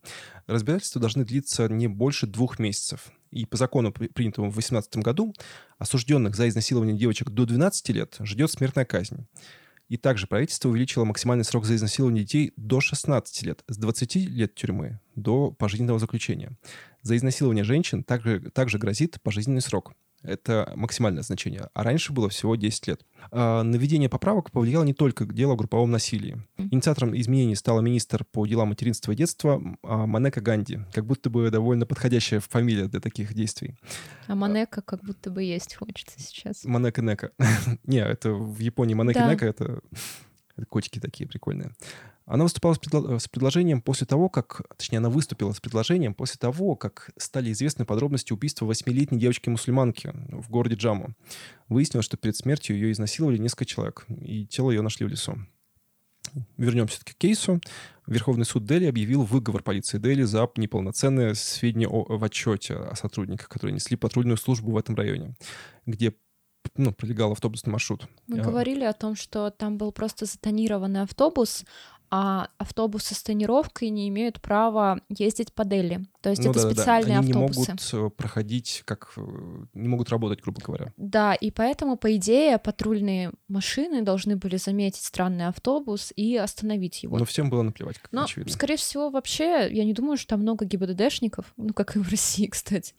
Разбирательства 0.46 1.02
должны 1.02 1.26
длиться 1.26 1.68
не 1.68 1.88
больше 1.88 2.28
двух 2.28 2.60
месяцев. 2.60 3.12
И 3.32 3.46
по 3.46 3.58
закону, 3.58 3.92
при- 3.92 4.08
принятому 4.08 4.50
в 4.50 4.54
2018 4.54 4.98
году, 4.98 5.34
осужденных 5.80 6.36
за 6.36 6.48
изнасилование 6.48 6.96
девочек 6.96 7.30
до 7.30 7.46
12 7.46 7.90
лет 7.90 8.16
ждет 8.22 8.52
смертная 8.52 8.86
казнь. 8.86 9.28
И 9.90 9.98
также 9.98 10.28
правительство 10.28 10.70
увеличило 10.70 11.06
максимальный 11.06 11.46
срок 11.46 11.66
за 11.66 11.76
изнасилование 11.76 12.24
детей 12.24 12.54
до 12.58 12.82
16 12.82 13.44
лет, 13.44 13.64
с 13.68 13.78
20 13.78 14.16
лет 14.16 14.54
тюрьмы 14.54 15.00
до 15.16 15.52
пожизненного 15.52 16.00
заключения. 16.00 16.52
За 17.02 17.16
изнасилование 17.16 17.64
женщин 17.64 18.04
также, 18.04 18.52
также 18.52 18.80
грозит 18.80 19.22
пожизненный 19.22 19.62
срок. 19.62 19.94
Это 20.24 20.72
максимальное 20.76 21.24
значение. 21.24 21.70
А 21.74 21.84
раньше 21.84 22.12
было 22.12 22.30
всего 22.30 22.56
10 22.56 22.88
лет. 22.88 23.06
А, 23.32 23.64
наведение 23.64 24.10
поправок 24.10 24.52
повлияло 24.52 24.84
не 24.84 24.94
только 24.94 25.26
дело 25.26 25.54
о 25.54 25.56
групповом 25.56 25.92
насилии. 25.92 26.42
Инициатором 26.58 27.16
изменений 27.18 27.56
стала 27.56 27.82
министр 27.82 28.26
по 28.26 28.46
делам 28.48 28.70
материнства 28.70 29.12
и 29.12 29.16
детства 29.16 29.62
а, 29.84 30.06
Манека 30.08 30.42
Ганди. 30.42 30.80
Как 30.94 31.06
будто 31.06 31.30
бы 31.30 31.50
довольно 31.52 31.86
подходящая 31.86 32.40
фамилия 32.40 32.88
для 32.88 33.00
таких 33.00 33.34
действий. 33.34 33.78
А 34.28 34.36
Манека 34.36 34.82
как 34.82 35.04
будто 35.04 35.30
бы 35.30 35.44
есть 35.44 35.76
хочется 35.76 36.20
сейчас. 36.20 36.66
Манека 36.66 37.02
Нека. 37.02 37.32
Не, 37.84 38.00
это 38.00 38.32
в 38.32 38.60
Японии 38.60 38.96
Манека. 38.96 39.28
Нека 39.30 39.46
это, 39.46 39.82
это 40.56 40.66
котики 40.66 41.00
такие 41.00 41.28
прикольные. 41.28 41.72
Она 42.28 42.44
выступала 42.44 42.74
с, 42.74 42.78
предло- 42.78 43.20
с 43.20 43.28
предложением 43.30 43.82
после 43.82 44.06
того, 44.06 44.28
как... 44.28 44.62
Точнее, 44.76 44.98
она 44.98 45.10
выступила 45.10 45.54
с 45.54 45.62
предложением 45.62 46.14
после 46.14 46.38
того, 46.38 46.76
как 46.76 47.10
стали 47.18 47.54
известны 47.54 47.86
подробности 47.86 48.34
убийства 48.34 48.66
восьмилетней 48.66 49.18
девочки-мусульманки 49.18 50.12
в 50.30 50.50
городе 50.50 50.76
Джаму. 50.76 51.16
Выяснилось, 51.70 52.06
что 52.06 52.18
перед 52.18 52.36
смертью 52.36 52.76
ее 52.76 52.92
изнасиловали 52.92 53.38
несколько 53.38 53.64
человек, 53.64 54.06
и 54.10 54.46
тело 54.46 54.72
ее 54.72 54.82
нашли 54.82 55.06
в 55.06 55.10
лесу. 55.10 55.38
Вернемся 56.58 57.00
к 57.00 57.16
кейсу. 57.16 57.62
Верховный 58.06 58.46
суд 58.46 58.66
Дели 58.66 58.86
объявил 58.86 59.24
выговор 59.24 59.64
полиции 59.64 59.98
Дели 59.98 60.24
за 60.24 60.50
неполноценные 60.58 61.34
сведения 61.34 61.88
о, 61.88 62.18
в 62.18 62.24
отчете 62.24 62.76
о 62.76 62.96
сотрудниках, 62.96 63.48
которые 63.48 63.74
несли 63.74 63.96
патрульную 63.96 64.36
службу 64.36 64.72
в 64.72 64.78
этом 64.78 64.96
районе, 64.96 65.36
где 65.86 66.14
ну, 66.76 66.92
пролегал 66.92 67.32
автобусный 67.32 67.72
маршрут. 67.72 68.08
Мы 68.28 68.40
А, 68.40 68.44
говорили 68.44 68.84
о 68.84 68.94
том, 68.94 69.16
что 69.16 69.50
там 69.50 69.78
был 69.78 69.92
просто 69.92 70.26
затонированный 70.26 71.02
автобус, 71.02 71.66
а 72.10 72.50
автобусы 72.58 73.14
с 73.16 73.22
тонировкой 73.24 73.90
не 73.90 74.08
имеют 74.10 74.42
права 74.42 75.02
ездить 75.10 75.54
по 75.54 75.66
Дели. 75.66 76.06
То 76.22 76.30
есть 76.30 76.44
ну 76.44 76.52
это 76.52 76.60
да-да-да. 76.60 76.76
специальные 76.76 77.18
Они 77.20 77.28
автобусы. 77.32 77.60
не 77.60 77.68
могут 78.00 78.14
э, 78.14 78.16
проходить, 78.18 78.84
как... 78.86 79.12
э, 79.18 79.22
Не 79.74 79.88
могут 79.88 80.10
работать, 80.10 80.42
грубо 80.42 80.62
говоря. 80.62 80.94
Да, 80.98 81.34
и 81.34 81.52
поэтому, 81.52 81.98
по 81.98 82.16
идее, 82.16 82.58
патрульные 82.58 83.32
машины 83.48 84.02
должны 84.04 84.36
были 84.38 84.58
заметить 84.58 85.04
странный 85.04 85.48
автобус 85.48 86.12
и 86.16 86.36
остановить 86.38 87.04
его. 87.04 87.18
Но 87.18 87.26
всем 87.26 87.50
было 87.50 87.62
наплевать, 87.62 87.98
как 88.00 88.12
Но, 88.12 88.24
очевидно. 88.24 88.52
скорее 88.54 88.78
всего, 88.78 89.10
вообще, 89.10 89.68
я 89.72 89.84
не 89.84 89.94
думаю, 89.94 90.18
что 90.18 90.30
там 90.30 90.42
много 90.42 90.66
ГИБДДшников, 90.66 91.54
ну, 91.58 91.74
как 91.74 91.96
и 91.96 92.00
в 92.00 92.10
России, 92.10 92.48
кстати. 92.52 92.94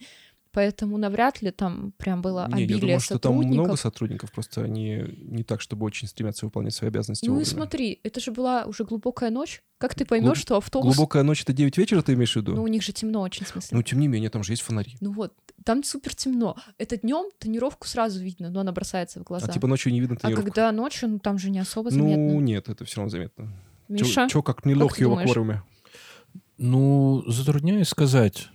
Поэтому 0.59 0.98
навряд 0.98 1.40
ли 1.40 1.52
там 1.52 1.92
прям 1.98 2.20
было 2.20 2.48
Не, 2.52 2.62
я 2.62 2.64
обилие 2.64 2.80
думаю, 2.80 3.00
что 3.00 3.18
там 3.20 3.32
сотрудников. 3.34 3.54
много 3.64 3.76
сотрудников, 3.76 4.32
просто 4.32 4.62
они 4.64 5.04
не 5.22 5.44
так, 5.44 5.61
чтобы 5.61 5.86
очень 5.86 6.09
стремятся 6.09 6.46
выполнять 6.46 6.74
свои 6.74 6.88
обязанности 6.88 7.26
Ну 7.26 7.34
и 7.34 7.38
вовремя. 7.38 7.52
смотри, 7.54 8.00
это 8.02 8.18
же 8.18 8.32
была 8.32 8.64
уже 8.64 8.82
глубокая 8.84 9.30
ночь. 9.30 9.62
Как 9.78 9.94
ты 9.94 10.04
поймешь, 10.04 10.38
что 10.38 10.56
автобус... 10.56 10.96
Глубокая 10.96 11.22
ночь— 11.22 11.42
это 11.44 11.52
9 11.52 11.78
вечера, 11.78 12.02
ты 12.02 12.14
имеешь 12.14 12.32
в 12.32 12.36
виду? 12.36 12.56
Ну, 12.56 12.64
у 12.64 12.66
них 12.66 12.82
же 12.82 12.92
темно 12.92 13.20
очень, 13.20 13.46
в 13.46 13.48
смысле. 13.50 13.76
Ну, 13.76 13.82
тем 13.84 14.00
не 14.00 14.09
менее, 14.09 14.30
там 14.30 14.42
же 14.42 14.52
есть 14.52 14.62
фонари. 14.62 14.96
Ну 15.00 15.12
вот, 15.12 15.32
там 15.64 15.84
супер 15.84 16.16
темно. 16.16 16.56
Это 16.76 16.96
днем 16.96 17.30
тонировку 17.38 17.86
сразу 17.86 18.20
видно, 18.20 18.50
но 18.50 18.61
она 18.61 18.72
бросается 18.72 19.20
в 19.20 19.22
глаза. 19.22 19.46
А 19.48 19.52
типа 19.52 19.68
ночью 19.68 19.92
не 19.92 20.00
видно 20.00 20.16
А 20.16 20.22
тонировку. 20.22 20.44
когда 20.46 20.72
ночью, 20.72 21.09
ну 21.09 21.18
там 21.20 21.38
же 21.38 21.50
не 21.50 21.61
особо 21.61 21.90
Ну, 21.92 21.96
заметно. 22.11 22.40
нет, 22.40 22.68
это 22.68 22.84
все 22.84 22.96
равно 22.96 23.11
заметно. 23.11 23.52
Миша, 23.88 24.26
Чё, 24.28 24.42
как 24.42 24.64
не 24.66 24.74
лох 24.74 24.96
ты 24.96 25.04
его 25.04 25.12
в 25.12 25.14
думаешь? 25.14 25.30
аквариуме? 25.30 25.62
Ну, 26.59 27.22
затрудняюсь 27.28 27.88
сказать. 27.88 28.48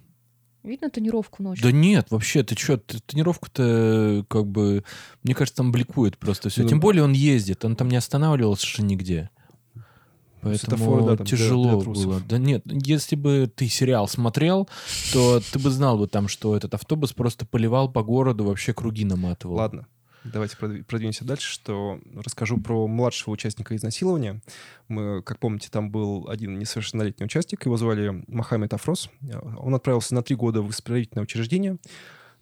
Видно 0.64 0.89
тонировку 0.89 1.43
ночью? 1.43 1.64
Да 1.64 1.72
нет, 1.72 2.07
вообще, 2.09 2.43
ты 2.43 2.55
что, 2.55 2.78
тренировку-то 2.78 4.26
как 4.30 4.47
бы, 4.47 4.84
мне 5.24 5.36
кажется, 5.36 5.57
там 5.57 5.72
бликует 5.72 6.18
просто 6.18 6.49
все. 6.49 6.64
Ну, 6.64 6.70
Тем 6.70 6.80
более 6.80 7.03
он 7.03 7.14
ездит, 7.14 7.64
он 7.66 7.76
там 7.76 7.89
не 7.89 7.95
останавливался 7.97 8.84
нигде. 8.84 9.30
Поэтому 10.41 11.01
да, 11.01 11.16
там 11.16 11.26
для- 11.26 11.26
тяжело 11.26 11.76
для 11.76 11.82
трусов. 11.84 12.05
было. 12.05 12.22
Да 12.28 12.38
нет, 12.38 12.64
если 12.66 13.16
бы 13.16 13.49
ты 13.55 13.68
сериал 13.70 14.07
смотрел, 14.09 14.68
то 15.14 15.39
ты 15.39 15.57
бы 15.57 15.70
знал 15.70 15.97
бы 15.97 16.07
там, 16.07 16.28
что 16.28 16.55
этот 16.57 16.74
автобус 16.74 17.14
просто 17.14 17.45
поливал 17.45 17.89
по 17.89 18.03
городу, 18.03 18.43
вообще 18.43 18.74
круги 18.74 19.05
наматывал. 19.05 19.55
Ладно, 19.55 19.88
давайте 20.24 20.58
продви- 20.58 20.84
продвинемся 20.84 21.26
дальше, 21.26 21.52
что 21.52 22.00
расскажу 22.16 22.58
про 22.58 22.88
младшего 22.88 23.34
участника 23.34 23.76
изнасилования. 23.76 24.42
Мы, 24.88 25.22
как 25.24 25.40
помните, 25.40 25.70
там 25.72 25.92
был 25.92 26.28
один 26.30 26.58
несовершеннолетний 26.60 27.26
участник, 27.26 27.66
его 27.66 27.78
звали 27.78 28.24
Мохаммед 28.28 28.74
Афрос. 28.74 29.10
Он 29.58 29.76
отправился 29.76 30.16
на 30.16 30.24
три 30.24 30.36
года 30.36 30.62
в 30.62 30.70
исправительное 30.72 31.24
учреждение, 31.24 31.78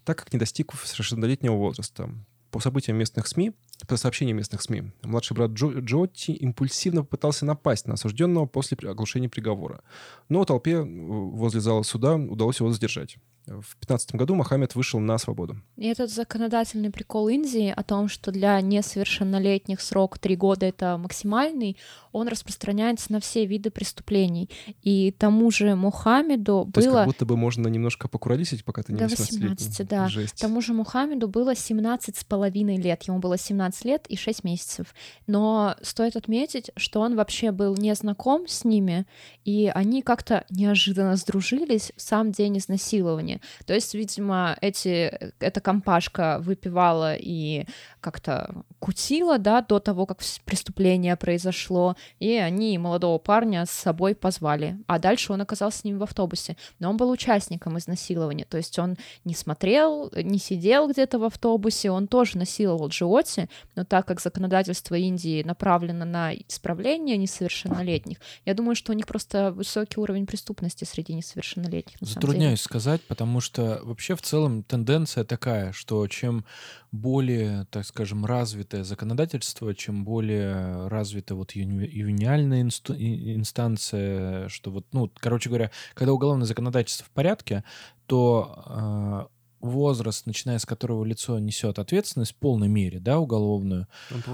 так 0.03 0.17
как 0.17 0.33
не 0.33 0.39
достиг 0.39 0.73
совершеннолетнего 0.73 1.55
возраста. 1.55 2.09
По 2.51 2.59
событиям 2.59 2.97
местных 2.97 3.27
СМИ, 3.27 3.53
по 3.87 3.95
сообщениям 3.95 4.37
местных 4.37 4.61
СМИ, 4.61 4.91
младший 5.03 5.35
брат 5.35 5.51
Джо, 5.51 5.67
Джоти 5.79 6.31
импульсивно 6.31 7.01
попытался 7.01 7.45
напасть 7.45 7.87
на 7.87 7.93
осужденного 7.93 8.45
после 8.45 8.77
оглашения 8.89 9.29
приговора. 9.29 9.81
Но 10.27 10.43
толпе 10.43 10.73
э, 10.73 10.83
возле 10.83 11.61
зала 11.61 11.83
суда 11.83 12.15
удалось 12.15 12.59
его 12.59 12.69
задержать. 12.71 13.17
В 13.45 13.73
2015 13.73 14.15
году 14.15 14.35
Мохаммед 14.35 14.75
вышел 14.75 14.99
на 14.99 15.17
свободу. 15.17 15.57
И 15.75 15.87
этот 15.87 16.11
законодательный 16.11 16.91
прикол 16.91 17.27
Индии 17.27 17.73
о 17.75 17.83
том, 17.83 18.07
что 18.07 18.31
для 18.31 18.61
несовершеннолетних 18.61 19.81
срок 19.81 20.19
три 20.19 20.35
года 20.35 20.67
это 20.67 20.97
максимальный, 20.97 21.77
он 22.11 22.27
распространяется 22.27 23.11
на 23.11 23.19
все 23.19 23.45
виды 23.45 23.71
преступлений. 23.71 24.49
И 24.83 25.11
тому 25.11 25.49
же 25.49 25.75
Мухаммеду 25.75 26.69
То 26.73 26.79
есть 26.79 26.89
было... 26.89 26.99
как 26.99 27.07
будто 27.07 27.25
бы 27.25 27.37
можно 27.37 27.67
немножко 27.67 28.07
покуролесить, 28.07 28.63
пока 28.63 28.83
ты 28.83 28.93
не 28.93 28.99
До 28.99 29.05
18 29.05 29.41
18, 29.41 29.87
да. 29.87 30.07
Жесть. 30.07 30.39
Тому 30.39 30.61
же 30.61 30.73
Мухаммеду 30.73 31.27
было 31.27 31.55
17 31.55 32.17
с 32.17 32.23
половиной 32.23 32.77
лет. 32.77 33.03
Ему 33.03 33.19
было 33.19 33.37
17 33.37 33.85
лет 33.85 34.05
и 34.07 34.15
6 34.15 34.43
месяцев. 34.43 34.93
Но 35.27 35.75
стоит 35.81 36.15
отметить, 36.15 36.71
что 36.75 37.01
он 37.01 37.15
вообще 37.15 37.51
был 37.51 37.75
не 37.75 37.93
знаком 37.95 38.47
с 38.47 38.63
ними, 38.63 39.05
и 39.45 39.71
они 39.73 40.01
как-то 40.01 40.45
неожиданно 40.49 41.15
сдружились 41.15 41.91
в 41.95 42.01
сам 42.01 42.31
день 42.31 42.57
изнасилования. 42.57 43.30
То 43.65 43.73
есть, 43.73 43.93
видимо, 43.93 44.57
эти, 44.61 45.31
эта 45.39 45.61
компашка 45.61 46.39
выпивала 46.41 47.15
и 47.15 47.65
как-то 47.99 48.63
кутила, 48.79 49.37
да, 49.37 49.61
до 49.61 49.79
того, 49.79 50.05
как 50.05 50.19
преступление 50.43 51.15
произошло, 51.15 51.95
и 52.19 52.33
они 52.33 52.77
молодого 52.77 53.19
парня 53.19 53.65
с 53.65 53.71
собой 53.71 54.15
позвали. 54.15 54.77
А 54.87 54.99
дальше 54.99 55.31
он 55.33 55.41
оказался 55.41 55.79
с 55.79 55.83
ним 55.83 55.99
в 55.99 56.03
автобусе. 56.03 56.57
Но 56.79 56.89
он 56.89 56.97
был 56.97 57.09
участником 57.09 57.77
изнасилования, 57.77 58.45
то 58.45 58.57
есть 58.57 58.77
он 58.79 58.97
не 59.23 59.35
смотрел, 59.35 60.11
не 60.15 60.39
сидел 60.39 60.89
где-то 60.89 61.19
в 61.19 61.23
автобусе, 61.23 61.91
он 61.91 62.07
тоже 62.07 62.37
насиловал 62.37 62.87
Джиоти, 62.87 63.49
но 63.75 63.85
так 63.85 64.07
как 64.07 64.19
законодательство 64.19 64.95
Индии 64.95 65.43
направлено 65.43 66.05
на 66.05 66.33
исправление 66.33 67.17
несовершеннолетних, 67.17 68.17
я 68.45 68.53
думаю, 68.53 68.75
что 68.75 68.91
у 68.91 68.95
них 68.95 69.05
просто 69.05 69.51
высокий 69.51 69.99
уровень 69.99 70.25
преступности 70.25 70.85
среди 70.85 71.13
несовершеннолетних. 71.13 71.97
Затрудняюсь 72.01 72.61
сказать, 72.61 73.01
потому 73.01 73.20
что 73.39 73.79
вообще 73.83 74.15
в 74.15 74.21
целом 74.21 74.63
тенденция 74.63 75.23
такая, 75.23 75.71
что 75.71 76.07
чем 76.07 76.45
более, 76.91 77.65
так 77.71 77.85
скажем, 77.85 78.25
развитое 78.25 78.83
законодательство, 78.83 79.73
чем 79.73 80.03
более 80.03 80.87
развита 80.87 81.35
вот 81.35 81.51
ювениальная 81.51 82.61
инсту- 82.61 82.95
инстанция, 82.95 84.49
что 84.49 84.71
вот, 84.71 84.85
ну, 84.91 85.11
короче 85.19 85.49
говоря, 85.49 85.71
когда 85.93 86.13
уголовное 86.13 86.45
законодательство 86.45 87.05
в 87.05 87.11
порядке, 87.11 87.63
то 88.07 89.29
возраст, 89.61 90.25
начиная 90.25 90.59
с 90.59 90.65
которого 90.65 91.03
лицо 91.03 91.39
несет 91.39 91.79
ответственность 91.79 92.33
в 92.33 92.35
полной 92.35 92.67
мере, 92.67 92.99
да, 92.99 93.19
уголовную, 93.19 93.87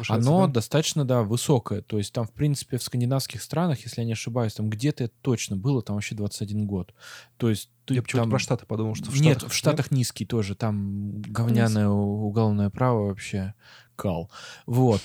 оно 0.08 0.48
да? 0.48 0.54
достаточно, 0.54 1.06
да, 1.06 1.24
высокое. 1.24 1.82
То 1.82 1.98
есть 1.98 2.14
там, 2.14 2.26
в 2.26 2.32
принципе, 2.32 2.78
в 2.78 2.84
скандинавских 2.84 3.42
странах, 3.42 3.84
если 3.84 4.02
я 4.02 4.06
не 4.08 4.14
ошибаюсь, 4.14 4.54
там 4.54 4.70
где-то 4.70 5.06
это 5.06 5.14
точно 5.22 5.56
было, 5.58 5.82
там 5.82 5.96
вообще 5.96 6.16
21 6.16 6.66
год. 6.66 6.94
То 7.38 7.50
есть 7.50 7.70
ты 7.86 7.94
Я 7.96 8.02
почему-то 8.02 8.24
там- 8.24 8.30
про 8.32 8.40
Штаты 8.40 8.66
подумал, 8.66 8.96
что 8.96 9.06
в 9.12 9.16
Штатах... 9.16 9.26
Нет, 9.26 9.44
в 9.44 9.54
Штатах 9.54 9.92
низкий 9.92 10.26
тоже. 10.26 10.56
Там 10.56 11.22
говняное 11.22 11.88
уголовное 11.88 12.70
право 12.70 13.08
вообще 13.08 13.54
кал. 13.96 14.30
Вот. 14.66 15.02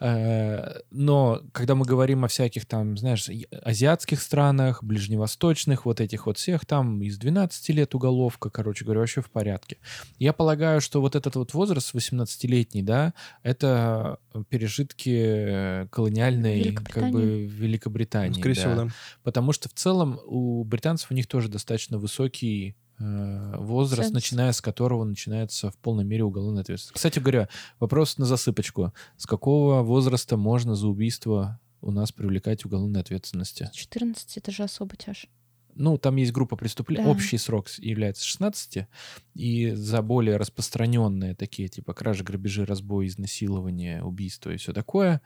Э, 0.00 0.80
Но 0.90 1.42
когда 1.52 1.74
мы 1.74 1.84
говорим 1.84 2.24
о 2.24 2.28
всяких 2.28 2.66
там, 2.66 2.96
знаешь, 2.96 3.28
азиатских 3.62 4.20
странах, 4.20 4.82
ближневосточных, 4.82 5.84
вот 5.84 6.00
этих 6.00 6.26
вот 6.26 6.38
всех, 6.38 6.66
там 6.66 7.02
из 7.02 7.18
12 7.18 7.68
лет 7.70 7.94
уголовка, 7.94 8.50
короче 8.50 8.84
говоря, 8.84 9.00
вообще 9.00 9.20
в 9.20 9.30
порядке. 9.30 9.78
Я 10.18 10.32
полагаю, 10.32 10.80
что 10.80 11.00
вот 11.00 11.16
этот 11.16 11.36
вот 11.36 11.54
возраст 11.54 11.94
18-летний, 11.94 12.82
да, 12.82 13.14
это 13.42 14.18
пережитки 14.48 15.86
колониальной 15.90 16.74
как 16.74 17.10
бы 17.10 17.46
Великобритании. 17.46 18.34
Ну, 18.34 18.40
Скорее 18.40 18.54
да. 18.54 18.60
всего, 18.60 18.74
да. 18.74 18.88
Потому 19.22 19.52
что 19.52 19.68
в 19.68 19.72
целом 19.74 20.20
у 20.24 20.64
британцев 20.64 21.10
у 21.10 21.14
них 21.14 21.26
тоже 21.26 21.48
достаточно 21.48 21.98
высокий 21.98 22.76
возраст, 22.98 24.10
Ценз. 24.10 24.14
начиная 24.14 24.52
с 24.52 24.60
которого 24.60 25.04
начинается 25.04 25.70
в 25.70 25.76
полной 25.76 26.04
мере 26.04 26.24
уголовная 26.24 26.62
ответственность. 26.62 26.94
Кстати 26.94 27.18
говоря, 27.18 27.48
вопрос 27.80 28.18
на 28.18 28.24
засыпочку. 28.24 28.92
С 29.16 29.26
какого 29.26 29.82
возраста 29.82 30.36
можно 30.36 30.74
за 30.74 30.88
убийство 30.88 31.60
у 31.80 31.90
нас 31.90 32.12
привлекать 32.12 32.64
уголовной 32.64 33.00
ответственности? 33.00 33.70
14 33.72 34.36
это 34.36 34.50
же 34.52 34.62
особо 34.62 34.96
тяж. 34.96 35.28
Ну, 35.76 35.98
там 35.98 36.16
есть 36.16 36.32
группа 36.32 36.56
преступлений. 36.56 37.04
Да. 37.04 37.10
Общий 37.10 37.38
срок 37.38 37.68
является 37.78 38.24
16, 38.24 38.86
и 39.34 39.70
за 39.70 40.02
более 40.02 40.36
распространенные 40.36 41.34
такие, 41.34 41.68
типа 41.68 41.94
кражи, 41.94 42.22
грабежи, 42.22 42.64
разбой, 42.64 43.08
изнасилование, 43.08 44.02
убийство 44.02 44.50
и 44.50 44.56
все 44.56 44.72
такое, 44.72 45.20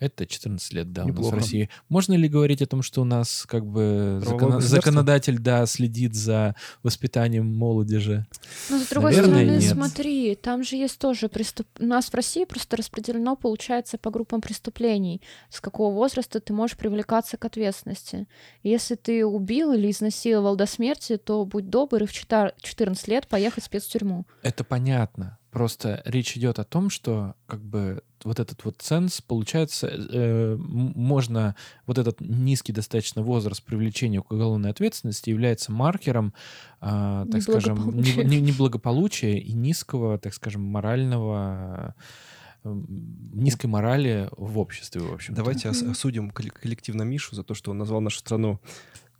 это 0.00 0.26
14 0.26 0.72
лет, 0.72 0.92
да, 0.92 1.04
у 1.04 1.06
нас 1.06 1.14
в 1.14 1.18
Неплохо. 1.18 1.36
России. 1.36 1.70
Можно 1.88 2.14
ли 2.14 2.28
говорить 2.28 2.60
о 2.60 2.66
том, 2.66 2.82
что 2.82 3.02
у 3.02 3.04
нас 3.04 3.44
как 3.46 3.64
бы 3.64 4.18
государство? 4.20 4.60
законодатель, 4.60 5.38
да, 5.38 5.64
следит 5.66 6.14
за 6.14 6.56
воспитанием 6.82 7.46
молодежи? 7.46 8.26
Но 8.68 8.78
с 8.80 8.88
другой 8.88 9.12
Наверное, 9.12 9.44
стороны, 9.44 9.60
нет. 9.60 9.72
смотри, 9.72 10.34
там 10.34 10.64
же 10.64 10.74
есть 10.74 10.98
тоже 10.98 11.28
преступ... 11.28 11.68
У 11.78 11.84
нас 11.84 12.06
в 12.06 12.14
России 12.14 12.44
просто 12.44 12.76
распределено, 12.76 13.36
получается, 13.36 13.96
по 13.96 14.10
группам 14.10 14.40
преступлений. 14.40 15.22
С 15.50 15.60
какого 15.60 15.94
возраста 15.94 16.40
ты 16.40 16.52
можешь 16.52 16.76
привлекаться 16.76 17.36
к 17.36 17.44
ответственности. 17.44 18.26
Если 18.64 18.96
ты 18.96 19.24
убил 19.24 19.72
или 19.72 19.91
изнасиловал 19.92 20.56
до 20.56 20.66
смерти, 20.66 21.16
то 21.16 21.44
будь 21.46 21.70
добр 21.70 22.02
и 22.02 22.06
в 22.06 22.10
чета- 22.12 22.52
14 22.60 23.06
лет 23.08 23.28
поехать 23.28 23.62
в 23.62 23.66
спецтюрьму. 23.66 24.26
Это 24.42 24.64
понятно. 24.64 25.38
Просто 25.52 26.00
речь 26.06 26.34
идет 26.36 26.58
о 26.58 26.64
том, 26.64 26.88
что 26.90 27.34
как 27.46 27.62
бы 27.62 28.02
вот 28.24 28.40
этот 28.40 28.64
вот 28.64 28.76
ценз, 28.80 29.20
получается, 29.20 29.86
э, 29.88 30.56
можно, 30.58 31.54
вот 31.86 31.98
этот 31.98 32.20
низкий 32.20 32.72
достаточно 32.72 33.22
возраст 33.22 33.62
привлечения 33.62 34.22
к 34.22 34.32
уголовной 34.32 34.70
ответственности 34.70 35.28
является 35.28 35.70
маркером, 35.70 36.32
а, 36.80 37.26
так 37.30 37.42
скажем, 37.42 37.76
Неблагополучия. 37.76 38.24
не- 38.24 38.36
не- 38.36 38.40
неблагополучия 38.40 39.36
и 39.36 39.52
низкого, 39.52 40.18
так 40.18 40.32
скажем, 40.34 40.62
морального 40.62 41.94
э, 42.64 42.72
низкой 43.34 43.66
морали 43.66 44.28
в 44.36 44.56
обществе, 44.58 45.00
в 45.00 45.12
общем. 45.12 45.34
Давайте 45.34 45.68
осудим 45.70 46.30
колле- 46.30 46.50
коллективно 46.52 47.02
Мишу 47.02 47.34
за 47.34 47.42
то, 47.42 47.54
что 47.54 47.72
он 47.72 47.78
назвал 47.78 48.00
нашу 48.00 48.20
страну 48.20 48.60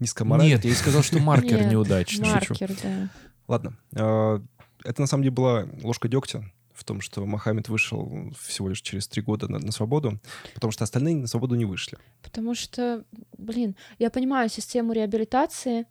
низкоморальной. 0.03 0.53
Нет, 0.55 0.65
я 0.65 0.71
и 0.71 0.75
сказал, 0.75 1.03
что 1.03 1.19
маркер 1.19 1.65
неудачный. 1.67 2.29
Маркер, 2.29 2.71
да. 2.83 3.09
Ладно. 3.49 3.77
э, 3.95 4.41
Это 4.85 5.01
на 5.01 5.07
самом 5.07 5.23
деле 5.23 5.35
была 5.35 5.67
ложка 5.83 6.09
дегтя 6.09 6.45
в 6.75 6.85
том, 6.85 7.01
что 7.01 7.25
Мохаммед 7.27 7.69
вышел 7.69 8.33
всего 8.41 8.69
лишь 8.69 8.81
через 8.81 9.07
три 9.07 9.23
года 9.23 9.47
на, 9.47 9.59
на 9.59 9.73
свободу, 9.73 10.19
потому 10.55 10.73
что 10.73 10.85
остальные 10.85 11.17
на 11.17 11.27
свободу 11.27 11.55
не 11.55 11.65
вышли. 11.65 11.99
Потому 12.23 12.55
что, 12.55 13.05
блин, 13.39 13.77
я 13.99 14.11
понимаю 14.11 14.49
систему 14.49 14.93
реабилитации, 14.93 15.87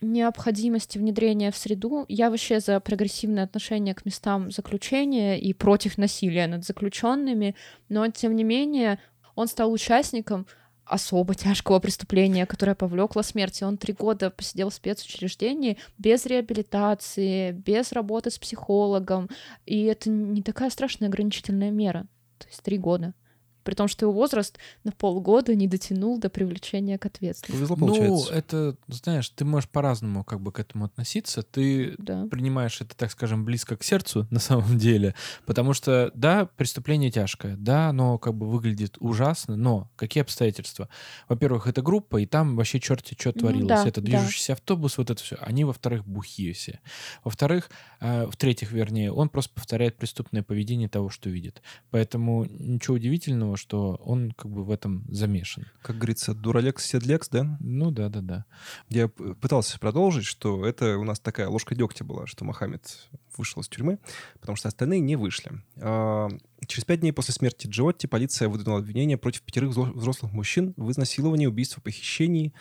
необходимости 0.00 0.98
внедрения 0.98 1.50
в 1.50 1.56
среду. 1.56 2.04
Я 2.08 2.30
вообще 2.30 2.60
за 2.60 2.78
прогрессивное 2.80 3.44
отношение 3.44 3.94
к 3.94 4.04
местам 4.04 4.50
заключения 4.50 5.38
и 5.40 5.52
против 5.52 5.98
насилия 5.98 6.46
над 6.46 6.64
заключенными, 6.64 7.54
но 7.88 8.06
тем 8.08 8.36
не 8.36 8.44
менее 8.44 8.98
он 9.34 9.48
стал 9.48 9.72
участником 9.72 10.46
особо 10.84 11.34
тяжкого 11.34 11.78
преступления, 11.78 12.46
которое 12.46 12.74
повлекло 12.74 13.22
смерти. 13.22 13.64
Он 13.64 13.78
три 13.78 13.94
года 13.94 14.30
посидел 14.30 14.70
в 14.70 14.74
спецучреждении 14.74 15.78
без 15.98 16.26
реабилитации, 16.26 17.52
без 17.52 17.92
работы 17.92 18.30
с 18.30 18.38
психологом. 18.38 19.28
И 19.64 19.84
это 19.84 20.10
не 20.10 20.42
такая 20.42 20.70
страшная 20.70 21.08
ограничительная 21.08 21.70
мера. 21.70 22.06
То 22.38 22.46
есть 22.48 22.62
три 22.62 22.78
года. 22.78 23.14
При 23.62 23.74
том, 23.74 23.88
что 23.88 24.06
его 24.06 24.12
возраст 24.12 24.58
на 24.84 24.92
полгода 24.92 25.54
не 25.54 25.68
дотянул 25.68 26.18
до 26.18 26.28
привлечения 26.30 26.98
к 26.98 27.06
ответственности. 27.06 27.52
Повезло, 27.58 27.76
Ну, 27.76 27.86
получается. 27.94 28.34
это, 28.34 28.76
знаешь, 28.88 29.28
ты 29.30 29.44
можешь 29.44 29.68
по-разному 29.68 30.24
как 30.24 30.40
бы 30.40 30.52
к 30.52 30.58
этому 30.58 30.84
относиться. 30.86 31.42
Ты 31.42 31.94
Да. 31.98 32.26
принимаешь 32.30 32.80
это, 32.80 32.96
так 32.96 33.10
скажем, 33.10 33.44
близко 33.44 33.76
к 33.76 33.84
сердцу 33.84 34.26
на 34.30 34.40
самом 34.40 34.78
деле, 34.78 35.14
потому 35.46 35.72
что, 35.74 36.10
да, 36.14 36.46
преступление 36.56 37.10
тяжкое, 37.10 37.56
да, 37.56 37.88
оно 37.88 38.18
как 38.18 38.34
бы 38.34 38.48
выглядит 38.50 38.96
ужасно, 39.00 39.56
но 39.56 39.90
какие 39.96 40.22
обстоятельства? 40.22 40.88
Во-первых, 41.28 41.66
это 41.66 41.82
группа, 41.82 42.18
и 42.18 42.26
там 42.26 42.56
вообще 42.56 42.80
черти 42.80 43.14
что 43.18 43.32
Ну 43.34 43.40
творилось. 43.40 43.68
да, 43.68 43.86
это 43.88 44.00
да. 44.00 44.06
движущийся 44.18 44.54
автобус, 44.54 44.98
вот 44.98 45.10
это 45.10 45.22
все. 45.22 45.36
Они, 45.40 45.64
во-вторых, 45.64 46.04
бухие 46.06 46.52
все. 46.52 46.80
Во-вторых, 47.24 47.70
э, 48.00 48.26
в-третьих, 48.26 48.72
вернее, 48.72 49.12
он 49.12 49.28
просто 49.28 49.52
повторяет 49.54 49.96
преступное 49.96 50.42
поведение 50.42 50.88
того, 50.88 51.08
что 51.10 51.30
видит. 51.30 51.62
Поэтому 51.90 52.44
ничего 52.46 52.96
удивительного, 52.96 53.51
что 53.56 54.00
он 54.04 54.32
как 54.32 54.50
бы 54.50 54.64
в 54.64 54.70
этом 54.70 55.04
замешан. 55.08 55.66
Как 55.82 55.96
говорится, 55.96 56.34
дуралекс, 56.34 56.84
седлекс, 56.84 57.28
да? 57.28 57.56
Ну 57.60 57.90
да, 57.90 58.08
да, 58.08 58.20
да. 58.20 58.44
Я 58.88 59.08
пытался 59.08 59.78
продолжить, 59.78 60.24
что 60.24 60.66
это 60.66 60.98
у 60.98 61.04
нас 61.04 61.20
такая 61.20 61.48
ложка 61.48 61.74
дегтя 61.74 62.04
была, 62.04 62.26
что 62.26 62.44
Мохаммед 62.44 63.08
вышел 63.36 63.62
из 63.62 63.68
тюрьмы, 63.68 63.98
потому 64.40 64.56
что 64.56 64.68
остальные 64.68 65.00
не 65.00 65.16
вышли. 65.16 65.52
А, 65.76 66.28
Через 66.66 66.84
пять 66.84 67.00
дней 67.00 67.12
после 67.12 67.34
смерти 67.34 67.66
Джиотти 67.66 68.06
полиция 68.06 68.48
выдвинула 68.48 68.78
обвинение 68.78 69.18
против 69.18 69.42
пятерых 69.42 69.70
взро- 69.70 69.92
взрослых 69.92 70.32
мужчин 70.32 70.74
в 70.76 70.90
изнасиловании, 70.90 71.46
убийстве, 71.46 71.82
похищении, 71.82 72.52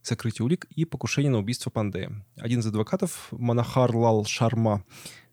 сокрытии 0.00 0.42
улик 0.42 0.66
и 0.70 0.84
покушении 0.84 1.28
на 1.28 1.38
убийство 1.38 1.70
Пандея. 1.70 2.24
Один 2.36 2.60
из 2.60 2.66
адвокатов, 2.66 3.28
Манахар 3.30 3.94
Лал 3.94 4.24
Шарма, 4.24 4.84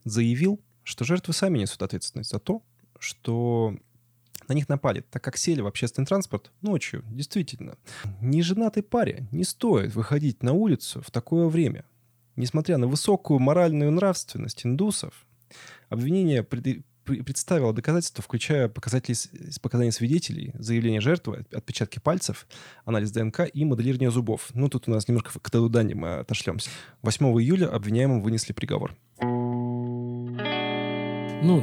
заявил, 0.03 0.59
что 0.83 1.05
жертвы 1.05 1.33
сами 1.33 1.59
несут 1.59 1.81
ответственность 1.81 2.31
за 2.31 2.39
то, 2.39 2.61
что 2.99 3.75
на 4.49 4.53
них 4.53 4.67
напали, 4.67 5.01
так 5.09 5.23
как 5.23 5.37
сели 5.37 5.61
в 5.61 5.67
общественный 5.67 6.05
транспорт 6.07 6.51
ночью. 6.61 7.03
Действительно, 7.11 7.77
неженатой 8.19 8.83
паре 8.83 9.27
не 9.31 9.43
стоит 9.43 9.95
выходить 9.95 10.43
на 10.43 10.53
улицу 10.53 11.01
в 11.01 11.11
такое 11.11 11.47
время. 11.47 11.85
Несмотря 12.35 12.77
на 12.77 12.87
высокую 12.87 13.39
моральную 13.39 13.91
нравственность 13.91 14.65
индусов, 14.65 15.13
обвинение 15.89 16.41
пред- 16.43 16.83
пр- 17.03 17.23
представило 17.23 17.73
доказательства, 17.73 18.23
включая 18.23 18.69
показатели 18.69 19.15
показаний 19.61 19.91
свидетелей, 19.91 20.51
заявление 20.55 21.01
жертвы, 21.01 21.45
отпечатки 21.51 21.99
пальцев, 21.99 22.47
анализ 22.85 23.11
ДНК 23.11 23.41
и 23.53 23.65
моделирование 23.65 24.09
зубов. 24.11 24.49
Ну, 24.53 24.69
тут 24.69 24.87
у 24.87 24.91
нас 24.91 25.07
немножко 25.07 25.37
к 25.39 25.49
Талудане 25.51 25.95
мы 25.95 26.19
отошлемся. 26.19 26.69
8 27.01 27.25
июля 27.41 27.67
обвиняемым 27.67 28.21
вынесли 28.21 28.53
приговор. 28.53 28.95
Ну, 31.41 31.61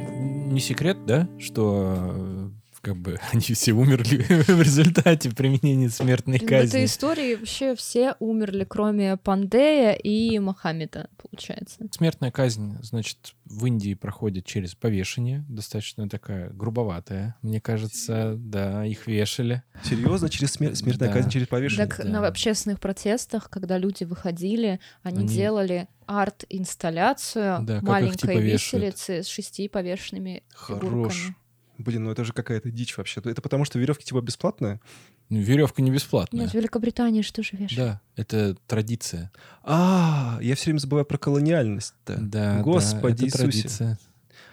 не 0.50 0.60
секрет, 0.60 1.04
да, 1.06 1.28
что 1.38 2.45
как 2.86 2.96
бы 2.96 3.18
они 3.32 3.40
все 3.40 3.72
умерли 3.72 4.18
в 4.46 4.62
результате 4.62 5.30
применения 5.30 5.88
смертной 5.90 6.38
В 6.38 6.42
этой 6.44 6.60
казни. 6.62 6.84
истории 6.84 7.34
вообще 7.34 7.74
все 7.74 8.14
умерли, 8.20 8.64
кроме 8.68 9.16
Пандея 9.16 9.92
и 9.92 10.38
Мохаммеда, 10.38 11.10
получается. 11.20 11.86
Смертная 11.90 12.30
казнь, 12.30 12.76
значит, 12.82 13.34
в 13.44 13.66
Индии 13.66 13.94
проходит 13.94 14.44
через 14.46 14.74
повешение, 14.76 15.44
достаточно 15.48 16.08
такая 16.08 16.50
грубоватая, 16.50 17.34
мне 17.42 17.60
кажется, 17.60 18.34
да, 18.36 18.84
их 18.84 19.06
вешали. 19.08 19.62
Серьезно? 19.84 20.28
Через 20.30 20.56
смер- 20.56 20.74
смертная 20.76 21.08
Да. 21.08 21.14
казнь 21.14 21.30
через 21.30 21.48
повешение? 21.48 21.86
Так 21.86 22.02
да. 22.04 22.08
на 22.20 22.26
общественных 22.26 22.78
протестах, 22.78 23.50
когда 23.50 23.78
люди 23.78 24.04
выходили, 24.04 24.78
они, 25.02 25.18
Они- 25.20 25.28
делали 25.28 25.88
арт-инсталляцию 26.06 27.58
Да, 27.62 27.76
их, 27.78 27.82
маленькой 27.82 28.16
типа, 28.18 28.30
вешают. 28.38 28.52
виселицы 28.94 29.22
с 29.22 29.26
шести 29.26 29.68
повешенными 29.68 30.42
Хорош. 30.54 30.80
фигурками. 30.82 31.36
Блин, 31.78 32.04
ну 32.04 32.10
это 32.10 32.24
же 32.24 32.32
какая-то 32.32 32.70
дичь 32.70 32.96
вообще. 32.96 33.20
Это 33.24 33.42
потому, 33.42 33.64
что 33.64 33.78
веревки 33.78 34.04
типа 34.04 34.20
бесплатные? 34.20 34.80
Ну, 35.28 35.40
веревка 35.40 35.82
не 35.82 35.90
бесплатная. 35.90 36.42
Нет, 36.42 36.52
в 36.52 36.54
Великобритании 36.54 37.22
что 37.22 37.42
же 37.42 37.50
вешают? 37.52 37.76
Да, 37.76 38.00
это 38.16 38.56
традиция. 38.66 39.32
А, 39.62 40.38
я 40.40 40.54
все 40.54 40.66
время 40.66 40.78
забываю 40.78 41.04
про 41.04 41.18
колониальность-то. 41.18 42.18
Да, 42.20 42.62
Господи 42.62 43.00
да, 43.00 43.08
это 43.08 43.24
Иисусе. 43.26 43.38
традиция. 43.38 43.98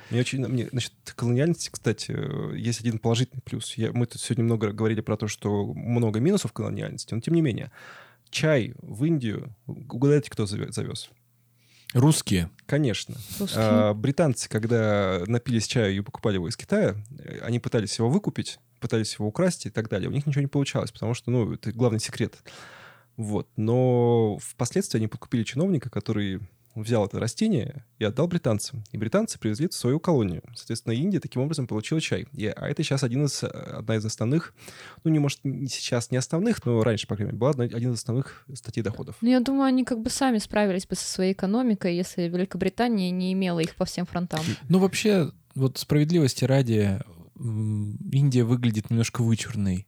Мне 0.09 0.19
очень, 0.19 0.45
мне, 0.47 0.67
значит, 0.71 0.93
колониальности, 1.15 1.69
кстати, 1.71 2.11
есть 2.55 2.81
один 2.81 2.99
положительный 2.99 3.41
плюс. 3.41 3.73
Я, 3.75 3.91
мы 3.93 4.05
тут 4.05 4.21
сегодня 4.21 4.43
много 4.43 4.71
говорили 4.71 5.01
про 5.01 5.17
то, 5.17 5.27
что 5.27 5.73
много 5.73 6.19
минусов 6.19 6.53
колониальности, 6.53 7.13
но 7.13 7.21
тем 7.21 7.33
не 7.33 7.41
менее. 7.41 7.71
Чай 8.29 8.73
в 8.81 9.05
Индию, 9.05 9.55
угадайте, 9.67 10.29
кто 10.29 10.43
заве- 10.43 10.71
завез? 10.71 11.09
Русские. 11.93 12.49
Конечно. 12.65 13.15
Русские. 13.39 13.61
А, 13.61 13.93
британцы, 13.93 14.49
когда 14.49 15.23
напились 15.27 15.67
чаю 15.67 15.95
и 15.95 16.01
покупали 16.01 16.35
его 16.35 16.49
из 16.49 16.57
Китая, 16.57 16.95
они 17.41 17.59
пытались 17.59 17.97
его 17.99 18.09
выкупить, 18.09 18.59
пытались 18.79 19.13
его 19.13 19.27
украсть 19.27 19.65
и 19.65 19.69
так 19.69 19.89
далее. 19.89 20.09
У 20.09 20.13
них 20.13 20.25
ничего 20.25 20.41
не 20.41 20.47
получалось, 20.47 20.91
потому 20.91 21.13
что, 21.13 21.31
ну, 21.31 21.53
это 21.53 21.71
главный 21.71 21.99
секрет. 21.99 22.35
Вот. 23.15 23.47
Но 23.57 24.37
впоследствии 24.41 24.97
они 24.97 25.07
подкупили 25.07 25.43
чиновника, 25.43 25.89
который 25.89 26.41
взял 26.75 27.05
это 27.05 27.19
растение 27.19 27.85
и 27.99 28.03
отдал 28.05 28.27
британцам. 28.27 28.83
И 28.91 28.97
британцы 28.97 29.37
привезли 29.39 29.65
это 29.67 29.75
в 29.75 29.77
свою 29.77 29.99
колонию. 29.99 30.41
Соответственно, 30.55 30.93
Индия 30.93 31.19
таким 31.19 31.41
образом 31.41 31.67
получила 31.67 32.01
чай. 32.01 32.25
И, 32.33 32.47
а 32.47 32.67
это 32.67 32.81
сейчас 32.83 33.03
один 33.03 33.25
из, 33.25 33.43
э, 33.43 33.47
одна 33.47 33.95
из 33.95 34.05
основных, 34.05 34.53
ну, 35.03 35.11
не 35.11 35.19
может, 35.19 35.39
не 35.43 35.67
сейчас 35.67 36.09
не 36.11 36.17
основных, 36.17 36.65
но 36.65 36.81
раньше, 36.83 37.07
по 37.07 37.15
крайней 37.15 37.29
мере, 37.33 37.39
была 37.39 37.51
одна- 37.51 37.65
один 37.65 37.91
из 37.91 37.99
основных 37.99 38.45
статей 38.53 38.81
доходов. 38.83 39.15
Ну, 39.21 39.29
я 39.29 39.39
думаю, 39.39 39.65
они 39.65 39.83
как 39.85 40.01
бы 40.01 40.09
сами 40.09 40.39
справились 40.39 40.87
бы 40.87 40.95
со 40.95 41.05
своей 41.05 41.33
экономикой, 41.33 41.95
если 41.95 42.23
Великобритания 42.23 43.11
не 43.11 43.33
имела 43.33 43.59
их 43.59 43.75
по 43.75 43.85
всем 43.85 44.05
фронтам. 44.05 44.41
Ну, 44.69 44.79
вообще, 44.79 45.31
вот 45.55 45.77
справедливости 45.77 46.45
ради, 46.45 46.99
Индия 47.39 48.43
выглядит 48.43 48.89
немножко 48.89 49.21
вычурной. 49.21 49.87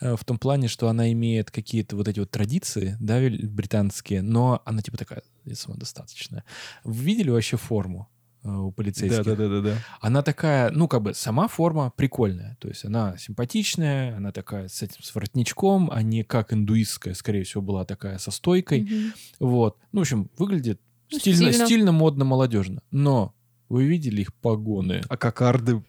э, 0.00 0.16
В 0.16 0.24
том 0.24 0.38
плане, 0.38 0.68
что 0.68 0.88
она 0.88 1.10
имеет 1.12 1.50
какие-то 1.50 1.96
вот 1.96 2.06
эти 2.08 2.20
вот 2.20 2.30
традиции, 2.30 2.96
да, 3.00 3.18
британские, 3.42 4.22
но 4.22 4.62
она 4.64 4.80
типа 4.82 4.96
такая 4.96 5.22
самодостаточная. 5.54 6.44
Вы 6.84 7.04
видели 7.04 7.30
вообще 7.30 7.56
форму 7.56 8.08
э, 8.44 8.48
у 8.50 8.70
полицейских? 8.72 9.24
Да, 9.24 9.34
да, 9.34 9.48
да, 9.48 9.60
да, 9.60 9.70
да. 9.70 9.78
Она 10.00 10.22
такая, 10.22 10.70
ну, 10.70 10.88
как 10.88 11.02
бы, 11.02 11.14
сама 11.14 11.48
форма 11.48 11.92
прикольная. 11.96 12.56
То 12.60 12.68
есть 12.68 12.84
она 12.84 13.16
симпатичная, 13.18 14.16
она 14.16 14.32
такая 14.32 14.68
с 14.68 14.82
этим, 14.82 15.02
с 15.02 15.14
воротничком, 15.14 15.90
а 15.92 16.02
не 16.02 16.22
как 16.24 16.52
индуистская, 16.52 17.14
скорее 17.14 17.44
всего, 17.44 17.62
была 17.62 17.84
такая 17.84 18.18
со 18.18 18.30
стойкой. 18.30 18.82
Мгм. 18.82 19.12
Вот. 19.40 19.78
Ну, 19.92 20.00
в 20.00 20.02
общем, 20.02 20.30
выглядит 20.38 20.80
Ну, 21.10 21.18
стильно, 21.18 21.50
стильно. 21.50 21.66
стильно, 21.66 21.92
модно, 21.92 22.24
молодежно. 22.24 22.82
Но 22.90 23.34
вы 23.68 23.84
видели 23.84 24.22
их 24.22 24.34
погоны? 24.34 25.02
А 25.08 25.16
кокарды 25.16 25.82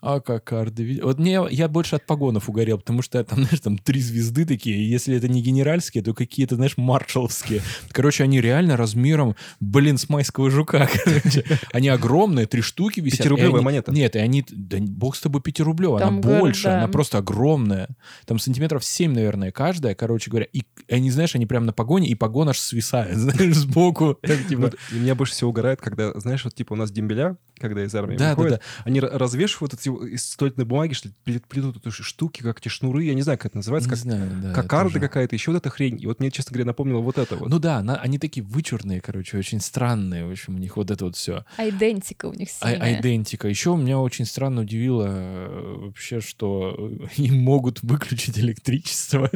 А 0.00 0.20
кокарды. 0.20 0.84
ви- 0.84 1.00
Вот 1.02 1.18
мне, 1.18 1.40
я 1.50 1.68
больше 1.68 1.96
от 1.96 2.06
погонов 2.06 2.48
угорел, 2.48 2.78
потому 2.78 3.02
что 3.02 3.22
там, 3.24 3.40
знаешь, 3.42 3.60
там 3.60 3.78
три 3.78 4.00
звезды 4.00 4.44
такие, 4.44 4.76
и 4.78 4.82
если 4.84 5.16
это 5.16 5.26
не 5.28 5.42
генеральские, 5.42 6.04
то 6.04 6.14
какие-то, 6.14 6.54
знаешь, 6.54 6.76
маршаловские. 6.76 7.62
Короче, 7.90 8.22
они 8.24 8.40
реально 8.40 8.76
размером, 8.76 9.34
блин, 9.60 9.98
с 9.98 10.08
майского 10.08 10.50
жука. 10.50 10.88
короче. 11.04 11.44
Они 11.72 11.88
огромные, 11.88 12.46
три 12.46 12.62
штуки 12.62 13.00
висят. 13.00 13.18
Пятирублевая 13.18 13.56
они- 13.56 13.64
монета. 13.64 13.92
Нет, 13.92 14.14
и 14.14 14.18
они, 14.20 14.44
да 14.50 14.78
бог 14.80 15.16
с 15.16 15.20
тобой 15.20 15.40
пятирублевая, 15.42 16.00
Там, 16.02 16.14
она 16.14 16.22
говорят, 16.22 16.40
больше, 16.42 16.64
да. 16.64 16.78
она 16.78 16.88
просто 16.88 17.18
огромная. 17.18 17.88
Там 18.24 18.38
сантиметров 18.38 18.84
7, 18.84 19.12
наверное, 19.12 19.50
каждая, 19.50 19.94
короче 19.94 20.30
говоря. 20.30 20.46
И 20.52 20.62
они, 20.88 21.10
знаешь, 21.10 21.34
они 21.34 21.46
прям 21.46 21.66
на 21.66 21.72
погоне, 21.72 22.08
и 22.08 22.14
погон 22.14 22.48
аж 22.48 22.58
свисает, 22.60 23.16
знаешь, 23.16 23.56
сбоку. 23.56 24.16
Так, 24.22 24.46
типа, 24.48 24.62
Вот, 24.62 24.76
меня 24.92 25.14
больше 25.14 25.32
всего 25.32 25.50
угорает, 25.50 25.80
когда, 25.80 26.12
знаешь, 26.20 26.44
вот 26.44 26.54
типа 26.54 26.74
у 26.74 26.76
нас 26.76 26.90
дембеля, 26.92 27.36
когда 27.58 27.84
из 27.84 27.94
армии 27.94 28.16
Да, 28.16 28.30
да, 28.30 28.34
выходят, 28.36 28.62
они 28.84 29.00
ра- 29.00 29.16
развешивают 29.16 29.74
эти 29.74 29.87
из 29.96 30.36
туалетной 30.36 30.64
бумаги, 30.64 30.92
что 30.92 31.08
ли, 31.08 31.14
пле- 31.24 31.42
плетут 31.48 31.86
эти 31.86 31.90
штуки, 31.90 32.42
как 32.42 32.58
эти 32.60 32.68
шнуры, 32.68 33.04
я 33.04 33.14
не 33.14 33.22
знаю, 33.22 33.38
как 33.38 33.46
это 33.46 33.56
называется, 33.56 33.88
не 33.88 33.94
как 33.94 33.98
знаю, 33.98 34.30
да, 34.42 34.52
кокарды 34.54 34.94
тоже. 34.94 35.00
какая-то, 35.00 35.34
еще 35.34 35.50
вот 35.52 35.58
эта 35.58 35.70
хрень. 35.70 36.00
И 36.02 36.06
вот 36.06 36.20
мне, 36.20 36.30
честно 36.30 36.52
говоря, 36.52 36.66
напомнило 36.66 37.00
вот 37.00 37.18
это 37.18 37.36
вот. 37.36 37.48
Ну 37.48 37.58
да, 37.58 37.82
на- 37.82 37.96
они 37.96 38.18
такие 38.18 38.44
вычурные, 38.44 39.00
короче, 39.00 39.38
очень 39.38 39.60
странные, 39.60 40.26
в 40.26 40.30
общем, 40.30 40.54
у 40.56 40.58
них 40.58 40.76
вот 40.76 40.90
это 40.90 41.04
вот 41.04 41.16
все. 41.16 41.44
Айдентика 41.56 42.26
у 42.26 42.34
них 42.34 42.48
А- 42.60 42.70
сильная. 42.70 42.96
Айдентика. 42.96 43.48
Еще 43.48 43.76
меня 43.76 43.98
очень 43.98 44.24
странно 44.24 44.62
удивило 44.62 45.06
э, 45.08 45.74
вообще, 45.86 46.20
что 46.20 46.92
им 47.16 47.38
могут 47.40 47.82
выключить 47.82 48.38
электричество. 48.38 49.30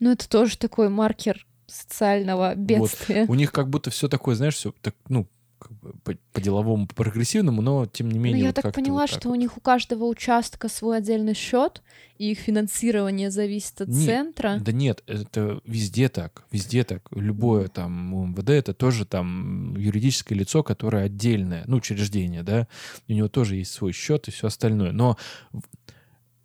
Ну, 0.00 0.10
это 0.12 0.28
тоже 0.28 0.56
такой 0.56 0.88
маркер 0.88 1.46
социального 1.66 2.54
бедствия. 2.54 3.26
У 3.28 3.34
них 3.34 3.52
как 3.52 3.68
будто 3.70 3.90
все 3.90 4.08
такое, 4.08 4.34
знаешь, 4.34 4.54
все 4.54 4.74
так, 4.80 4.94
ну, 5.08 5.28
бы 5.70 5.92
по- 6.04 6.16
по-деловому, 6.32 6.86
по-прогрессивному, 6.86 7.60
но 7.62 7.86
тем 7.86 8.08
не 8.10 8.18
Ну, 8.18 8.24
менее... 8.24 8.40
я 8.42 8.46
вот 8.48 8.56
так 8.56 8.74
поняла, 8.74 9.02
вот 9.02 9.10
так 9.10 9.20
что 9.20 9.28
вот. 9.28 9.34
у 9.36 9.38
них 9.40 9.56
у 9.56 9.60
каждого 9.60 10.04
участка 10.04 10.68
свой 10.68 10.98
отдельный 10.98 11.34
счет, 11.34 11.82
и 12.18 12.32
их 12.32 12.38
финансирование 12.38 13.30
зависит 13.30 13.80
от 13.80 13.88
Не, 13.88 14.04
центра. 14.06 14.58
Да 14.60 14.72
нет, 14.72 15.02
это 15.06 15.60
везде 15.64 16.08
так, 16.08 16.44
везде 16.50 16.84
так. 16.84 17.08
Любое 17.12 17.68
там 17.68 18.12
УМВД 18.14 18.50
это 18.50 18.74
тоже 18.74 19.04
там 19.06 19.74
юридическое 19.76 20.38
лицо, 20.38 20.62
которое 20.62 21.04
отдельное, 21.04 21.64
ну, 21.66 21.76
учреждение, 21.78 22.42
да, 22.42 22.68
у 23.08 23.12
него 23.12 23.28
тоже 23.28 23.56
есть 23.56 23.72
свой 23.72 23.92
счет 23.92 24.28
и 24.28 24.30
все 24.30 24.48
остальное. 24.48 24.92
Но 24.92 25.16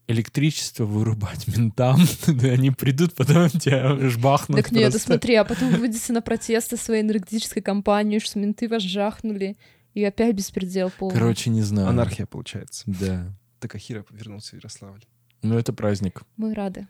электричество 0.08 0.86
вырубать 0.86 1.48
ментам, 1.48 2.00
да, 2.28 2.50
они 2.50 2.72
придут, 2.72 3.14
потом 3.14 3.50
тебя 3.50 3.98
жбахнут. 4.10 4.58
Так 4.58 4.72
нет, 4.72 4.92
просто. 4.92 5.08
смотри, 5.08 5.36
а 5.36 5.44
потом 5.44 5.76
выйдете 5.76 6.14
на 6.14 6.22
протесты 6.22 6.78
своей 6.78 7.02
энергетической 7.02 7.62
компании, 7.62 8.20
что 8.20 8.40
менты 8.40 8.68
вас 8.68 8.84
жахнули, 8.84 9.58
и 9.94 10.04
опять 10.04 10.36
беспредел 10.36 10.92
полный. 10.92 11.16
Короче, 11.16 11.50
не 11.50 11.62
знаю. 11.62 11.90
Анархия 11.90 12.26
получается. 12.26 12.84
Да. 12.86 13.34
Так 13.60 13.76
Ахира 13.76 14.06
вернулся 14.12 14.52
в 14.52 14.54
Ярославль. 14.60 15.04
Ну, 15.42 15.58
это 15.58 15.74
праздник. 15.74 16.24
Мы 16.38 16.54
рады. 16.54 16.88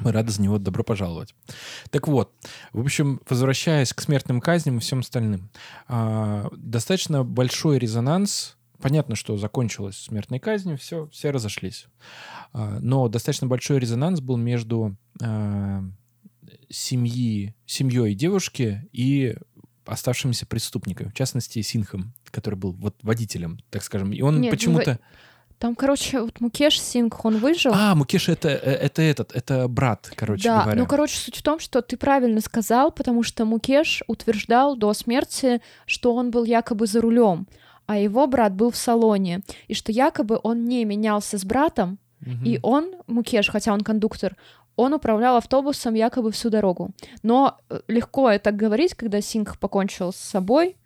Мы 0.00 0.12
рады 0.12 0.30
за 0.30 0.42
него 0.42 0.58
добро 0.58 0.84
пожаловать. 0.84 1.34
Так 1.90 2.08
вот, 2.08 2.32
в 2.72 2.80
общем, 2.80 3.20
возвращаясь 3.28 3.92
к 3.92 4.00
смертным 4.00 4.40
казням 4.40 4.78
и 4.78 4.80
всем 4.80 5.00
остальным, 5.00 5.50
а, 5.88 6.48
достаточно 6.56 7.24
большой 7.24 7.78
резонанс. 7.78 8.56
Понятно, 8.80 9.16
что 9.16 9.36
закончилась 9.36 9.96
смертной 9.96 10.38
казнью, 10.38 10.76
все, 10.76 11.08
все 11.08 11.30
разошлись. 11.30 11.86
А, 12.52 12.78
но 12.80 13.08
достаточно 13.08 13.46
большой 13.46 13.78
резонанс 13.78 14.20
был 14.20 14.36
между 14.36 14.96
а, 15.22 15.82
семьи, 16.68 17.54
семьей 17.66 18.14
девушки 18.14 18.88
и 18.92 19.36
оставшимися 19.84 20.46
преступниками, 20.46 21.08
в 21.08 21.14
частности, 21.14 21.62
Синхом, 21.62 22.12
который 22.30 22.56
был 22.56 22.72
вот 22.72 22.96
водителем, 23.02 23.60
так 23.70 23.82
скажем. 23.82 24.12
И 24.12 24.20
он 24.20 24.40
Нет, 24.40 24.50
ну, 24.50 24.50
почему-то... 24.50 24.98
Там, 25.58 25.74
короче, 25.74 26.20
вот 26.20 26.38
Мукеш 26.40 26.78
Сингх, 26.82 27.24
он 27.24 27.38
выжил. 27.38 27.72
А, 27.74 27.94
Мукеш 27.94 28.28
это, 28.28 28.50
э, 28.50 28.72
это 28.72 29.00
этот, 29.00 29.34
это 29.34 29.68
брат, 29.68 30.12
короче 30.14 30.44
да, 30.44 30.64
говоря. 30.64 30.78
ну, 30.78 30.86
короче, 30.86 31.16
суть 31.16 31.36
в 31.36 31.42
том, 31.42 31.60
что 31.60 31.80
ты 31.80 31.96
правильно 31.96 32.42
сказал, 32.42 32.92
потому 32.92 33.22
что 33.22 33.46
Мукеш 33.46 34.02
утверждал 34.06 34.76
до 34.76 34.92
смерти, 34.92 35.62
что 35.86 36.14
он 36.14 36.30
был 36.30 36.44
якобы 36.44 36.86
за 36.86 37.00
рулем, 37.00 37.48
а 37.86 37.98
его 37.98 38.26
брат 38.26 38.54
был 38.54 38.70
в 38.70 38.76
салоне, 38.76 39.40
и 39.68 39.74
что 39.74 39.92
якобы 39.92 40.38
он 40.42 40.64
не 40.64 40.84
менялся 40.84 41.38
с 41.38 41.44
братом, 41.44 41.98
Мгм. 42.20 42.44
и 42.44 42.58
он, 42.62 42.94
Мукеш, 43.06 43.48
хотя 43.50 43.72
он 43.72 43.80
кондуктор, 43.82 44.36
он 44.76 44.92
управлял 44.92 45.36
автобусом 45.36 45.94
якобы 45.94 46.30
всю 46.32 46.50
дорогу. 46.50 46.90
Но 47.22 47.58
э, 47.70 47.80
легко 47.88 48.30
это 48.30 48.52
говорить, 48.52 48.94
когда 48.94 49.20
Сингх 49.20 49.58
покончил 49.58 50.12
с 50.12 50.16
собой, 50.16 50.76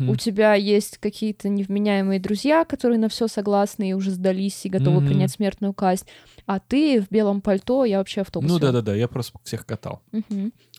У 0.00 0.16
тебя 0.16 0.54
есть 0.54 0.98
какие-то 0.98 1.48
невменяемые 1.48 2.20
друзья, 2.20 2.64
которые 2.64 2.98
на 2.98 3.08
все 3.08 3.28
согласны 3.28 3.90
и 3.90 3.92
уже 3.92 4.10
сдались 4.10 4.64
и 4.66 4.68
готовы 4.68 5.06
принять 5.06 5.30
смертную 5.30 5.72
казнь, 5.72 6.06
а 6.46 6.60
ты 6.60 7.00
в 7.00 7.10
белом 7.10 7.40
пальто, 7.40 7.84
я 7.84 7.98
вообще 7.98 8.20
автобус. 8.20 8.50
Ну 8.50 8.58
да-да-да, 8.58 8.94
я 8.94 9.08
просто 9.08 9.38
всех 9.42 9.66
катал. 9.66 10.02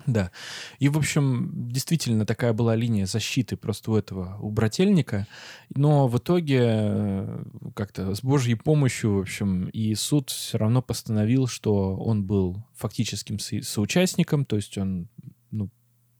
Да. 0.06 0.32
И, 0.80 0.90
в 0.90 0.98
общем, 0.98 1.52
действительно 1.70 2.26
такая 2.26 2.54
была 2.54 2.76
линия 2.76 3.06
защиты 3.06 3.58
просто 3.58 3.92
у 3.92 3.96
этого, 3.96 4.38
у 4.42 4.50
брательника. 4.50 5.28
Но 5.76 6.08
в 6.08 6.18
итоге 6.18 6.60
э, 6.64 7.44
как-то 7.76 8.16
с 8.16 8.22
Божьей 8.22 8.56
помощью, 8.56 9.16
в 9.16 9.20
общем, 9.22 9.66
и 9.68 9.96
суд 9.96 10.30
все 10.30 10.58
равно 10.58 10.82
постановил, 10.82 11.48
что 11.48 11.96
он 11.98 12.24
был 12.24 12.64
фактическим 12.76 13.40
со- 13.40 13.62
соучастником, 13.64 14.46
то 14.46 14.56
есть 14.56 14.78
он 14.78 15.10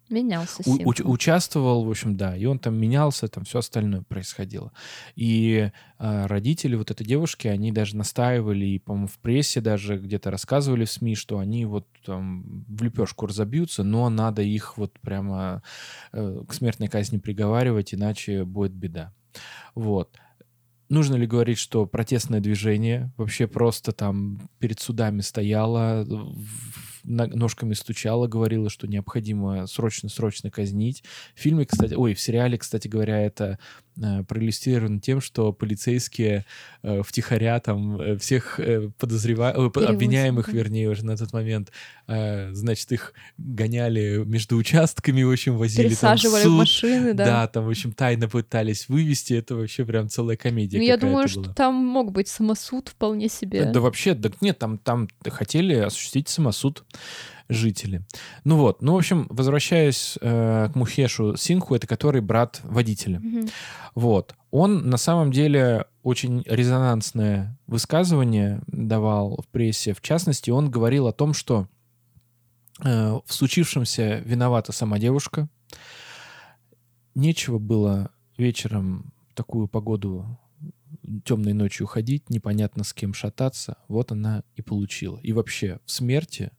Менялся 0.10 0.62
у- 0.62 0.78
Сингх. 0.78 0.86
уч- 0.88 1.04
участвовал, 1.04 1.84
в 1.84 1.90
общем, 1.90 2.16
да, 2.16 2.36
и 2.36 2.46
он 2.46 2.60
там 2.60 2.76
менялся, 2.76 3.28
там 3.28 3.44
все 3.44 3.60
остальное 3.60 4.02
происходило. 4.02 4.72
И 5.16 5.72
э, 6.00 6.26
родители 6.28 6.76
вот 6.76 6.92
этой 6.92 7.06
девушки, 7.06 7.48
они 7.48 7.72
даже 7.72 7.98
настаивали, 7.98 8.66
и, 8.66 8.80
по-моему, 8.80 9.08
в 9.08 9.18
прессе 9.20 9.62
даже 9.62 9.98
где-то 9.98 10.32
рассказывали 10.32 10.86
в 10.86 10.92
СМИ, 10.92 11.16
что 11.16 11.40
они 11.40 11.66
вот 11.66 11.88
там 12.06 12.66
в 12.68 12.84
лепешку 12.84 13.26
разобьются, 13.26 13.84
но 13.84 14.10
надо 14.10 14.42
их 14.42 14.78
вот 14.78 14.98
прямо 15.00 15.62
э, 16.14 16.44
к 16.48 16.54
смертной 16.54 16.88
казни 16.88 17.18
приговаривать, 17.18 17.94
иначе 17.94 18.46
будет 18.46 18.74
беда. 18.74 19.14
Вот. 19.76 20.18
Нужно 20.90 21.16
ли 21.16 21.28
говорить, 21.28 21.58
что 21.58 21.86
протестное 21.86 22.40
движение 22.40 23.12
вообще 23.18 23.46
просто 23.46 23.92
там 23.92 24.50
перед 24.60 24.80
судами 24.80 25.20
стояло, 25.20 26.08
ножками 27.08 27.74
стучало, 27.74 28.28
говорило, 28.28 28.70
что 28.70 28.88
необходимо 28.88 29.66
срочно-срочно 29.68 30.52
казнить. 30.52 31.04
В 31.36 31.40
фильме, 31.40 31.66
кстати, 31.66 31.94
ой, 31.94 32.14
в 32.14 32.20
сериале, 32.20 32.58
кстати 32.58 32.88
говоря, 32.88 33.20
это 33.22 33.58
э, 34.02 34.24
проиллюстрировано 34.24 35.00
тем, 35.00 35.22
что 35.22 35.52
полицейские 35.54 36.46
э, 36.84 37.02
втихаря 37.04 37.60
там 37.60 38.00
э, 38.00 38.18
всех 38.18 38.60
э, 38.60 38.90
подозрева... 38.98 39.54
ой, 39.56 39.68
по- 39.72 39.80
Перевозят, 39.80 39.96
обвиняемых, 39.96 40.46
да. 40.48 40.52
вернее, 40.52 40.90
уже 40.90 41.06
на 41.06 41.18
тот 41.18 41.34
момент, 41.34 41.72
э, 42.08 42.54
значит, 42.54 42.92
их 42.92 43.14
гоняли 43.38 44.24
между 44.26 44.58
участками, 44.58 45.24
в 45.24 45.32
общем, 45.32 45.58
возили 45.58 45.94
там 45.96 46.18
в 46.18 46.22
суд. 46.22 46.58
машины, 46.58 47.14
да. 47.14 47.26
Да, 47.26 47.48
там, 47.48 47.66
в 47.66 47.70
общем, 47.70 47.92
тайно 47.92 48.28
пытались 48.28 48.88
вывести. 48.90 49.34
Это 49.34 49.56
вообще 49.56 49.86
прям 49.86 50.10
целая 50.10 50.38
комедия 50.38 50.78
Ну, 50.78 50.84
я 50.84 50.98
думаю, 50.98 51.16
была. 51.18 51.28
что 51.28 51.54
там 51.54 51.74
мог 51.76 52.12
быть 52.12 52.28
самосуд 52.28 52.90
вполне 52.90 53.30
себе. 53.30 53.66
Да 53.72 53.80
вообще, 53.82 54.14
да 54.14 54.30
нет, 54.42 54.58
там, 54.60 54.78
там 54.78 55.08
хотели 55.26 55.74
осуществить 55.76 56.30
самосуд. 56.30 56.84
Жители. 57.50 58.02
Ну 58.44 58.58
вот, 58.58 58.82
ну, 58.82 58.94
в 58.94 58.98
общем, 58.98 59.28
возвращаясь 59.30 60.18
э, 60.22 60.70
к 60.72 60.76
Мухешу 60.76 61.36
Синху, 61.36 61.76
это 61.76 61.88
который 61.88 62.22
брат 62.22 62.60
водителя. 62.64 63.20
Мгм. 63.20 63.48
Вот. 63.96 64.36
Он 64.52 64.90
на 64.90 64.98
самом 64.98 65.32
деле 65.32 65.86
очень 66.04 66.44
резонансное 66.46 67.58
высказывание 67.68 68.62
давал 68.68 69.42
в 69.42 69.48
прессе. 69.48 69.94
В 69.94 70.02
частности, 70.02 70.50
он 70.50 70.70
говорил 70.70 71.08
о 71.08 71.14
том, 71.14 71.34
что 71.34 71.68
э, 72.84 73.20
в 73.26 73.34
случившемся 73.34 74.20
виновата 74.20 74.72
сама 74.72 75.00
девушка. 75.00 75.50
Нечего 77.16 77.58
было 77.58 78.12
вечером 78.38 79.12
в 79.32 79.34
такую 79.34 79.68
погоду 79.68 80.40
темной 81.24 81.54
ночью 81.54 81.88
ходить, 81.88 82.30
непонятно 82.30 82.84
с 82.84 82.94
кем 82.94 83.14
шататься. 83.14 83.78
Вот 83.88 84.12
она 84.12 84.44
и 84.56 84.62
получила. 84.62 85.18
И 85.20 85.32
вообще 85.34 85.80
в 85.86 85.92
смерти, 85.92 86.52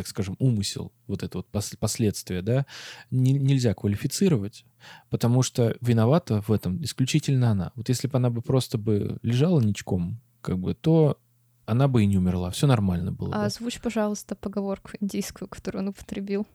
так 0.00 0.08
скажем, 0.08 0.36
умысел, 0.38 0.92
вот 1.06 1.22
это 1.22 1.38
вот 1.38 1.48
пос- 1.52 1.76
последствия, 1.78 2.40
да, 2.42 2.64
не- 3.10 3.32
нельзя 3.32 3.74
квалифицировать, 3.74 4.64
потому 5.10 5.42
что 5.42 5.76
виновата 5.80 6.40
в 6.40 6.50
этом 6.50 6.82
исключительно 6.82 7.50
она. 7.50 7.72
Вот 7.74 7.88
если 7.90 8.08
бы 8.08 8.16
она 8.16 8.30
бы 8.30 8.40
просто 8.40 8.78
бы 8.78 9.18
лежала 9.22 9.60
ничком, 9.60 10.20
как 10.40 10.58
бы, 10.58 10.74
то 10.74 11.18
она 11.66 11.86
бы 11.86 12.02
и 12.02 12.06
не 12.06 12.16
умерла. 12.16 12.50
Все 12.50 12.66
нормально 12.66 13.12
было 13.12 13.28
бы. 13.28 13.34
А 13.34 13.44
озвучь, 13.44 13.80
пожалуйста, 13.80 14.34
поговорку 14.34 14.90
индийскую, 14.98 15.48
которую 15.48 15.82
он 15.82 15.88
употребил. 15.88 16.46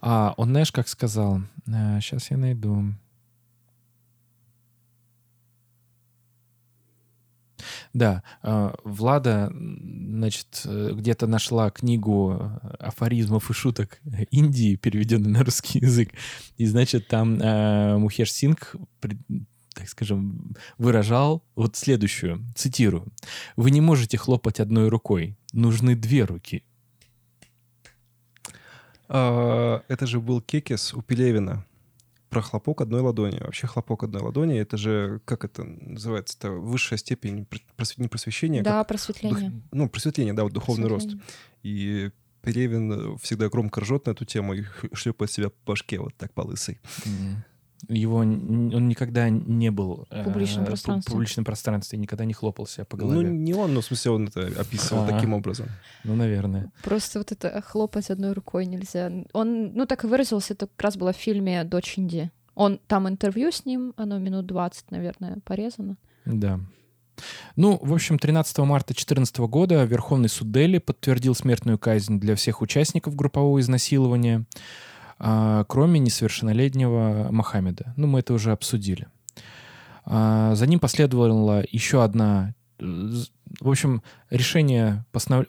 А 0.00 0.32
он, 0.36 0.48
знаешь, 0.48 0.72
как 0.72 0.88
сказал? 0.88 1.42
сейчас 1.66 2.30
я 2.30 2.38
найду. 2.38 2.94
Да, 7.92 8.22
а, 8.42 8.74
Влада, 8.84 9.52
значит, 9.52 10.62
э, 10.64 10.92
где-то 10.94 11.26
нашла 11.26 11.70
книгу 11.70 12.36
э, 12.38 12.68
афоризмов 12.78 13.50
и 13.50 13.52
шуток 13.54 14.00
Индии, 14.30 14.76
переведенную 14.76 15.32
на 15.32 15.44
русский 15.44 15.80
язык. 15.80 16.10
И, 16.56 16.66
значит, 16.66 17.08
там 17.08 17.40
э, 17.40 17.98
Мухеш 17.98 18.32
Сингх, 18.32 18.76
при- 19.00 19.18
так 19.74 19.88
скажем, 19.88 20.56
выражал 20.76 21.44
вот 21.54 21.76
следующую, 21.76 22.44
цитирую. 22.56 23.06
«Вы 23.56 23.70
не 23.70 23.80
можете 23.80 24.18
хлопать 24.18 24.60
одной 24.60 24.88
рукой, 24.88 25.36
нужны 25.52 25.94
две 25.94 26.24
руки». 26.24 26.64
А, 29.08 29.82
Это 29.88 30.06
же 30.06 30.20
был 30.20 30.40
кекис 30.40 30.92
у 30.94 31.02
Пелевина 31.02 31.64
про 32.28 32.42
хлопок 32.42 32.80
одной 32.80 33.00
ладони. 33.00 33.38
Вообще 33.40 33.66
хлопок 33.66 34.04
одной 34.04 34.22
ладони, 34.22 34.58
это 34.58 34.76
же, 34.76 35.20
как 35.24 35.44
это 35.44 35.64
называется, 35.64 36.36
это 36.38 36.50
высшая 36.50 36.96
степень 36.98 37.46
пр- 37.46 37.62
просве- 37.76 38.02
не 38.02 38.08
просвещения, 38.08 38.62
Да, 38.62 38.70
как 38.70 38.78
дух- 38.80 38.86
просветление. 38.88 39.62
ну, 39.72 39.88
просветление, 39.88 40.34
да, 40.34 40.44
вот 40.44 40.52
духовный 40.52 40.88
рост. 40.88 41.06
Просветление. 41.06 41.32
И 41.62 42.10
Пелевин 42.42 43.18
всегда 43.18 43.48
громко 43.48 43.80
ржет 43.80 44.06
на 44.06 44.12
эту 44.12 44.24
тему 44.24 44.54
и 44.54 44.64
шлепает 44.92 45.30
себя 45.32 45.50
по 45.50 45.72
башке 45.72 45.98
вот 45.98 46.14
так 46.16 46.32
по 46.32 46.42
лысой. 46.42 46.80
М. 47.06 47.44
Его 47.88 48.16
он 48.16 48.86
никогда 48.88 49.30
не 49.30 49.70
был 49.70 50.06
э, 50.10 50.20
В 50.20 50.24
публичном 50.24 50.64
пу- 50.64 50.68
пространстве. 50.68 51.10
публичном 51.12 51.44
пространстве, 51.46 51.98
никогда 51.98 52.26
не 52.26 52.34
хлопал 52.34 52.66
себя 52.66 52.84
по 52.84 52.96
Ну, 52.98 53.08
голове. 53.08 53.30
не 53.30 53.54
он, 53.54 53.72
но 53.72 53.80
в 53.80 53.84
смысле 53.86 54.10
он 54.10 54.28
это 54.28 54.40
описывал 54.60 55.04
А. 55.04 55.08
таким 55.08 55.32
образом. 55.32 55.66
Ну, 56.04 56.14
наверное. 56.14 56.70
Просто 56.84 57.18
вот 57.18 57.32
это 57.32 57.62
хлопать 57.62 58.10
одной 58.10 58.32
рукой 58.32 58.66
нельзя. 58.66 59.10
Он, 59.32 59.72
ну, 59.72 59.86
так 59.86 60.04
и 60.04 60.06
выразился, 60.06 60.52
это 60.52 60.66
как 60.66 60.82
раз 60.82 60.96
было 60.98 61.12
в 61.14 61.16
фильме 61.16 61.64
«Дочь 61.64 61.94
Инди». 61.98 62.30
Он, 62.54 62.78
там 62.88 63.08
интервью 63.08 63.50
с 63.52 63.64
ним, 63.64 63.94
оно 63.96 64.18
минут 64.18 64.44
20, 64.46 64.90
наверное, 64.90 65.38
порезано. 65.44 65.96
Да. 66.26 66.60
Ну, 67.56 67.78
в 67.82 67.92
общем, 67.94 68.18
13 68.18 68.58
марта 68.58 68.88
2014 68.88 69.38
года 69.38 69.82
Верховный 69.84 70.28
суд 70.28 70.52
Дели 70.52 70.78
подтвердил 70.78 71.34
смертную 71.34 71.78
казнь 71.78 72.20
для 72.20 72.34
всех 72.36 72.60
участников 72.60 73.16
группового 73.16 73.58
изнасилования, 73.60 74.44
кроме 75.18 76.00
несовершеннолетнего 76.00 77.28
Мохаммеда. 77.30 77.94
Ну, 77.96 78.06
мы 78.06 78.20
это 78.20 78.34
уже 78.34 78.52
обсудили. 78.52 79.08
А, 80.04 80.54
За 80.54 80.66
ним 80.66 80.80
последовала 80.80 81.64
еще 81.70 82.02
одна... 82.02 82.54
В 82.78 83.68
общем, 83.68 84.02
решение, 84.30 85.04
постанов- 85.12 85.48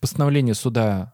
постановление 0.00 0.54
суда 0.54 1.12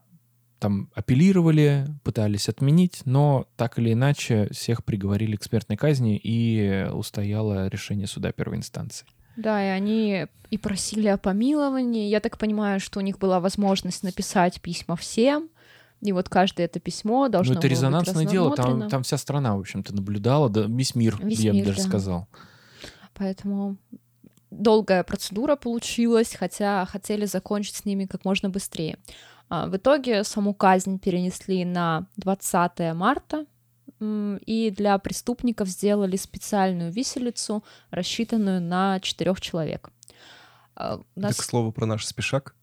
там 0.58 0.90
апеллировали, 0.94 1.86
пытались 2.02 2.48
отменить, 2.48 3.02
но 3.04 3.46
так 3.56 3.78
или 3.78 3.92
иначе 3.92 4.48
всех 4.50 4.84
приговорили 4.84 5.36
к 5.36 5.44
смертной 5.44 5.76
казни 5.76 6.20
и 6.22 6.86
устояло 6.92 7.68
решение 7.68 8.06
суда 8.06 8.32
первой 8.32 8.58
инстанции. 8.58 9.06
Да, 9.36 9.64
и 9.64 9.68
они 9.68 10.26
и 10.50 10.58
просили 10.58 11.06
о 11.06 11.16
помиловании. 11.16 12.08
Я 12.08 12.18
так 12.20 12.38
понимаю, 12.38 12.80
что 12.80 12.98
у 12.98 13.02
них 13.02 13.18
была 13.18 13.38
возможность 13.38 14.02
написать 14.02 14.60
письма 14.60 14.96
всем, 14.96 15.48
и 16.00 16.12
вот 16.12 16.28
каждое 16.28 16.66
это 16.66 16.80
письмо 16.80 17.28
должно 17.28 17.54
ну, 17.54 17.58
это 17.58 17.66
было 17.66 17.70
быть 17.70 17.78
резонансное 17.78 18.24
дело, 18.26 18.54
там, 18.54 18.88
там 18.88 19.02
вся 19.02 19.18
страна, 19.18 19.56
в 19.56 19.60
общем-то, 19.60 19.94
наблюдала, 19.94 20.48
да, 20.48 20.62
весь 20.62 20.94
мир, 20.94 21.18
Весь 21.20 21.40
я 21.40 21.52
бы 21.52 21.62
даже 21.62 21.78
да. 21.78 21.88
сказал. 21.88 22.28
Поэтому 23.14 23.76
долгая 24.50 25.02
процедура 25.02 25.56
получилась, 25.56 26.34
хотя 26.34 26.86
хотели 26.86 27.24
закончить 27.24 27.76
с 27.76 27.84
ними 27.84 28.06
как 28.06 28.24
можно 28.24 28.48
быстрее. 28.48 28.98
А, 29.48 29.66
В 29.66 29.76
итоге 29.76 30.24
саму 30.24 30.54
казнь 30.54 30.98
перенесли 30.98 31.64
на 31.64 32.06
20 32.16 32.94
марта, 32.94 33.46
и 34.00 34.72
для 34.76 34.96
преступников 34.98 35.66
сделали 35.68 36.16
специальную 36.16 36.92
виселицу, 36.92 37.64
рассчитанную 37.90 38.60
на 38.60 39.00
четырех 39.00 39.40
человек. 39.40 39.90
А, 40.76 40.98
У 40.98 41.00
Это, 41.00 41.04
нас 41.16 41.36
к 41.36 41.42
слову, 41.42 41.72
про 41.72 41.86
наш 41.86 42.06
спешак, 42.06 42.54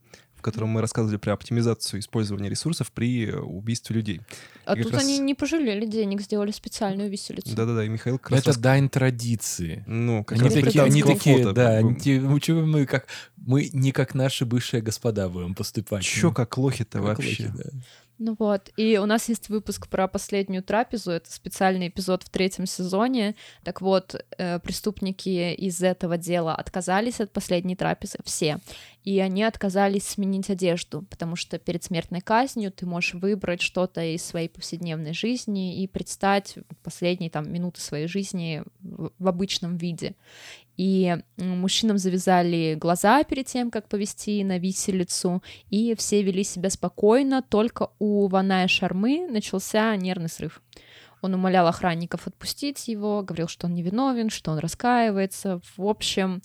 котором 0.46 0.70
мы 0.70 0.82
рассказывали 0.82 1.18
про 1.18 1.34
оптимизацию 1.34 2.00
использования 2.00 2.50
ресурсов 2.50 2.92
при 2.92 3.28
э, 3.30 3.38
убийстве 3.38 3.96
людей. 3.96 4.22
А 4.66 4.74
И 4.74 4.76
как 4.78 4.84
тут 4.84 4.94
раз- 4.94 5.04
они 5.04 5.20
не 5.20 5.34
пожалели 5.36 5.86
денег, 5.86 6.22
сделали 6.22 6.52
специальную 6.52 7.10
виселицу. 7.10 7.56
Да-да-да, 7.56 7.84
и 7.86 7.90
Михаил 7.90 8.18
как 8.20 8.32
раз 8.32 8.40
Это 8.42 8.50
рас- 8.50 8.58
дань 8.58 8.90
традиции. 8.90 9.84
Ну, 9.88 10.24
как 10.24 10.38
Они 10.38 10.46
раз 10.46 10.54
такие, 10.54 10.84
они 10.84 11.04
такие, 11.04 11.36
флота. 11.38 11.54
да, 11.54 11.70
Б- 11.70 11.78
они 11.78 11.96
те- 11.96 12.20
ну, 12.22 12.40
мы 12.66 12.86
как, 12.86 13.08
мы 13.38 13.70
не 13.74 13.92
как 13.92 14.16
наши 14.16 14.46
бывшие 14.46 14.82
господа 14.82 15.30
будем 15.30 15.54
поступать. 15.56 16.04
Чё, 16.04 16.28
Ну, 16.30 16.34
как 16.34 16.58
лохи-то 16.58 17.00
как 17.00 17.08
вообще? 17.18 17.48
лохи, 17.52 17.58
да. 17.58 17.70
Ну 18.18 18.36
вот, 18.40 18.72
и 18.78 18.98
у 18.98 19.06
нас 19.06 19.28
есть 19.28 19.50
выпуск 19.50 19.90
про 19.90 20.08
последнюю 20.08 20.64
трапезу, 20.64 21.12
это 21.12 21.32
специальный 21.32 21.90
эпизод 21.90 22.24
в 22.24 22.30
третьем 22.30 22.66
сезоне. 22.66 23.36
Так 23.64 23.82
вот, 23.82 24.16
э, 24.38 24.60
преступники 24.60 25.54
из 25.54 25.84
этого 25.84 26.18
дела 26.18 26.56
отказались 26.56 27.20
от 27.20 27.34
последней 27.34 27.76
трапезы, 27.76 28.20
все. 28.24 28.60
И 29.04 29.20
они 29.20 29.44
отказались 29.44 30.08
сменить 30.08 30.50
одежду, 30.50 31.02
потому 31.04 31.36
что 31.36 31.60
перед 31.60 31.84
смертной 31.84 32.22
казнью 32.22 32.72
ты 32.72 32.86
можешь 32.86 33.16
выбрать 33.16 33.62
что-то 33.62 34.02
из 34.02 34.24
своей 34.24 34.48
повседневной 34.48 35.14
жизни 35.14 35.84
и 35.84 35.88
предстать 35.88 36.56
последние 36.84 37.30
там 37.30 37.52
минуты 37.52 37.82
своей 37.82 38.08
жизни 38.08 38.64
в, 38.80 39.12
в 39.20 39.28
обычном 39.28 39.76
виде. 39.76 40.16
И 40.78 41.18
мужчинам 41.38 41.98
завязали 41.98 42.76
глаза 42.76 43.24
перед 43.24 43.46
тем, 43.48 43.72
как 43.72 43.88
повести 43.88 44.44
на 44.44 44.58
виселицу, 44.58 45.42
и 45.70 45.96
все 45.96 46.22
вели 46.22 46.44
себя 46.44 46.70
спокойно, 46.70 47.42
только 47.42 47.92
у 48.00 48.28
Ваная 48.28 48.68
Шармы 48.68 49.28
начался 49.30 49.96
нервный 49.96 50.30
срыв. 50.30 50.62
Он 51.22 51.34
умолял 51.34 51.68
охранников 51.68 52.28
отпустить 52.28 52.88
его, 52.88 53.24
говорил, 53.24 53.48
что 53.48 53.68
он 53.68 53.74
невиновен, 53.74 54.30
что 54.30 54.52
он 54.52 54.60
раскаивается. 54.60 55.60
В 55.76 55.88
общем, 55.88 56.42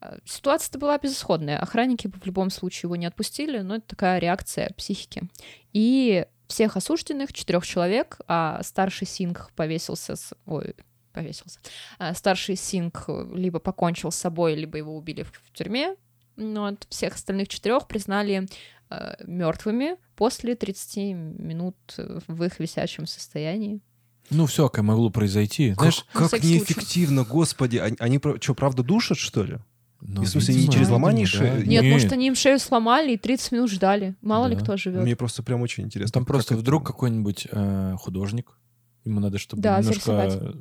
э, 0.00 0.18
ситуация-то 0.24 0.78
была 0.78 0.98
безысходная. 0.98 1.58
Охранники 1.58 2.08
в 2.08 2.26
любом 2.26 2.50
случае 2.50 2.88
его 2.88 2.96
не 2.96 3.06
отпустили, 3.06 3.58
но 3.58 3.76
это 3.76 3.86
такая 3.86 4.18
реакция 4.18 4.72
психики. 4.76 5.28
И 5.72 6.26
всех 6.48 6.76
осужденных, 6.76 7.32
четырех 7.32 7.66
человек, 7.66 8.18
а 8.26 8.62
старший 8.62 9.06
Сингх 9.06 9.52
повесился 9.54 10.16
с... 10.16 10.32
Ой, 10.46 10.74
повесился. 11.16 11.58
А 11.98 12.14
старший 12.14 12.56
Сингх 12.56 13.08
либо 13.34 13.58
покончил 13.58 14.10
с 14.12 14.16
собой, 14.16 14.54
либо 14.54 14.78
его 14.78 14.96
убили 14.96 15.22
в, 15.22 15.32
в 15.32 15.52
тюрьме. 15.52 15.96
Но 16.36 16.66
от 16.66 16.86
всех 16.90 17.14
остальных 17.14 17.48
четырех 17.48 17.88
признали 17.88 18.46
мертвыми 19.24 19.96
после 20.16 20.54
30 20.54 20.96
минут 21.14 21.76
э, 21.98 22.20
в 22.28 22.42
их 22.44 22.60
висячем 22.60 23.06
состоянии. 23.06 23.80
Ну, 24.30 24.46
всякое 24.46 24.82
могло 24.82 25.10
произойти. 25.10 25.70
Как, 25.70 25.78
Знаешь, 25.78 26.04
на 26.14 26.20
как 26.20 26.28
всякий 26.28 26.46
случай. 26.46 26.60
неэффективно, 26.60 27.24
господи. 27.24 27.78
Они, 27.78 27.96
они 27.98 28.20
что, 28.40 28.54
правда 28.54 28.82
душат, 28.82 29.18
что 29.18 29.42
ли? 29.44 29.58
ну, 30.00 30.22
в 30.22 30.28
смысле, 30.28 30.54
не 30.54 30.60
видимо, 30.60 30.72
через 30.74 30.86
видимо, 30.88 30.94
ломание 30.94 31.26
да. 31.26 31.30
шеи? 31.32 31.66
Нет, 31.66 31.82
Не. 31.82 31.90
может, 31.90 32.12
они 32.12 32.26
им 32.28 32.34
шею 32.34 32.58
сломали 32.58 33.14
и 33.14 33.16
30 33.16 33.52
минут 33.52 33.70
ждали. 33.70 34.14
Мало 34.20 34.46
ли 34.46 34.54
Да. 34.54 34.62
кто 34.62 34.76
живет. 34.76 35.02
Мне 35.02 35.16
просто 35.16 35.42
прям 35.42 35.62
очень 35.62 35.84
интересно. 35.84 36.12
Там 36.12 36.22
как 36.24 36.28
просто 36.28 36.54
это- 36.54 36.60
вдруг 36.60 36.86
какой-нибудь 36.86 37.48
э, 37.50 37.94
художник, 37.98 38.58
ему 39.04 39.20
надо, 39.20 39.38
чтобы 39.38 39.62
Да, 39.62 39.78
немножко 39.80 40.12
зарисовать. 40.12 40.56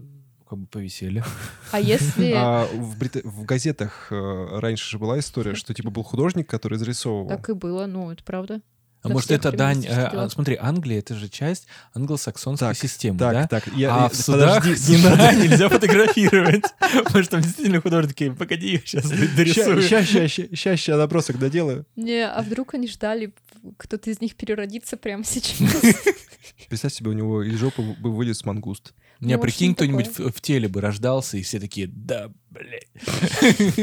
Как 0.48 0.60
бы 0.60 0.68
повесели. 0.68 1.24
А 1.72 1.80
если... 1.80 2.32
А 2.36 2.66
в, 2.68 2.98
Брита- 2.98 3.22
в 3.28 3.44
газетах 3.46 4.08
э, 4.12 4.60
раньше 4.60 4.90
же 4.90 5.00
была 5.00 5.20
история, 5.20 5.56
что 5.56 5.74
типа 5.74 5.90
был 5.90 6.04
художник, 6.04 6.50
который 6.50 6.78
зарисовывал. 6.78 7.28
Так 7.30 7.50
и 7.50 7.54
было, 7.54 7.86
ну, 7.86 8.12
это 8.12 8.24
правда. 8.24 8.62
А 9.02 9.10
может, 9.10 9.30
это 9.30 9.52
дань... 9.52 9.86
э, 9.86 9.92
а, 9.92 10.28
смотри, 10.30 10.58
Англия— 10.60 10.98
это 11.00 11.14
же 11.14 11.30
часть 11.30 11.68
англосаксонской 11.94 12.70
Так, 12.70 12.78
системы, 12.78 13.20
Так, 13.20 13.34
да? 13.34 13.48
так. 13.48 13.68
Я, 13.76 13.96
а 13.96 14.02
я- 14.04 14.10
в 14.10 14.16
судах 14.16 14.64
подожди, 14.64 14.96
не 14.96 15.04
надо. 15.04 15.36
нельзя 15.36 15.70
фотографировать. 15.70 16.64
Потому 16.80 17.24
что 17.24 17.32
там 17.34 17.42
действительно 17.42 17.82
художники, 17.82 18.32
погоди, 18.32 18.82
сейчас 18.84 19.08
дорисую. 19.08 19.84
Сейчас, 19.84 20.08
сейчас, 20.08 20.32
сейчас 20.32 20.88
я 20.88 20.98
набросок 20.98 21.38
доделаю. 21.38 21.86
Не, 21.96 22.28
а 22.28 22.42
вдруг 22.42 22.74
они 22.74 22.88
ждали, 22.88 23.32
кто-то 23.78 24.10
из 24.10 24.22
них 24.22 24.36
переродится 24.36 24.98
прямо 24.98 25.24
сейчас? 25.24 25.56
Представь 26.70 26.94
себе, 26.94 27.12
у 27.12 27.14
него 27.14 27.44
из 27.44 27.60
жопы 27.60 27.84
бы 27.84 28.12
вылез 28.12 28.44
мангуст. 28.44 28.94
Не, 29.20 29.36
Ну, 29.36 29.42
прикинь, 29.42 29.74
кто-нибудь 29.76 30.08
в, 30.08 30.32
в 30.32 30.42
теле 30.42 30.68
бы 30.68 30.82
рождался, 30.82 31.38
и 31.38 31.42
все 31.44 31.60
такие, 31.60 31.88
да, 31.88 32.32
блядь. 32.50 32.88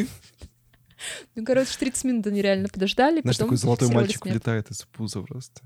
Ну, 1.35 1.45
короче, 1.45 1.77
30 1.79 2.05
минут 2.05 2.27
они 2.29 2.43
реально 2.43 2.69
подождали, 2.69 3.23
Знаешь, 3.23 3.37
такой 3.37 3.57
золотой 3.57 3.89
мальчик 3.91 4.23
смерть. 4.23 4.35
вылетает 4.35 4.71
из 4.71 4.83
пуза 4.93 5.21
просто. 5.23 5.63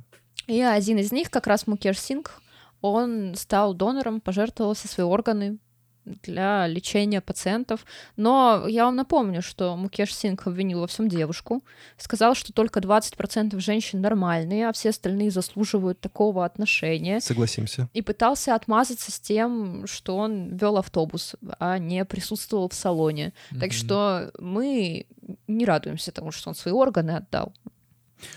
И 0.47 0.61
один 0.61 0.99
из 0.99 1.13
них, 1.13 1.31
как 1.31 1.47
раз 1.47 1.67
Мукеш 1.67 1.99
Сингх, 1.99 2.41
он 2.81 3.35
стал 3.35 3.75
донором, 3.75 4.21
пожертвовал 4.23 4.73
все 4.75 4.89
свои 4.89 5.05
органы 5.05 5.59
для 6.07 6.67
лечения 6.69 7.21
пациентов. 7.21 7.85
Но 8.17 8.65
я 8.69 8.85
вам 8.87 8.97
напомню, 8.97 9.43
что 9.43 9.77
Мукеш 9.77 10.15
Сингх 10.15 10.47
обвинил 10.47 10.81
во 10.81 10.87
всем 10.87 11.09
девушку, 11.09 11.63
сказал, 11.99 12.35
что 12.35 12.53
только 12.53 12.81
20% 12.81 13.59
женщин 13.59 14.01
нормальные, 14.01 14.69
а 14.69 14.73
все 14.73 14.91
остальные 14.91 15.31
заслуживают 15.33 16.01
такого 16.01 16.45
отношения. 16.45 17.21
Согласимся. 17.21 17.89
И 17.93 18.03
пытался 18.03 18.55
отмазаться 18.55 19.11
с 19.11 19.19
тем, 19.21 19.87
что 19.87 20.17
он 20.17 20.57
вел 20.57 20.77
автобус, 20.79 21.35
а 21.59 21.79
не 21.79 22.05
присутствовал 22.05 22.69
в 22.69 22.75
салоне. 22.75 23.33
Так 23.51 23.71
Мгм. 23.71 23.73
что 23.73 24.31
мы 24.39 25.07
не 25.49 25.65
радуемся 25.67 26.13
тому, 26.13 26.31
что 26.31 26.49
он 26.51 26.55
свои 26.55 26.73
органы 26.73 27.11
отдал. 27.13 27.53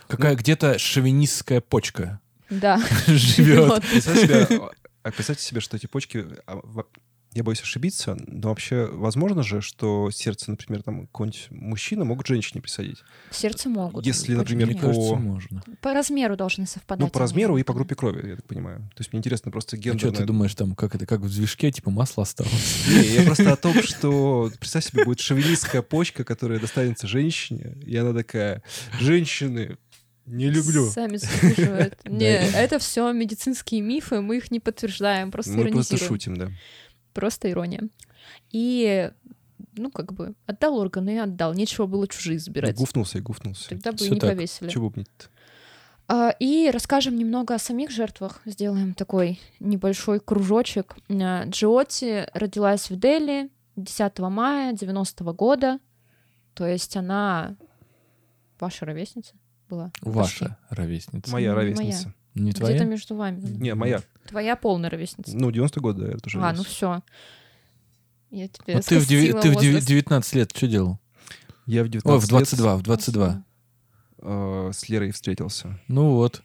Какая 0.07 0.35
где-то 0.35 0.77
шовинистская 0.79 1.61
почка 1.61 2.19
Да, 2.49 2.81
живет. 3.07 3.83
Представь 3.91 4.21
себе, 4.21 4.47
а 5.03 5.11
представьте 5.11 5.43
себе, 5.43 5.61
что 5.61 5.77
эти 5.77 5.85
почки... 5.85 6.25
а, 7.33 7.37
Я 7.37 7.43
боюсь 7.43 7.61
ошибиться, 7.61 8.17
но 8.27 8.49
вообще 8.49 8.85
возможно 8.85 9.43
же, 9.43 9.61
что 9.61 10.09
сердце, 10.11 10.51
например, 10.51 10.83
там 10.83 11.07
какой-нибудь 11.07 11.47
мужчина 11.51 12.05
могут 12.05 12.27
женщине 12.27 12.61
присадить. 12.61 13.03
Сердце 13.31 13.69
могут. 13.69 14.05
Если, 14.05 14.33
например, 14.33 14.67
Мне 14.67 14.75
нет. 14.75 14.83
кажется, 14.83 15.09
по- 15.09 15.15
можно. 15.15 15.63
По 15.81 15.93
размеру 15.93 16.35
должны 16.35 16.65
совпадать. 16.65 17.05
Ну, 17.05 17.09
по 17.09 17.19
размеру 17.19 17.57
и 17.57 17.63
по 17.63 17.73
группе 17.73 17.95
крови, 17.95 18.29
я 18.29 18.35
так 18.35 18.45
понимаю. 18.45 18.79
То 18.95 19.01
есть 19.01 19.13
мне 19.13 19.19
интересно 19.19 19.51
просто 19.51 19.75
А 19.75 19.79
что 19.79 19.89
гендерное... 19.89 20.17
ты 20.17 20.23
думаешь, 20.25 20.55
там, 20.55 20.75
как 20.75 20.95
это, 20.95 21.05
как 21.05 21.21
в 21.21 21.29
движке, 21.29 21.71
типа 21.71 21.91
масло 21.91 22.23
осталось? 22.23 22.85
Не, 22.89 23.15
я 23.15 23.23
просто 23.23 23.51
о 23.51 23.57
том, 23.57 23.81
что 23.83 24.51
представь 24.59 24.85
себе, 24.85 25.05
будет 25.05 25.19
шовинистская 25.19 25.81
почка, 25.81 26.23
которая 26.23 26.59
достанется 26.59 27.07
женщине, 27.07 27.77
и 27.85 27.95
она 27.95 28.13
такая, 28.13 28.63
женщины, 28.99 29.77
не 30.29 30.49
люблю. 30.49 30.87
Сами 30.89 31.17
заслуживают. 31.17 31.97
Не, 32.05 32.35
это 32.51 32.77
все 32.77 33.11
медицинские 33.11 33.81
мифы, 33.81 34.21
мы 34.21 34.37
их 34.37 34.51
не 34.51 34.59
подтверждаем, 34.59 35.31
просто 35.31 35.53
Мы 35.53 35.69
просто 35.69 35.97
шутим, 35.97 36.37
да. 36.37 36.51
Просто 37.13 37.49
ирония. 37.49 37.89
И, 38.51 39.11
ну, 39.73 39.91
как 39.91 40.13
бы, 40.13 40.35
отдал 40.45 40.77
органы 40.77 41.15
и 41.15 41.17
отдал. 41.17 41.53
Нечего 41.53 41.85
было 41.85 42.07
чужие 42.07 42.39
забирать. 42.39 42.75
Гуфнулся 42.75 43.17
и 43.17 43.21
гуфнулся. 43.21 43.69
Тогда 43.69 43.91
бы 43.91 43.97
и 43.97 44.01
Всё 44.01 44.13
не 44.13 44.19
так. 44.19 44.31
повесили. 44.31 44.69
Чего 44.69 44.89
бубнить-то? 44.89 45.27
А, 46.07 46.31
И 46.39 46.69
расскажем 46.71 47.15
немного 47.17 47.55
о 47.55 47.59
самих 47.59 47.91
жертвах. 47.91 48.41
Сделаем 48.45 48.93
такой 48.93 49.39
небольшой 49.59 50.19
кружочек. 50.19 50.95
А, 51.09 51.45
Джиоти 51.45 52.27
родилась 52.33 52.89
в 52.89 52.99
Дели 52.99 53.49
10 53.75 54.19
мая 54.29 54.73
90 54.73 55.23
года. 55.33 55.79
То 56.55 56.65
есть 56.67 56.97
она 56.97 57.55
ваша 58.59 58.85
ровесница 58.85 59.35
была? 59.69 59.91
Ваша 60.01 60.57
ровесница. 60.69 61.31
Моя 61.31 61.53
ровесница. 61.53 62.13
Не 62.39 62.51
Где-то 62.51 62.59
твоя? 62.67 62.83
между 62.85 63.15
вами. 63.15 63.39
Не, 63.41 63.75
моя. 63.75 64.01
Твоя 64.27 64.55
полная 64.55 64.89
ровесница. 64.89 65.35
Ну, 65.35 65.51
90 65.51 65.79
год, 65.81 65.97
да, 65.97 66.07
я 66.07 66.17
тоже 66.17 66.39
А, 66.41 66.53
ну 66.53 66.63
все. 66.63 67.01
Я 68.31 68.47
тебе 68.47 68.75
Вот 68.75 68.85
ты 68.85 68.99
в 68.99 69.07
ты 69.07 69.07
в 69.07 69.09
деви- 69.09 69.33
возраст. 69.71 69.87
19 69.87 70.35
лет 70.35 70.51
что 70.55 70.67
делал? 70.67 70.99
Я 71.65 71.83
в 71.83 71.89
19 71.89 72.05
Ой, 72.11 72.19
в 72.19 72.21
лет 72.23 72.29
22, 72.29 72.77
в 72.77 72.81
22. 72.83 73.43
э, 74.21 74.71
с 74.73 74.89
Лерой 74.89 75.11
встретился. 75.11 75.79
Ну 75.87 76.11
вот. 76.15 76.41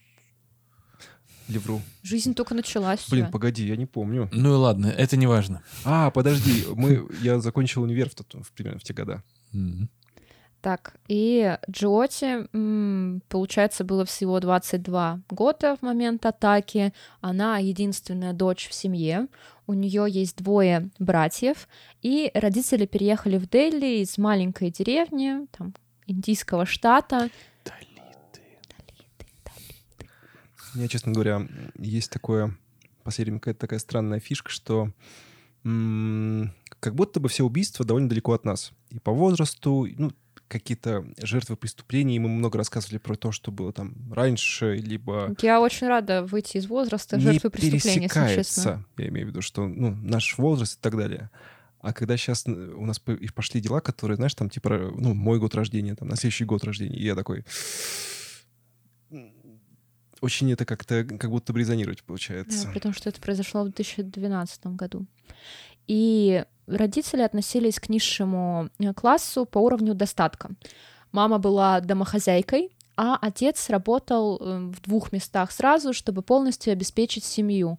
Или 1.49 1.59
вру. 1.59 1.83
Жизнь 2.03 2.33
только 2.35 2.55
началась. 2.55 3.07
Блин, 3.11 3.31
погоди, 3.31 3.67
я 3.67 3.77
не 3.77 3.85
помню. 3.87 4.31
Ну 4.33 4.55
и 4.55 4.57
ладно, 4.57 4.87
это 4.87 5.17
не 5.19 5.27
важно. 5.27 5.63
А, 5.85 6.11
подожди, 6.11 6.65
мы, 6.75 7.07
я 7.21 7.39
закончил 7.41 7.83
универ 7.83 8.09
в, 8.09 8.15
тот- 8.15 8.35
в 8.47 8.51
примерно 8.53 8.79
в 8.79 8.83
те 8.83 8.95
года. 8.95 9.23
М. 9.53 9.91
Так, 10.65 10.95
и 11.09 11.59
Джиоти, 11.71 12.49
м, 12.57 13.21
получается, 13.29 13.85
было 13.85 14.07
всего 14.07 14.41
22 14.41 15.21
года 15.29 15.77
в 15.77 15.83
момент 15.83 16.25
атаки. 16.25 16.95
Она 17.21 17.59
единственная 17.59 18.33
дочь 18.33 18.69
в 18.71 18.73
семье. 18.73 19.29
У 19.67 19.75
нее 19.75 20.07
есть 20.09 20.39
двое 20.39 20.89
братьев. 20.99 21.69
И 22.01 22.31
родители 22.33 22.87
переехали 22.87 23.37
в 23.37 23.47
Дели 23.47 24.01
из 24.01 24.17
маленькой 24.17 24.71
деревни, 24.71 25.47
там, 25.53 25.75
индийского 26.07 26.65
штата. 26.65 27.29
У 30.75 30.79
меня, 30.79 30.89
честно 30.89 31.13
говоря, 31.13 31.47
есть 31.77 32.11
такое, 32.11 32.57
время 33.05 33.39
какая-то 33.39 33.61
такая 33.61 33.81
странная 33.81 34.19
фишка, 34.19 34.49
что 34.49 34.89
м, 35.63 36.55
как 36.81 36.95
будто 36.95 37.21
бы 37.21 37.29
все 37.29 37.45
убийства 37.45 37.85
довольно 37.85 38.09
далеко 38.09 38.33
от 38.33 38.47
нас. 38.47 38.73
И 38.89 38.99
по 38.99 39.13
возрасту, 39.13 39.87
ну, 39.99 40.11
какие-то 40.59 41.05
жертвы 41.19 41.57
преступлений. 41.57 42.19
Мы 42.19 42.29
много 42.29 42.59
рассказывали 42.59 42.99
про 42.99 43.17
то, 43.17 43.33
что 43.33 43.51
было 43.51 43.73
там 43.73 43.95
раньше, 44.13 44.77
либо 44.77 45.35
Я 45.43 45.61
очень 45.61 45.89
рада 45.89 46.23
выйти 46.23 46.59
из 46.59 46.67
возраста 46.67 47.19
жертвы 47.19 47.51
преступления, 47.51 48.09
пересекается. 48.09 48.85
Я 48.97 49.09
имею 49.09 49.27
в 49.27 49.31
виду, 49.31 49.43
что 49.43 49.67
ну, 49.67 49.95
наш 49.95 50.39
возраст 50.39 50.79
и 50.79 50.81
так 50.81 50.97
далее. 50.97 51.31
А 51.81 51.93
когда 51.93 52.17
сейчас 52.17 52.47
у 52.47 52.87
нас 52.87 52.99
по- 52.99 53.13
и 53.13 53.29
пошли 53.29 53.61
дела, 53.61 53.81
которые, 53.81 54.17
знаешь, 54.17 54.35
там 54.35 54.49
типа, 54.49 54.93
ну, 54.97 55.13
мой 55.13 55.39
год 55.39 55.55
рождения, 55.55 55.95
там, 55.95 56.09
на 56.09 56.17
следующий 56.17 56.45
год 56.45 56.65
рождения, 56.65 56.97
и 56.97 57.05
я 57.05 57.15
такой... 57.15 57.45
Очень 60.21 60.51
это 60.53 60.65
как-то 60.65 61.05
как 61.05 61.29
будто 61.29 61.53
бы 61.53 61.59
резонировать 61.59 62.03
получается. 62.03 62.65
Да, 62.65 62.73
при 62.73 62.79
том, 62.79 62.95
что 62.95 63.11
это 63.11 63.21
произошло 63.21 63.63
в 63.63 63.65
2012 63.65 64.67
году. 64.69 65.07
И 65.87 66.45
родители 66.67 67.23
относились 67.23 67.79
к 67.79 67.89
низшему 67.89 68.69
э, 68.79 68.93
классу 68.95 69.45
по 69.45 69.59
уровню 69.59 69.95
достатка. 69.95 70.51
Мама 71.13 71.39
была 71.39 71.81
домохозяйкой, 71.81 72.74
а 72.97 73.19
отец 73.21 73.69
работал 73.71 74.39
э, 74.41 74.59
в 74.71 74.81
двух 74.83 75.13
местах 75.13 75.51
сразу, 75.53 75.93
чтобы 75.93 76.23
полностью 76.23 76.73
обеспечить 76.73 77.25
семью. 77.25 77.79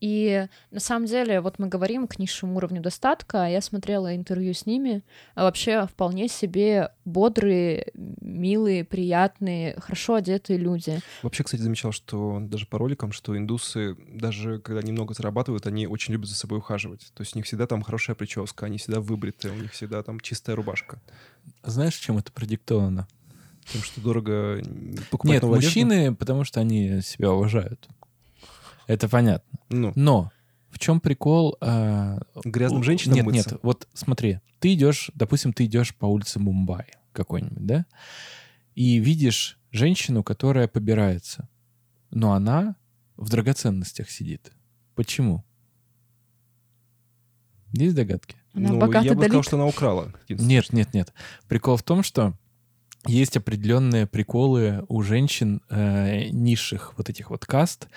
И 0.00 0.46
на 0.70 0.80
самом 0.80 1.06
деле, 1.06 1.40
вот 1.40 1.58
мы 1.58 1.68
говорим 1.68 2.06
к 2.06 2.18
низшему 2.18 2.56
уровню 2.56 2.82
достатка, 2.82 3.44
а 3.44 3.48
я 3.48 3.60
смотрела 3.60 4.14
интервью 4.14 4.52
с 4.52 4.66
ними, 4.66 5.02
а 5.34 5.44
вообще 5.44 5.86
вполне 5.86 6.28
себе 6.28 6.90
бодрые, 7.04 7.86
милые, 7.94 8.84
приятные, 8.84 9.78
хорошо 9.80 10.16
одетые 10.16 10.58
люди. 10.58 11.00
Вообще, 11.22 11.44
кстати, 11.44 11.62
замечал, 11.62 11.92
что 11.92 12.38
даже 12.40 12.66
по 12.66 12.78
роликам, 12.78 13.12
что 13.12 13.36
индусы, 13.36 13.96
даже 14.08 14.58
когда 14.58 14.82
немного 14.82 15.14
зарабатывают, 15.14 15.66
они 15.66 15.86
очень 15.86 16.12
любят 16.12 16.28
за 16.28 16.34
собой 16.34 16.58
ухаживать. 16.58 17.10
То 17.14 17.22
есть 17.22 17.34
у 17.34 17.38
них 17.38 17.46
всегда 17.46 17.66
там 17.66 17.82
хорошая 17.82 18.16
прическа, 18.16 18.66
они 18.66 18.78
всегда 18.78 19.00
выбриты, 19.00 19.50
у 19.50 19.54
них 19.54 19.72
всегда 19.72 20.02
там 20.02 20.20
чистая 20.20 20.56
рубашка. 20.56 21.00
Знаешь, 21.62 21.94
чем 21.94 22.18
это 22.18 22.32
продиктовано? 22.32 23.06
Тем, 23.72 23.82
что 23.82 24.00
дорого 24.00 24.62
покупать 25.10 25.34
Нет, 25.34 25.42
новую 25.42 25.58
одежду. 25.58 25.80
мужчины, 25.80 26.14
потому 26.14 26.44
что 26.44 26.60
они 26.60 27.00
себя 27.00 27.32
уважают. 27.32 27.88
Это 28.86 29.08
понятно. 29.08 29.58
Ну, 29.70 29.92
Но 29.96 30.30
в 30.70 30.78
чем 30.78 31.00
прикол? 31.00 31.56
а, 31.60 32.20
грязным 32.44 32.82
женщинам 32.82 33.16
Нет, 33.16 33.24
мыться. 33.26 33.50
нет, 33.52 33.60
вот 33.62 33.88
смотри, 33.94 34.40
ты 34.60 34.74
идешь, 34.74 35.10
допустим, 35.14 35.52
ты 35.52 35.64
идешь 35.64 35.94
по 35.94 36.06
улице 36.06 36.38
Мумбаи 36.38 36.86
какой-нибудь, 37.12 37.64
да, 37.64 37.86
и 38.74 38.98
видишь 38.98 39.58
женщину, 39.70 40.22
которая 40.22 40.68
побирается, 40.68 41.48
но 42.10 42.32
она 42.32 42.76
в 43.16 43.30
драгоценностях 43.30 44.10
сидит. 44.10 44.52
Почему? 44.94 45.44
Есть 47.72 47.94
догадки? 47.96 48.36
Она 48.52 48.70
ну, 48.70 48.78
богата 48.78 49.04
я 49.04 49.14
бы 49.14 49.22
сказал, 49.22 49.30
долит. 49.30 49.46
что 49.46 49.56
она 49.56 49.66
украла. 49.66 50.12
Нет, 50.28 50.72
нет, 50.72 50.94
нет. 50.94 51.12
Прикол 51.48 51.76
в 51.76 51.82
том, 51.82 52.02
что 52.04 52.34
есть 53.06 53.36
определенные 53.36 54.06
приколы 54.06 54.84
у 54.88 55.02
женщин 55.02 55.62
э, 55.68 56.28
низших 56.30 56.94
вот 56.96 57.10
этих 57.10 57.30
вот 57.30 57.44
каст. 57.44 57.88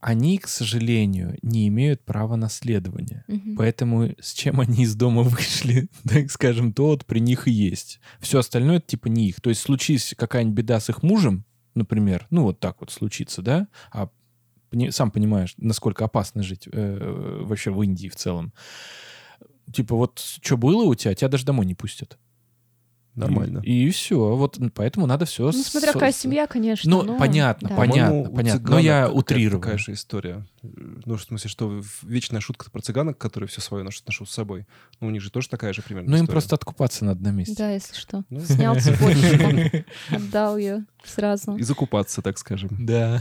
Они, 0.00 0.38
к 0.38 0.48
сожалению, 0.48 1.36
не 1.42 1.68
имеют 1.68 2.02
права 2.04 2.36
наследования. 2.36 3.24
Мгм. 3.28 3.56
Поэтому 3.56 4.14
с 4.18 4.32
чем 4.32 4.60
они 4.60 4.84
из 4.84 4.94
дома 4.94 5.22
вышли, 5.24 5.88
так 6.08 6.30
скажем, 6.30 6.72
то 6.72 6.86
вот 6.86 7.04
при 7.04 7.20
них 7.20 7.46
и 7.48 7.50
есть. 7.50 8.00
Все 8.18 8.38
остальное 8.38 8.78
это 8.78 8.86
типа 8.86 9.08
не 9.08 9.28
их. 9.28 9.40
То 9.40 9.50
есть 9.50 9.60
случись 9.60 10.14
какая-нибудь 10.16 10.56
беда 10.56 10.80
с 10.80 10.88
их 10.88 11.02
мужем, 11.02 11.44
например, 11.74 12.26
ну 12.30 12.44
вот 12.44 12.60
так 12.60 12.80
вот 12.80 12.90
случится, 12.90 13.42
да, 13.42 13.68
а 13.92 14.10
сам 14.90 15.10
понимаешь, 15.10 15.54
насколько 15.56 16.04
опасно 16.04 16.42
жить 16.42 16.68
э, 16.70 17.42
вообще 17.42 17.70
в 17.70 17.82
Индии 17.82 18.08
в 18.08 18.16
целом. 18.16 18.52
Типа 19.72 19.96
вот 19.96 20.18
что 20.18 20.56
было 20.56 20.84
у 20.84 20.94
тебя, 20.94 21.14
тебя 21.14 21.28
даже 21.28 21.44
домой 21.44 21.66
не 21.66 21.74
пустят. 21.74 22.18
Нормально. 23.20 23.60
И, 23.64 23.86
и 23.86 23.90
все. 23.90 24.34
Вот 24.36 24.58
поэтому 24.74 25.06
надо 25.06 25.24
все. 25.24 25.44
Ну, 25.44 25.52
смотря 25.52 25.92
какая 25.92 26.12
семья, 26.12 26.46
конечно. 26.46 26.90
Ну, 26.90 27.02
но- 27.02 27.18
понятно, 27.18 27.68
да. 27.68 27.76
понятно. 27.76 28.30
Понятно. 28.30 28.70
Но 28.70 28.78
я 28.78 29.10
утрирую. 29.10 29.60
Такая 29.60 29.78
же 29.78 29.92
история. 29.92 30.44
Ну, 30.62 31.16
в 31.16 31.22
смысле, 31.22 31.48
что 31.50 31.82
вечная 32.02 32.40
шутка 32.40 32.70
про 32.70 32.80
цыганок, 32.80 33.16
которые 33.18 33.48
все 33.48 33.60
свое 33.60 33.82
носят, 33.84 34.06
ношу 34.06 34.26
с 34.26 34.30
собой. 34.30 34.66
Ну, 35.00 35.08
у 35.08 35.10
них 35.10 35.22
же 35.22 35.30
тоже 35.30 35.48
такая 35.48 35.72
же 35.72 35.82
примерно 35.82 36.10
Ну, 36.10 36.16
им 36.16 36.24
история. 36.24 36.32
просто 36.32 36.54
откупаться 36.56 37.04
надо 37.04 37.22
на 37.22 37.30
месте. 37.30 37.54
Да, 37.56 37.70
если 37.70 37.94
что. 37.94 38.24
Ну, 38.30 38.40
Снял 38.40 38.78
цепочку, 38.78 39.84
отдал 40.14 40.56
ее 40.56 40.84
сразу. 41.04 41.56
И 41.56 41.62
закупаться, 41.62 42.22
так 42.22 42.38
скажем. 42.38 42.70
Да. 42.78 43.20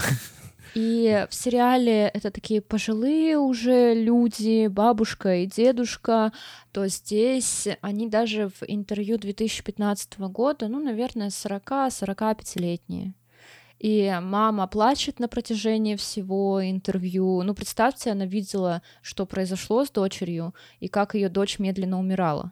И 0.76 1.26
в 1.30 1.34
сериале 1.34 2.10
это 2.14 2.32
такие 2.32 2.62
пожилые 2.62 3.38
уже 3.38 3.94
люди, 3.94 4.68
бабушка 4.68 5.38
и 5.38 5.46
дедушка, 5.46 6.32
то 6.72 6.88
здесь 6.88 7.68
они 7.82 8.08
даже 8.08 8.50
в 8.50 8.64
интервью 8.68 9.18
2015 9.18 10.20
года, 10.20 10.68
ну, 10.68 10.80
наверное, 10.80 11.30
40-45-летние. 11.30 13.14
И 13.80 14.14
мама 14.22 14.68
плачет 14.68 15.20
на 15.20 15.30
протяжении 15.30 15.96
всего 15.96 16.62
интервью. 16.62 17.42
Ну, 17.44 17.54
представьте, 17.54 18.12
она 18.12 18.26
видела, 18.26 18.82
что 19.02 19.26
произошло 19.26 19.86
с 19.86 19.90
дочерью 19.90 20.54
и 20.82 20.90
как 20.90 21.16
ее 21.16 21.30
дочь 21.30 21.60
медленно 21.60 21.98
умирала. 21.98 22.52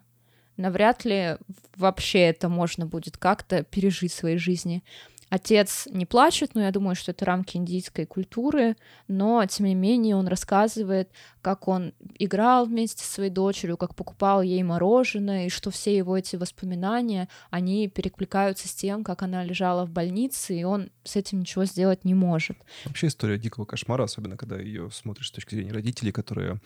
Навряд 0.56 1.04
ли 1.04 1.36
вообще 1.76 2.20
это 2.20 2.48
можно 2.48 2.86
будет 2.86 3.18
как-то 3.18 3.62
пережить 3.62 4.12
в 4.12 4.16
своей 4.16 4.38
жизни. 4.38 4.82
Отец 5.30 5.86
не 5.90 6.06
плачет, 6.06 6.54
но 6.54 6.62
я 6.62 6.70
думаю, 6.70 6.94
что 6.94 7.10
это 7.10 7.24
рамки 7.24 7.56
индийской 7.56 8.06
культуры, 8.06 8.76
но 9.08 9.44
тем 9.44 9.66
не 9.66 9.74
менее 9.74 10.16
он 10.16 10.26
рассказывает, 10.26 11.10
как 11.42 11.68
он 11.68 11.92
играл 12.18 12.64
вместе 12.64 13.04
со 13.04 13.12
своей 13.12 13.30
дочерью, 13.30 13.76
как 13.76 13.94
покупал 13.94 14.40
ей 14.40 14.62
мороженое, 14.62 15.46
и 15.46 15.50
что 15.50 15.70
все 15.70 15.94
его 15.96 16.16
эти 16.16 16.36
воспоминания, 16.36 17.28
они 17.50 17.88
перекликаются 17.88 18.68
с 18.68 18.74
тем, 18.74 19.04
как 19.04 19.22
она 19.22 19.44
лежала 19.44 19.84
в 19.84 19.90
больнице, 19.90 20.58
и 20.58 20.64
он 20.64 20.90
с 21.04 21.16
этим 21.16 21.40
ничего 21.40 21.66
сделать 21.66 22.04
не 22.04 22.14
может. 22.14 22.56
Вообще 22.86 23.08
история 23.08 23.38
дикого 23.38 23.66
кошмара, 23.66 24.04
особенно 24.04 24.36
когда 24.36 24.58
ее 24.58 24.90
смотришь 24.90 25.28
с 25.28 25.32
точки 25.32 25.54
зрения 25.54 25.72
родителей, 25.72 26.12
которые 26.12 26.60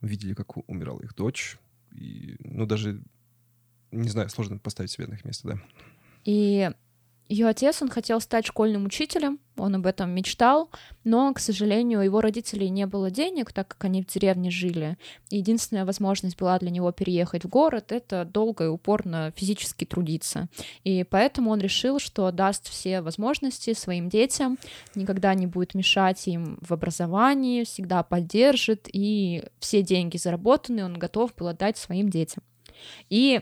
видели, 0.00 0.34
как 0.34 0.56
умирала 0.68 1.00
их 1.00 1.14
дочь. 1.14 1.58
И, 1.92 2.36
ну, 2.40 2.66
даже, 2.66 3.02
не 3.90 4.08
знаю, 4.08 4.28
сложно 4.28 4.58
поставить 4.58 4.90
себя 4.90 5.08
на 5.08 5.14
их 5.14 5.24
место, 5.24 5.48
да. 5.48 5.58
И 6.24 6.70
ее 7.28 7.48
отец, 7.48 7.82
он 7.82 7.88
хотел 7.88 8.20
стать 8.20 8.46
школьным 8.46 8.86
учителем, 8.86 9.40
он 9.56 9.74
об 9.74 9.86
этом 9.86 10.10
мечтал, 10.10 10.70
но, 11.02 11.32
к 11.32 11.38
сожалению, 11.38 12.00
у 12.00 12.02
его 12.02 12.20
родителей 12.20 12.68
не 12.68 12.86
было 12.86 13.10
денег, 13.10 13.52
так 13.52 13.68
как 13.68 13.84
они 13.84 14.02
в 14.02 14.06
деревне 14.06 14.50
жили. 14.50 14.96
Единственная 15.30 15.84
возможность 15.84 16.36
была 16.36 16.58
для 16.58 16.70
него 16.70 16.92
переехать 16.92 17.44
в 17.44 17.48
город— 17.48 17.86
это 17.92 18.24
долго 18.24 18.64
и 18.64 18.68
упорно 18.68 19.32
физически 19.34 19.84
трудиться. 19.84 20.48
И 20.84 21.04
поэтому 21.04 21.50
он 21.50 21.60
решил, 21.60 21.98
что 21.98 22.30
даст 22.30 22.68
все 22.68 23.00
возможности 23.00 23.74
своим 23.74 24.08
детям, 24.08 24.58
никогда 24.94 25.34
не 25.34 25.46
будет 25.46 25.74
мешать 25.74 26.26
им 26.28 26.58
в 26.60 26.72
образовании, 26.72 27.64
всегда 27.64 28.02
поддержит, 28.02 28.88
и 28.92 29.44
все 29.58 29.82
деньги 29.82 30.16
заработанные 30.16 30.84
он 30.84 30.94
готов 30.94 31.34
был 31.34 31.48
отдать 31.48 31.76
своим 31.76 32.08
детям. 32.08 32.42
И 33.08 33.40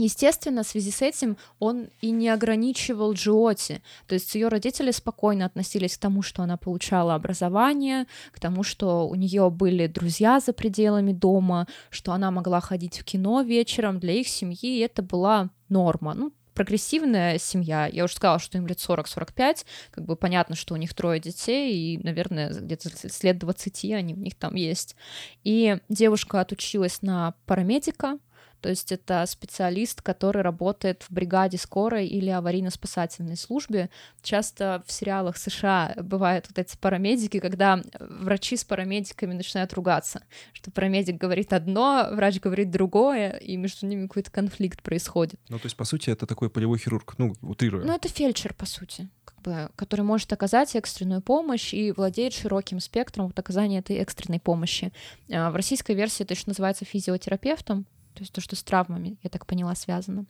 Естественно, 0.00 0.62
в 0.62 0.66
связи 0.68 0.92
с 0.92 1.02
этим 1.02 1.36
он 1.58 1.88
и 2.00 2.12
не 2.12 2.28
ограничивал 2.28 3.14
Джиоти. 3.14 3.82
То 4.06 4.14
есть 4.14 4.32
ее 4.36 4.46
родители 4.46 4.92
спокойно 4.92 5.44
относились 5.44 5.96
к 5.96 6.00
тому, 6.00 6.22
что 6.22 6.44
она 6.44 6.56
получала 6.56 7.16
образование, 7.16 8.06
к 8.30 8.38
тому, 8.38 8.62
что 8.62 9.08
у 9.08 9.16
нее 9.16 9.50
были 9.50 9.88
друзья 9.88 10.38
за 10.38 10.52
пределами 10.52 11.12
дома, 11.12 11.66
что 11.90 12.12
она 12.12 12.30
могла 12.30 12.60
ходить 12.60 13.00
в 13.00 13.04
кино 13.04 13.42
вечером. 13.42 13.98
Для 13.98 14.12
их 14.12 14.28
семьи 14.28 14.78
это 14.78 15.02
была 15.02 15.50
норма. 15.68 16.14
Ну, 16.14 16.32
прогрессивная 16.54 17.38
семья. 17.38 17.86
Я 17.86 18.04
уже 18.04 18.14
сказала, 18.14 18.38
что 18.38 18.56
им 18.56 18.68
лет 18.68 18.78
40-45. 18.78 19.64
Как 19.90 20.04
бы 20.04 20.14
понятно, 20.14 20.54
что 20.54 20.74
у 20.74 20.76
них 20.76 20.94
трое 20.94 21.18
детей, 21.18 21.74
и, 21.74 21.98
наверное, 21.98 22.52
где-то 22.52 22.90
лет 23.22 23.38
20 23.38 23.84
они 23.94 24.14
у 24.14 24.18
них 24.18 24.36
там 24.36 24.54
есть. 24.54 24.94
И 25.42 25.78
девушка 25.88 26.40
отучилась 26.40 27.02
на 27.02 27.34
парамедика, 27.46 28.18
то 28.60 28.68
есть 28.68 28.92
это 28.92 29.24
специалист, 29.26 30.02
который 30.02 30.42
работает 30.42 31.04
в 31.04 31.12
бригаде 31.12 31.58
скорой 31.58 32.06
или 32.06 32.30
аварийно-спасательной 32.30 33.36
службе. 33.36 33.90
Часто 34.22 34.82
в 34.86 34.92
сериалах 34.92 35.36
США 35.36 35.94
бывают 35.96 36.46
вот 36.48 36.58
эти 36.58 36.76
парамедики, 36.76 37.40
когда 37.40 37.80
врачи 37.98 38.56
с 38.56 38.64
парамедиками 38.64 39.34
начинают 39.34 39.72
ругаться, 39.72 40.22
что 40.52 40.70
парамедик 40.70 41.16
говорит 41.16 41.52
одно, 41.52 42.08
врач 42.12 42.40
говорит 42.40 42.70
другое, 42.70 43.30
и 43.30 43.56
между 43.56 43.86
ними 43.86 44.06
какой-то 44.06 44.30
конфликт 44.30 44.82
происходит. 44.82 45.40
Ну, 45.48 45.58
то 45.58 45.66
есть, 45.66 45.76
по 45.76 45.84
сути, 45.84 46.10
это 46.10 46.26
такой 46.26 46.50
полевой 46.50 46.78
хирург, 46.78 47.14
ну, 47.18 47.34
утрируя. 47.42 47.84
Ну, 47.84 47.94
это 47.94 48.08
фельдшер, 48.08 48.54
по 48.54 48.66
сути, 48.66 49.08
бы, 49.48 49.70
который 49.76 50.02
может 50.02 50.32
оказать 50.32 50.76
экстренную 50.76 51.22
помощь 51.22 51.72
и 51.74 51.92
владеет 51.92 52.34
широким 52.34 52.80
спектром 52.80 53.26
вот 53.26 53.38
оказания 53.38 53.78
этой 53.78 53.96
экстренной 53.96 54.40
помощи. 54.40 54.92
А 55.30 55.50
В 55.50 55.56
российской 55.56 55.94
версии 55.94 56.22
это 56.22 56.34
еще 56.34 56.44
называется 56.46 56.84
физиотерапевтом, 56.84 57.86
то 58.18 58.22
есть 58.22 58.32
то, 58.32 58.40
что 58.40 58.56
с 58.56 58.62
травмами, 58.62 59.18
я 59.22 59.30
так 59.30 59.46
поняла, 59.46 59.74
связано. 59.74 60.26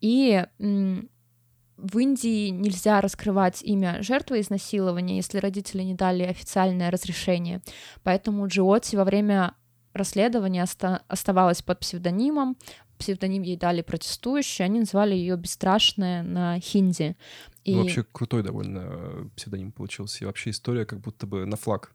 И 0.00 0.44
в 0.58 1.98
Индии 1.98 2.48
нельзя 2.48 3.00
раскрывать 3.00 3.62
имя 3.62 4.02
жертвы 4.02 4.40
изнасилования, 4.40 5.16
если 5.16 5.38
родители 5.38 5.82
не 5.82 5.94
дали 5.94 6.24
официальное 6.24 6.90
разрешение. 6.90 7.62
Поэтому 8.02 8.46
Джиоти 8.46 8.96
во 8.96 9.04
время 9.04 9.54
расследования 9.92 10.62
оста- 10.62 11.02
оставалась 11.08 11.62
под 11.62 11.80
псевдонимом. 11.80 12.56
Псевдоним 12.98 13.42
ей 13.42 13.56
дали 13.56 13.80
протестующие, 13.80 14.66
они 14.66 14.80
называли 14.80 15.14
ее 15.14 15.36
бесстрашная 15.36 16.22
на 16.22 16.60
хинди. 16.60 17.16
И... 17.64 17.74
Ну, 17.74 17.82
Вообще 17.82 18.04
крутой 18.04 18.42
довольно 18.42 18.82
э, 18.84 19.28
псевдоним 19.36 19.72
получился. 19.72 20.24
И 20.24 20.26
вообще 20.26 20.50
история 20.50 20.84
как 20.84 21.00
будто 21.00 21.26
бы 21.26 21.46
на 21.46 21.56
флаг. 21.56 21.94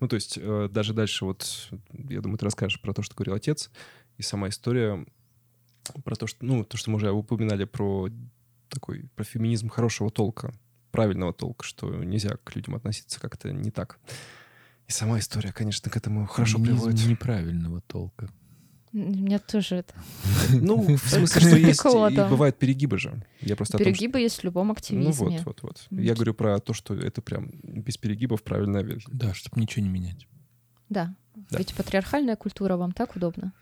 Ну, 0.00 0.08
то 0.08 0.16
есть 0.16 0.36
э, 0.36 0.68
даже 0.68 0.94
дальше 0.94 1.24
вот, 1.24 1.70
я 2.08 2.20
думаю, 2.20 2.38
ты 2.38 2.44
расскажешь 2.44 2.80
про 2.80 2.92
то, 2.92 3.02
что 3.02 3.14
говорил 3.14 3.34
отец, 3.34 3.70
и 4.18 4.22
сама 4.22 4.48
история 4.48 5.04
про 6.04 6.16
то, 6.16 6.26
что, 6.26 6.44
ну, 6.44 6.64
то, 6.64 6.76
что 6.76 6.90
мы 6.90 6.96
уже 6.96 7.10
упоминали 7.10 7.64
про 7.64 8.08
такой, 8.68 9.08
про 9.14 9.24
феминизм 9.24 9.68
хорошего 9.68 10.10
толка, 10.10 10.54
правильного 10.90 11.32
толка, 11.32 11.64
что 11.64 11.92
нельзя 12.04 12.36
к 12.44 12.54
людям 12.54 12.74
относиться 12.74 13.20
как-то 13.20 13.52
не 13.52 13.70
так. 13.70 13.98
И 14.88 14.92
сама 14.92 15.18
история, 15.18 15.52
конечно, 15.52 15.90
к 15.90 15.96
этому 15.96 16.26
хорошо 16.26 16.58
Феминизм 16.58 16.84
приводит. 16.84 17.06
неправильного 17.06 17.80
толка. 17.82 18.28
У 18.92 18.98
меня 18.98 19.38
тоже 19.38 19.76
это. 19.76 19.94
Ну, 20.50 20.82
в 20.96 21.08
смысле, 21.08 21.40
что 21.40 21.56
есть, 21.56 21.82
и 21.84 22.28
бывают 22.30 22.58
перегибы 22.58 22.98
же. 22.98 23.24
Я 23.40 23.56
просто 23.56 23.78
Перегибы 23.78 24.20
есть 24.20 24.40
в 24.40 24.44
любом 24.44 24.66
Ну 24.68 24.72
активизме. 24.74 25.12
вот, 25.38 25.44
вот, 25.46 25.62
вот. 25.62 25.86
М. 25.90 25.98
Я 25.98 26.14
говорю 26.14 26.34
про 26.34 26.58
то, 26.60 26.74
что 26.74 26.94
это 26.94 27.22
прям 27.22 27.50
без 27.62 27.96
перегибов 27.96 28.42
правильная 28.42 28.82
версия. 28.82 29.08
Да, 29.10 29.32
чтобы 29.32 29.60
ничего 29.62 29.82
не 29.82 29.88
менять. 29.88 30.26
Да. 30.90 31.14
Да. 31.34 31.58
Ведь 31.58 31.74
патриархальная 31.74 32.36
культура 32.36 32.76
вам 32.76 32.92
так 32.92 33.16
удобно. 33.16 33.52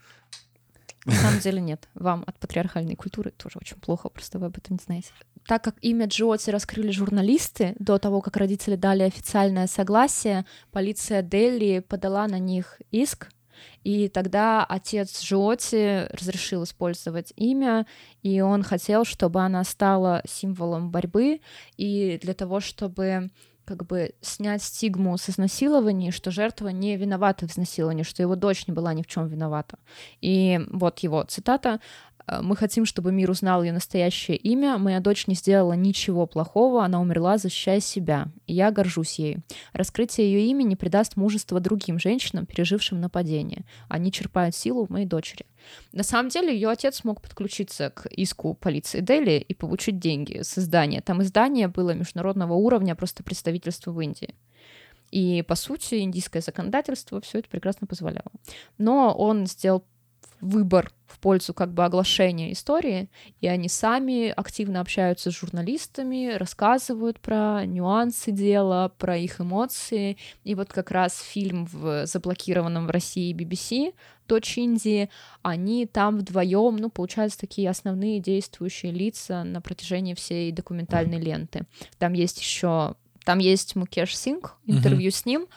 На 1.05 1.13
самом 1.13 1.39
деле 1.39 1.61
нет. 1.61 1.87
Вам 1.95 2.23
от 2.27 2.37
патриархальной 2.37 2.95
культуры 2.95 3.31
тоже 3.31 3.57
очень 3.59 3.77
плохо, 3.77 4.09
просто 4.09 4.39
вы 4.39 4.47
об 4.47 4.57
этом 4.57 4.75
не 4.75 4.83
знаете. 4.83 5.09
Так 5.47 5.63
как 5.63 5.75
имя 5.81 6.05
Джоти 6.05 6.51
раскрыли 6.51 6.91
журналисты, 6.91 7.75
до 7.79 7.97
того, 7.97 8.21
как 8.21 8.37
родители 8.37 8.75
дали 8.75 9.01
официальное 9.01 9.65
согласие, 9.65 10.45
полиция 10.71 11.23
Дели 11.23 11.79
подала 11.79 12.27
на 12.27 12.37
них 12.37 12.79
иск, 12.91 13.29
и 13.83 14.09
тогда 14.09 14.63
отец 14.63 15.21
Джоти 15.21 16.07
разрешил 16.15 16.63
использовать 16.63 17.33
имя, 17.35 17.87
и 18.21 18.41
он 18.41 18.63
хотел, 18.63 19.05
чтобы 19.05 19.41
она 19.41 19.63
стала 19.63 20.21
символом 20.27 20.91
борьбы, 20.91 21.41
и 21.77 22.19
для 22.21 22.33
того, 22.33 22.59
чтобы 22.59 23.31
как 23.71 23.87
бы 23.87 24.11
снять 24.19 24.61
стигму 24.61 25.17
с 25.17 25.29
изнасилований, 25.29 26.11
что 26.11 26.29
жертва 26.29 26.67
не 26.67 26.97
виновата 26.97 27.47
в 27.47 27.51
изнасиловании, 27.51 28.03
что 28.03 28.21
его 28.21 28.35
дочь 28.35 28.67
не 28.67 28.73
была 28.73 28.93
ни 28.93 29.01
в 29.01 29.07
чем 29.07 29.27
виновата. 29.27 29.79
И 30.19 30.59
вот 30.71 30.99
его 30.99 31.23
цитата. 31.23 31.79
«Э, 32.27 32.41
Мы 32.41 32.55
хотим, 32.55 32.85
чтобы 32.85 33.11
мир 33.11 33.29
узнал 33.29 33.63
ее 33.63 33.71
настоящее 33.71 34.37
имя. 34.37 34.77
Моя 34.77 34.99
дочь 34.99 35.27
не 35.27 35.35
сделала 35.35 35.73
ничего 35.73 36.25
плохого, 36.25 36.83
она 36.83 37.01
умерла, 37.01 37.37
защищая 37.37 37.79
себя. 37.79 38.27
И 38.47 38.53
я 38.53 38.71
горжусь 38.71 39.19
ею. 39.19 39.41
Раскрытие 39.73 40.31
ее 40.31 40.47
имени 40.47 40.75
придаст 40.75 41.15
мужество 41.15 41.59
другим 41.59 41.99
женщинам, 41.99 42.45
пережившим 42.45 42.99
нападение. 42.99 43.63
Они 43.89 44.11
черпают 44.11 44.55
силу 44.55 44.85
в 44.85 44.89
моей 44.89 45.05
дочери. 45.05 45.45
На 45.91 46.03
самом 46.03 46.29
деле, 46.29 46.53
ее 46.53 46.69
отец 46.69 46.97
смог 46.97 47.21
подключиться 47.21 47.89
к 47.89 48.07
иску 48.07 48.53
полиции 48.53 49.01
Дели 49.01 49.43
и 49.47 49.53
получить 49.53 49.99
деньги 49.99 50.41
с 50.41 50.57
издания. 50.57 51.01
Там 51.01 51.21
издание 51.21 51.67
было 51.67 51.91
международного 51.93 52.53
уровня, 52.53 52.95
просто 52.95 53.23
представительство 53.23 53.91
в 53.91 54.01
Индии. 54.01 54.33
И, 55.11 55.43
по 55.45 55.55
сути, 55.55 55.99
индийское 55.99 56.41
законодательство 56.41 57.19
все 57.19 57.39
это 57.39 57.49
прекрасно 57.49 57.85
позволяло. 57.85 58.31
Но 58.77 59.13
он 59.13 59.45
сделал 59.45 59.83
выбор 60.41 60.91
в 61.07 61.19
пользу 61.19 61.53
как 61.53 61.73
бы 61.73 61.85
оглашения 61.85 62.51
истории, 62.51 63.09
и 63.41 63.47
они 63.47 63.69
сами 63.69 64.29
активно 64.29 64.81
общаются 64.81 65.29
с 65.29 65.37
журналистами, 65.37 66.33
рассказывают 66.35 67.19
про 67.19 67.65
нюансы 67.65 68.31
дела, 68.31 68.91
про 68.97 69.17
их 69.17 69.39
эмоции. 69.39 70.17
И 70.43 70.55
вот 70.55 70.71
как 70.71 70.91
раз 70.91 71.21
фильм 71.21 71.65
в 71.65 72.05
заблокированном 72.05 72.87
в 72.87 72.91
России 72.91 73.33
BBC 73.33 73.93
то 74.31 74.39
Чинди, 74.39 75.09
они 75.41 75.85
там 75.85 76.19
вдвоем, 76.19 76.77
ну, 76.77 76.89
получаются 76.89 77.37
такие 77.37 77.69
основные 77.69 78.21
действующие 78.21 78.93
лица 78.93 79.43
на 79.43 79.59
протяжении 79.59 80.13
всей 80.13 80.53
документальной 80.53 81.19
ленты. 81.19 81.65
Там 81.97 82.13
есть 82.13 82.39
еще, 82.39 82.95
там 83.25 83.39
есть 83.39 83.75
Мукеш 83.75 84.17
Синг, 84.17 84.55
интервью 84.65 85.09
mm-hmm. 85.09 85.15
с 85.15 85.25
ним, 85.25 85.47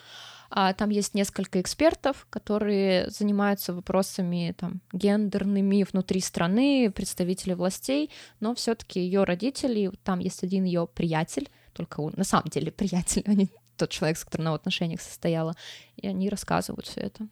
там 0.74 0.90
есть 0.90 1.14
несколько 1.14 1.60
экспертов, 1.60 2.28
которые 2.30 3.10
занимаются 3.10 3.74
вопросами 3.74 4.54
там, 4.56 4.80
гендерными 4.92 5.84
внутри 5.90 6.20
страны, 6.20 6.92
представители 6.94 7.54
властей, 7.54 8.10
но 8.38 8.54
все-таки 8.54 9.00
ее 9.00 9.24
родители, 9.24 9.90
там 10.04 10.20
есть 10.20 10.44
один 10.44 10.64
ее 10.64 10.86
приятель, 10.86 11.50
только 11.72 12.00
он 12.00 12.12
на 12.16 12.22
самом 12.24 12.48
деле 12.50 12.70
приятель, 12.70 13.24
а 13.26 13.34
не 13.34 13.48
тот 13.76 13.90
человек, 13.90 14.16
с 14.16 14.24
которым 14.24 14.46
она 14.46 14.52
в 14.52 14.60
отношениях 14.60 15.00
состояла, 15.00 15.56
и 15.96 16.06
они 16.06 16.28
рассказывают 16.28 16.86
все 16.86 17.00
это. 17.00 17.26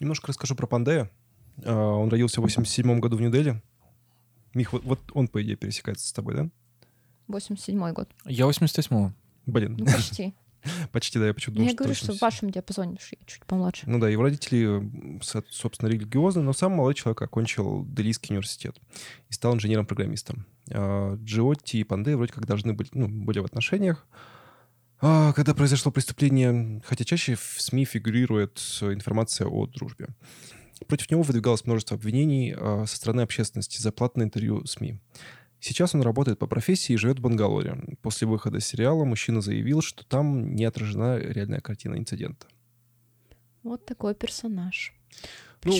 Немножко 0.00 0.28
расскажу 0.28 0.54
про 0.54 0.66
Пандея. 0.66 1.10
А, 1.64 1.74
он 1.74 2.08
родился 2.08 2.40
в 2.40 2.44
87 2.44 3.00
году 3.00 3.16
в 3.16 3.20
Нью-Дели. 3.20 3.60
Мих, 4.54 4.72
вот, 4.72 4.84
вот 4.84 5.00
он, 5.12 5.28
по 5.28 5.42
идее, 5.42 5.56
пересекается 5.56 6.06
с 6.06 6.12
тобой, 6.12 6.34
да? 6.34 6.48
87 7.28 7.92
год. 7.92 8.08
Я 8.24 8.46
88-го. 8.46 9.12
Блин. 9.46 9.76
Ну, 9.78 9.86
почти. 9.86 10.34
Почти, 10.92 11.18
да, 11.18 11.28
я 11.28 11.34
почему-то 11.34 11.62
Я 11.62 11.74
говорю, 11.74 11.94
что 11.94 12.12
в 12.12 12.20
вашем 12.20 12.50
диапазоне, 12.50 12.98
что 13.00 13.16
я 13.18 13.24
чуть 13.26 13.44
помладше. 13.44 13.84
Ну 13.86 13.98
да, 13.98 14.08
его 14.08 14.22
родители, 14.24 15.20
собственно, 15.50 15.88
религиозные, 15.88 16.42
но 16.42 16.52
сам 16.52 16.72
молодой 16.72 16.94
человек 16.94 17.22
окончил 17.22 17.86
Делийский 17.86 18.32
университет 18.32 18.76
и 19.28 19.32
стал 19.32 19.54
инженером-программистом. 19.54 20.46
А, 20.70 21.16
Джиотти 21.16 21.78
и 21.78 21.84
Панде 21.84 22.16
вроде 22.16 22.32
как 22.32 22.46
должны 22.46 22.72
быть, 22.72 22.94
ну, 22.94 23.08
были 23.08 23.38
в 23.38 23.44
отношениях. 23.44 24.06
А, 25.00 25.32
когда 25.32 25.54
произошло 25.54 25.92
преступление, 25.92 26.82
хотя 26.84 27.04
чаще 27.04 27.36
в 27.36 27.56
СМИ 27.58 27.84
фигурирует 27.84 28.58
информация 28.82 29.46
о 29.46 29.66
дружбе. 29.66 30.08
Против 30.86 31.10
него 31.10 31.22
выдвигалось 31.22 31.64
множество 31.64 31.96
обвинений 31.96 32.54
а, 32.56 32.84
со 32.86 32.96
стороны 32.96 33.22
общественности 33.22 33.80
за 33.80 33.92
платное 33.92 34.26
интервью 34.26 34.64
СМИ. 34.66 35.00
Сейчас 35.60 35.94
он 35.94 36.02
работает 36.02 36.38
по 36.38 36.46
профессии 36.46 36.92
и 36.92 36.96
живет 36.96 37.18
в 37.18 37.22
Бангалоре. 37.22 37.96
После 38.00 38.28
выхода 38.28 38.60
сериала 38.60 39.04
мужчина 39.04 39.40
заявил, 39.40 39.82
что 39.82 40.04
там 40.06 40.54
не 40.54 40.64
отражена 40.64 41.18
реальная 41.18 41.60
картина 41.60 41.96
инцидента. 41.96 42.46
Вот 43.62 43.84
такой 43.84 44.14
персонаж. 44.14 44.94
Ну, 45.64 45.74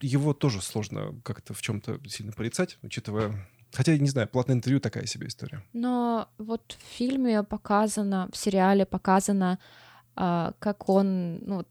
его 0.00 0.34
тоже 0.34 0.60
сложно 0.60 1.20
как-то 1.24 1.54
в 1.54 1.62
чем-то 1.62 2.00
сильно 2.08 2.32
порицать, 2.32 2.78
учитывая... 2.82 3.48
Хотя, 3.72 3.96
не 3.96 4.10
знаю, 4.10 4.28
платное 4.28 4.54
интервью 4.54 4.80
такая 4.80 5.06
себе 5.06 5.28
история. 5.28 5.64
Но 5.72 6.28
вот 6.36 6.76
в 6.78 6.96
фильме 6.96 7.42
показано, 7.42 8.28
в 8.30 8.36
сериале 8.36 8.84
показано, 8.84 9.58
а, 10.14 10.52
как 10.58 10.90
он, 10.90 11.38
ну, 11.38 11.64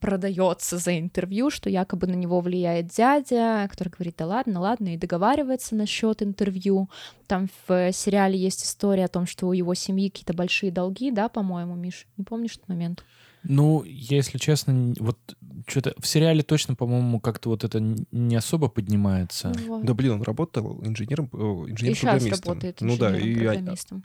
продается 0.00 0.78
за 0.78 0.98
интервью, 0.98 1.50
что 1.50 1.70
якобы 1.70 2.06
на 2.06 2.14
него 2.14 2.40
влияет 2.40 2.88
дядя, 2.88 3.68
который 3.70 3.90
говорит, 3.90 4.14
да 4.18 4.26
ладно, 4.26 4.60
ладно, 4.60 4.94
и 4.94 4.98
договаривается 4.98 5.76
насчет 5.76 6.22
интервью. 6.22 6.88
Там 7.26 7.48
в 7.68 7.92
сериале 7.92 8.38
есть 8.38 8.64
история 8.64 9.04
о 9.04 9.08
том, 9.08 9.26
что 9.26 9.46
у 9.46 9.52
его 9.52 9.74
семьи 9.74 10.08
какие-то 10.08 10.34
большие 10.34 10.72
долги, 10.72 11.10
да, 11.10 11.28
по-моему, 11.28 11.76
Миш? 11.76 12.06
Не 12.16 12.24
помнишь 12.24 12.56
этот 12.56 12.68
момент? 12.68 13.04
Ну, 13.42 13.82
если 13.84 14.36
честно, 14.36 14.94
вот 14.98 15.18
что-то 15.66 15.94
в 15.98 16.06
сериале 16.06 16.42
точно, 16.42 16.74
по-моему, 16.74 17.20
как-то 17.20 17.48
вот 17.48 17.64
это 17.64 17.80
не 17.80 18.36
особо 18.36 18.68
поднимается. 18.68 19.52
Ну, 19.58 19.76
вот. 19.76 19.84
Да, 19.86 19.94
блин, 19.94 20.12
он 20.12 20.22
работал 20.22 20.84
инженером, 20.84 21.30
инженер-программистом. 21.32 22.28
И 22.28 22.46
работает 22.46 22.80
ну 22.80 22.96
да, 22.98 23.16
и 23.16 23.32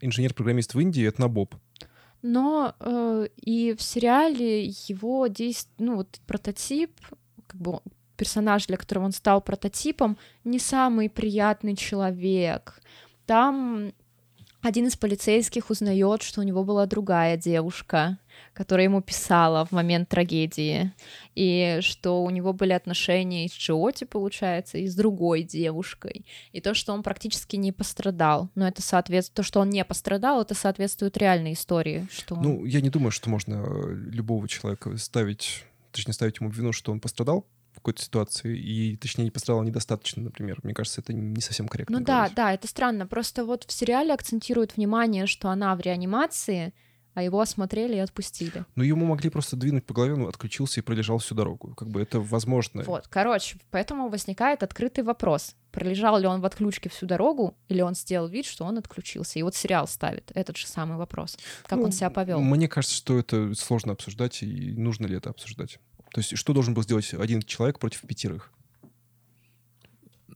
инженер-программист 0.02 0.74
в 0.74 0.80
Индии— 0.80 1.06
это 1.08 1.20
на 1.22 1.28
Боб 1.28 1.56
но 2.28 2.73
э, 2.80 3.28
и 3.36 3.76
в 3.76 3.84
сериале 3.84 4.63
его 4.63 5.28
действ... 5.28 5.69
ну 5.78 5.97
вот 5.97 6.19
прототип, 6.26 6.99
как 7.45 7.61
бы 7.61 7.82
персонаж, 8.17 8.65
для 8.65 8.78
которого 8.78 9.05
он 9.05 9.11
стал 9.11 9.41
прототипом, 9.41 10.17
не 10.43 10.57
самый 10.57 11.07
приятный 11.07 11.76
человек. 11.76 12.82
Там 13.28 13.93
один 14.66 14.88
из 14.88 14.97
полицейских 14.97 15.70
узнает, 15.70 16.24
что 16.24 16.41
у 16.41 16.43
него 16.43 16.63
была 16.63 16.88
другая 16.88 17.38
девушка, 17.38 18.18
которая 18.53 18.86
ему 18.86 18.99
писала 19.01 19.63
в 19.63 19.72
момент 19.72 20.09
трагедии, 20.09 20.91
и 21.36 21.78
что 21.82 22.24
у 22.24 22.30
него 22.32 22.51
были 22.51 22.74
отношения 22.74 23.47
с 23.47 23.53
Джиоти, 23.53 24.05
получается, 24.05 24.80
и 24.80 24.88
с 24.88 24.95
другой 24.95 25.43
девушкой, 25.43 26.26
и 26.51 26.61
то, 26.61 26.74
что 26.74 26.93
он 26.93 27.03
практически 27.03 27.57
не 27.57 27.72
пострадал. 27.72 28.49
Но 28.55 28.68
это 28.68 28.82
соответствует... 28.82 29.36
То, 29.36 29.43
что 29.43 29.59
он 29.59 29.70
не 29.70 29.86
пострадал, 29.86 30.41
это 30.41 30.55
соответствует 30.55 31.16
реальной 31.18 31.53
истории. 31.53 32.07
Что 32.11 32.36
Ну, 32.36 32.66
я 32.66 32.82
не 32.82 32.89
думаю, 32.89 33.11
что 33.11 33.30
можно 33.30 33.63
э, 33.63 33.93
любого 34.11 34.47
человека 34.47 34.97
ставить, 34.97 35.63
точнее, 35.91 36.13
ставить 36.13 36.39
ему 36.39 36.49
вину, 36.49 36.72
что 36.72 36.91
он 36.91 36.99
пострадал, 36.99 37.45
какой-то 37.86 38.01
ситуации, 38.01 38.57
и, 38.57 38.97
точнее, 38.97 39.25
не 39.25 39.31
пострадала 39.31 39.63
недостаточно, 39.63 40.23
например. 40.23 40.57
Мне 40.63 40.73
кажется, 40.73 41.01
это 41.01 41.13
не 41.13 41.39
совсем 41.39 41.67
корректно. 41.67 41.99
Ну 41.99 42.03
говорить. 42.03 42.33
да, 42.33 42.43
да, 42.45 42.53
это 42.53 42.67
странно. 42.67 43.05
Просто 43.05 43.45
вот 43.45 43.63
в 43.63 43.71
сериале 43.71 44.11
акцентируют 44.11 44.75
внимание, 44.75 45.27
что 45.27 45.49
она 45.49 45.75
в 45.75 45.81
реанимации, 45.81 46.73
а 47.13 47.21
его 47.21 47.39
осмотрели 47.39 47.95
и 47.95 47.99
отпустили. 47.99 48.65
Ну, 48.75 48.83
ему 48.83 49.05
могли 49.05 49.29
просто 49.29 49.55
двинуть 49.55 49.86
по 49.86 49.93
голове, 49.93 50.15
он 50.15 50.27
отключился 50.27 50.79
и 50.79 50.83
пролежал 50.83 51.19
всю 51.19 51.36
дорогу. 51.36 51.75
Как 51.75 51.88
бы 51.88 52.01
это 52.01 52.19
возможно. 52.19 52.81
Вот, 52.83 53.07
короче, 53.07 53.59
поэтому 53.69 54.09
возникает 54.09 54.63
открытый 54.63 55.03
вопрос. 55.03 55.55
Пролежал 55.71 56.17
ли 56.17 56.25
он 56.25 56.41
в 56.41 56.45
отключке 56.45 56.89
всю 56.89 57.05
дорогу, 57.05 57.55
или 57.67 57.81
он 57.81 57.93
сделал 57.93 58.27
вид, 58.27 58.47
что 58.47 58.65
он 58.65 58.79
отключился? 58.79 59.38
И 59.38 59.43
вот 59.43 59.53
сериал 59.53 59.88
ставит 59.88 60.31
этот 60.33 60.57
же 60.57 60.65
самый 60.65 60.97
вопрос. 60.97 61.38
Как 61.67 61.77
ну, 61.77 61.86
он 61.86 61.91
себя 61.91 62.09
повел. 62.09 62.41
Мне 62.41 62.67
кажется, 62.67 62.95
что 62.95 63.19
это 63.19 63.53
сложно 63.53 63.93
обсуждать, 63.93 64.41
и 64.41 64.73
нужно 64.75 65.05
ли 65.05 65.17
это 65.17 65.29
обсуждать. 65.29 65.77
То 66.16 66.20
есть 66.20 66.38
что 66.38 66.53
должен 66.53 66.74
был 66.74 66.82
сделать 66.82 67.13
один 67.13 67.41
человек 67.41 67.78
против 67.78 67.99
пятерых? 68.07 68.49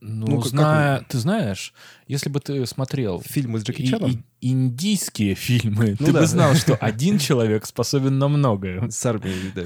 Ну, 0.02 0.26
ну 0.26 0.42
зная, 0.42 0.98
как... 0.98 1.08
ты 1.08 1.16
знаешь, 1.16 1.72
если 2.06 2.28
бы 2.28 2.38
ты 2.38 2.66
смотрел 2.66 3.22
фильмы 3.24 3.60
с 3.60 3.62
Джеки 3.62 3.86
Чаном, 3.86 4.10
и, 4.42 4.50
индийские 4.50 5.34
фильмы, 5.34 5.96
ну, 5.98 6.04
ты 6.04 6.12
да. 6.12 6.20
бы 6.20 6.26
знал, 6.26 6.54
что 6.54 6.74
один 6.82 7.18
человек 7.18 7.64
способен 7.64 8.18
на 8.18 8.28
многое. 8.28 8.90
С 8.90 9.06
армией, 9.06 9.52
да. 9.54 9.64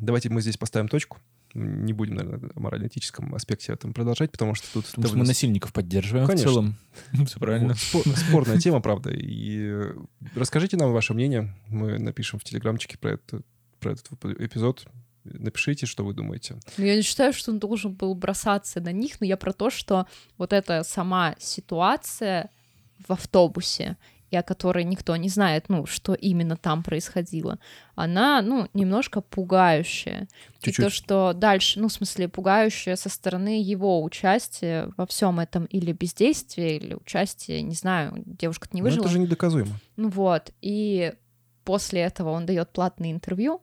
Давайте 0.00 0.30
мы 0.30 0.42
здесь 0.42 0.56
поставим 0.56 0.86
точку. 0.86 1.18
Не 1.54 1.92
будем, 1.92 2.14
наверное, 2.14 2.50
о 2.54 2.60
морально-этическом 2.60 3.34
аспекте 3.34 3.72
этом 3.72 3.92
продолжать, 3.94 4.30
потому 4.30 4.54
что 4.54 4.72
тут... 4.72 4.86
Потому 4.86 5.08
что 5.08 5.16
мы 5.16 5.26
насильников 5.26 5.72
поддерживаем 5.72 6.28
Конечно. 6.28 6.48
в 6.48 6.52
целом. 6.52 6.78
Все 7.26 7.40
правильно. 7.40 7.74
Спор, 7.74 8.04
спорная 8.16 8.58
тема, 8.60 8.80
правда. 8.80 9.10
И 9.12 9.74
расскажите 10.36 10.76
нам 10.76 10.92
ваше 10.92 11.14
мнение. 11.14 11.52
Мы 11.66 11.98
напишем 11.98 12.38
в 12.38 12.44
телеграмчике 12.44 12.96
про, 12.96 13.18
про 13.80 13.90
этот 13.90 14.08
эпизод. 14.38 14.86
Напишите, 15.24 15.86
что 15.86 16.04
вы 16.04 16.14
думаете. 16.14 16.56
Ну, 16.76 16.84
я 16.84 16.96
не 16.96 17.02
считаю, 17.02 17.32
что 17.32 17.52
он 17.52 17.58
должен 17.58 17.92
был 17.92 18.14
бросаться 18.14 18.80
на 18.80 18.92
них, 18.92 19.20
но 19.20 19.26
я 19.26 19.36
про 19.36 19.52
то, 19.52 19.70
что 19.70 20.06
вот 20.38 20.52
эта 20.52 20.82
сама 20.82 21.36
ситуация 21.38 22.50
в 23.06 23.12
автобусе, 23.12 23.96
и 24.32 24.36
о 24.36 24.42
которой 24.42 24.84
никто 24.84 25.14
не 25.16 25.28
знает, 25.28 25.68
ну, 25.68 25.84
что 25.84 26.14
именно 26.14 26.56
там 26.56 26.82
происходило, 26.82 27.58
она, 27.94 28.40
ну, 28.40 28.66
немножко 28.72 29.20
пугающая. 29.20 30.26
Чуть-чуть. 30.62 30.78
И 30.78 30.82
то, 30.82 30.90
что 30.90 31.32
дальше, 31.34 31.78
ну, 31.80 31.88
в 31.88 31.92
смысле, 31.92 32.28
пугающая 32.28 32.96
со 32.96 33.10
стороны 33.10 33.62
его 33.62 34.02
участия 34.02 34.90
во 34.96 35.06
всем 35.06 35.38
этом 35.38 35.66
или 35.66 35.92
бездействия, 35.92 36.78
или 36.78 36.94
участия, 36.94 37.60
не 37.60 37.74
знаю, 37.74 38.22
девушка-то 38.24 38.74
не 38.74 38.80
выжила. 38.80 39.02
Ну, 39.02 39.04
это 39.04 39.12
же 39.12 39.18
недоказуемо. 39.18 39.72
Ну 39.96 40.08
вот, 40.08 40.50
и 40.62 41.12
после 41.64 42.00
этого 42.00 42.30
он 42.30 42.46
дает 42.46 42.70
платное 42.70 43.12
интервью, 43.12 43.60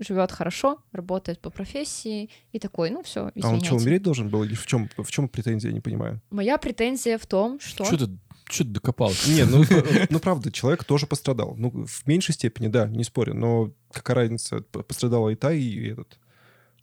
живет 0.00 0.32
хорошо, 0.32 0.82
работает 0.92 1.40
по 1.40 1.50
профессии 1.50 2.30
и 2.52 2.58
такой, 2.58 2.90
ну 2.90 3.02
все, 3.02 3.30
извиняйте. 3.34 3.48
А 3.48 3.50
он 3.50 3.64
что, 3.64 3.76
умереть 3.76 4.02
должен 4.02 4.28
был? 4.28 4.44
Или 4.44 4.54
в 4.54 4.66
чем, 4.66 4.88
в 4.96 5.10
чем 5.10 5.28
претензия, 5.28 5.70
я 5.70 5.74
не 5.74 5.80
понимаю? 5.80 6.20
Моя 6.30 6.58
претензия 6.58 7.18
в 7.18 7.26
том, 7.26 7.60
что... 7.60 7.84
Что 7.84 8.06
ты 8.06 8.18
что 8.50 8.64
ты 8.64 8.70
докопался? 8.70 9.30
Не, 9.34 9.44
ну, 9.44 9.64
ну 10.10 10.18
правда, 10.18 10.50
человек 10.50 10.82
тоже 10.82 11.06
пострадал. 11.06 11.54
Ну, 11.56 11.86
в 11.86 12.06
меньшей 12.06 12.34
степени, 12.34 12.66
да, 12.66 12.88
не 12.88 13.04
спорю, 13.04 13.34
но 13.34 13.70
какая 13.92 14.14
разница, 14.14 14.60
пострадала 14.60 15.28
и 15.28 15.36
та, 15.36 15.52
и 15.52 15.90
этот. 15.90 16.18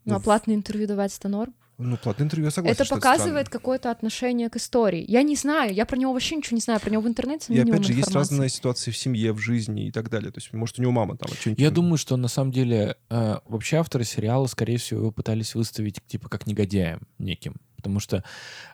Ну, 0.06 0.16
а 0.16 0.22
платное 0.22 0.56
интервью 0.56 0.88
давать 0.88 1.16
это 1.18 1.28
норм? 1.28 1.54
Ну, 1.80 1.96
платное 1.98 2.26
интервью, 2.26 2.46
я 2.46 2.52
согласен. 2.52 2.82
Это 2.82 2.90
показывает 2.90 3.50
какое-то 3.50 3.92
отношение 3.92 4.50
к 4.50 4.56
истории. 4.56 5.06
Я 5.08 5.22
не 5.22 5.36
знаю, 5.36 5.74
я 5.74 5.86
про 5.86 5.96
него 5.96 6.12
вообще 6.12 6.36
ничего 6.36 6.56
не 6.56 6.62
знаю, 6.62 6.80
про 6.80 6.90
него 6.90 7.04
в 7.04 7.08
интернете 7.08 7.54
И 7.54 7.60
опять 7.60 7.86
же, 7.86 7.94
есть 7.94 8.12
разные 8.12 8.50
ситуации 8.50 8.90
в 8.90 8.98
семье, 8.98 9.32
в 9.32 9.38
жизни 9.38 9.88
и 9.88 9.92
так 9.92 10.10
далее. 10.10 10.32
То 10.32 10.40
есть, 10.40 10.52
может, 10.54 10.80
у 10.80 10.82
него 10.82 10.92
мама 10.92 11.18
там 11.18 11.30
что-нибудь... 11.30 11.62
Я 11.62 11.70
думаю, 11.70 11.98
что 11.98 12.18
на 12.18 12.28
самом 12.30 12.52
деле 12.52 12.96
э, 13.10 13.38
вообще 13.46 13.78
авторы 13.78 14.06
сериала, 14.06 14.48
скорее 14.48 14.78
всего, 14.78 15.02
его 15.02 15.12
пытались 15.12 15.54
выставить 15.54 16.02
типа 16.08 16.30
как 16.30 16.48
негодяем 16.48 17.02
неким. 17.20 17.58
Потому 17.76 18.00
что 18.00 18.24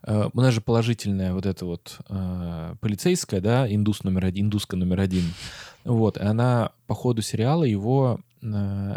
э, 0.04 0.30
у 0.32 0.41
нас 0.41 0.54
же 0.54 0.62
положительная 0.62 1.34
вот 1.34 1.45
эта 1.45 1.66
вот 1.66 1.99
э, 2.08 2.76
полицейская, 2.80 3.41
да, 3.41 3.72
индус 3.72 4.04
номер 4.04 4.26
один, 4.26 4.45
индуска 4.45 4.78
номер 4.78 5.01
один. 5.01 5.26
Вот, 5.84 6.16
и 6.18 6.22
она 6.22 6.72
по 6.88 6.95
ходу 6.95 7.22
сериала 7.22 7.66
его 7.66 8.22
э, 8.41 8.95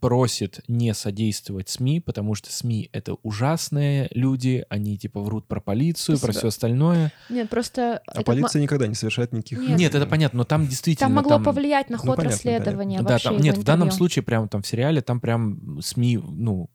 просит 0.00 0.60
не 0.66 0.94
содействовать 0.94 1.68
СМИ, 1.68 2.00
потому 2.00 2.34
что 2.34 2.52
СМИ— 2.52 2.88
это 2.92 3.14
ужасные 3.22 4.08
люди, 4.12 4.64
они 4.68 4.98
типа 4.98 5.20
врут 5.20 5.46
про 5.46 5.60
полицию, 5.60 6.18
про 6.18 6.32
все 6.32 6.48
остальное. 6.48 7.12
Нет, 7.28 7.48
просто... 7.50 8.02
А 8.06 8.22
полиция 8.22 8.62
никогда 8.62 8.86
не 8.86 8.94
совершает 8.94 9.32
никаких... 9.32 9.60
Нет. 9.60 9.78
Нет, 9.78 9.94
это 9.94 10.06
понятно, 10.06 10.38
но 10.38 10.44
там 10.44 10.66
действительно... 10.66 11.08
Там 11.08 11.16
могло 11.16 11.38
повлиять 11.38 11.90
на 11.90 11.96
Ну, 11.96 12.02
ход 12.02 12.16
понятно, 12.16 12.36
расследования. 12.36 13.02
Да, 13.02 13.12
вообще 13.12 13.24
там, 13.24 13.34
его 13.34 13.44
нет, 13.44 13.58
в 13.58 13.62
данном 13.62 13.88
интервью. 13.88 13.98
случае 13.98 14.22
прямо 14.22 14.48
там 14.48 14.62
в 14.62 14.66
сериале 14.66 15.02
там 15.02 15.20
прям 15.20 15.80
СМИ, 15.82 16.16
ну, 16.16 16.70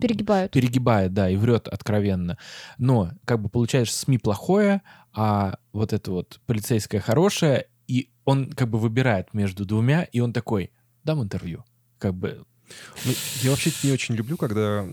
Перегибают. 0.00 0.52
перегибает, 0.52 1.14
да, 1.14 1.30
и 1.30 1.36
врет 1.36 1.68
откровенно. 1.68 2.38
Но 2.78 3.12
как 3.24 3.40
бы 3.40 3.48
получается, 3.48 3.96
СМИ 3.98 4.18
плохое, 4.18 4.82
а 5.12 5.58
вот 5.72 5.92
это 5.92 6.10
вот 6.10 6.40
полицейское 6.46 7.00
хорошее, 7.00 7.68
и 7.86 8.10
он 8.24 8.50
как 8.52 8.68
бы 8.68 8.78
выбирает 8.78 9.32
между 9.32 9.64
двумя, 9.64 10.02
и 10.02 10.20
он 10.20 10.32
такой, 10.32 10.72
дам 11.04 11.22
интервью. 11.22 11.64
Как 11.98 12.14
бы, 12.14 12.44
Ну, 13.04 13.12
я 13.42 13.50
вообще 13.50 13.70
не 13.82 13.92
очень 13.92 14.14
люблю, 14.14 14.36
когда 14.36 14.86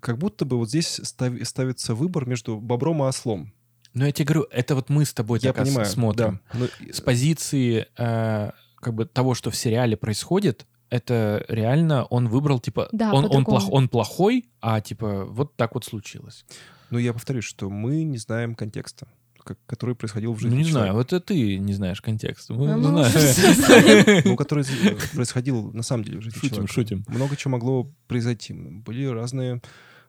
как 0.00 0.18
будто 0.18 0.44
бы 0.44 0.56
вот 0.56 0.68
здесь 0.68 1.00
став- 1.02 1.46
ставится 1.46 1.94
выбор 1.94 2.26
между 2.26 2.58
бобром 2.58 3.02
и 3.02 3.06
ослом. 3.06 3.52
ну 3.94 4.04
я 4.06 4.12
тебе 4.12 4.24
говорю, 4.26 4.46
это 4.50 4.74
вот 4.74 4.88
мы 4.88 5.04
с 5.04 5.12
тобой 5.12 5.38
Я 5.42 5.52
так 5.52 5.64
понимаю, 5.64 5.86
смотрим. 5.86 6.40
да. 6.52 6.58
Но, 6.58 6.92
С 6.92 7.00
позиции 7.00 7.86
э, 7.98 8.50
как 8.76 8.94
бы 8.94 9.04
того, 9.04 9.34
что 9.34 9.50
в 9.50 9.56
сериале 9.56 9.96
происходит, 9.96 10.66
это 10.88 11.44
реально 11.48 12.04
он 12.06 12.28
выбрал, 12.28 12.58
типа, 12.60 12.88
Да, 12.92 13.12
он, 13.12 13.26
он, 13.30 13.44
плох, 13.44 13.70
он 13.70 13.88
плохой, 13.88 14.48
а 14.60 14.80
типа 14.80 15.24
вот 15.26 15.56
так 15.56 15.74
вот 15.74 15.84
случилось. 15.84 16.44
но 16.90 16.98
я 16.98 17.12
повторюсь, 17.12 17.44
что 17.44 17.70
мы 17.70 18.02
не 18.04 18.18
знаем 18.18 18.54
контекста, 18.54 19.06
как- 19.44 19.58
который 19.66 19.94
происходил 19.94 20.32
в 20.32 20.38
жизни 20.40 20.54
Ну, 20.56 20.62
не 20.62 20.64
человека. 20.68 20.80
знаю, 20.82 20.94
вот 20.94 21.12
это 21.12 21.20
ты 21.26 21.58
не 21.58 21.72
знаешь 21.74 22.00
контекст. 22.00 22.50
Мы 22.50 22.70
А 22.72 22.76
ну, 22.76 22.90
мы 22.92 23.04
знаем. 23.04 24.22
Ну, 24.24 24.36
который 24.36 24.64
происходил 25.14 25.72
на 25.72 25.82
самом 25.82 26.04
деле 26.04 26.18
в 26.18 26.22
жизни 26.22 26.36
Шутим, 26.38 26.50
человека. 26.50 26.72
шутим. 26.72 27.04
Много 27.08 27.36
чего 27.36 27.52
могло 27.52 27.90
произойти. 28.06 28.52
Были 28.52 29.06
разные 29.06 29.60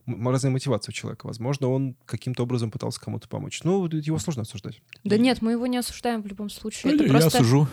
разные 0.08 0.50
мотивации 0.52 0.92
у 0.92 0.94
человека. 0.94 1.28
Возможно, 1.28 1.68
он 1.70 1.96
каким-то 2.06 2.44
образом 2.44 2.72
пытался 2.72 3.00
кому-то 3.00 3.28
помочь. 3.28 3.64
Ну, 3.64 3.86
его 3.88 4.18
сложно 4.18 4.42
осуждать. 4.42 4.82
Да 5.04 5.18
нет, 5.18 5.42
мы 5.44 5.52
его 5.52 5.68
не 5.68 5.78
осуждаем 5.78 6.24
в 6.24 6.26
любом 6.26 6.50
случае. 6.50 6.96
Это 6.96 7.04
Я 7.04 7.10
просто... 7.10 7.38
сужу. 7.38 7.68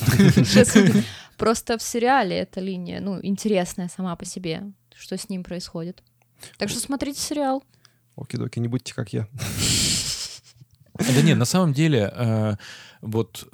Просто 1.36 1.78
в 1.78 1.82
сериале 1.82 2.36
эта 2.36 2.60
линия, 2.60 3.00
ну, 3.00 3.18
интересная 3.22 3.88
сама 3.88 4.14
по 4.16 4.24
себе, 4.24 4.72
что 4.94 5.16
с 5.16 5.28
ним 5.28 5.42
происходит. 5.42 6.02
Так 6.58 6.68
что 6.68 6.80
смотрите 6.80 7.20
сериал. 7.20 7.62
Оки-доки, 8.16 8.58
не 8.58 8.68
будьте 8.68 8.92
как 8.92 9.12
я. 9.12 9.26
Да 11.00 11.22
нет, 11.22 11.38
на 11.38 11.44
самом 11.44 11.72
деле, 11.72 12.12
э, 12.14 12.56
вот 13.00 13.48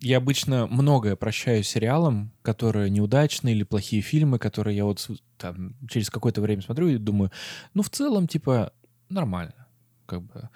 я 0.00 0.18
обычно 0.18 0.66
многое 0.66 1.16
прощаю 1.16 1.62
сериалам, 1.62 2.32
которые 2.42 2.90
неудачные 2.90 3.54
или 3.54 3.64
плохие 3.64 4.02
фильмы, 4.02 4.38
которые 4.38 4.76
я 4.76 4.84
вот 4.84 5.08
там 5.38 5.74
через 5.88 6.10
какое-то 6.10 6.40
время 6.40 6.62
смотрю 6.62 6.88
и 6.88 6.96
думаю, 6.98 7.30
ну, 7.74 7.82
в 7.82 7.90
целом, 7.90 8.26
типа, 8.26 8.72
нормально. 9.08 9.66
Как 10.06 10.22
бы 10.22 10.48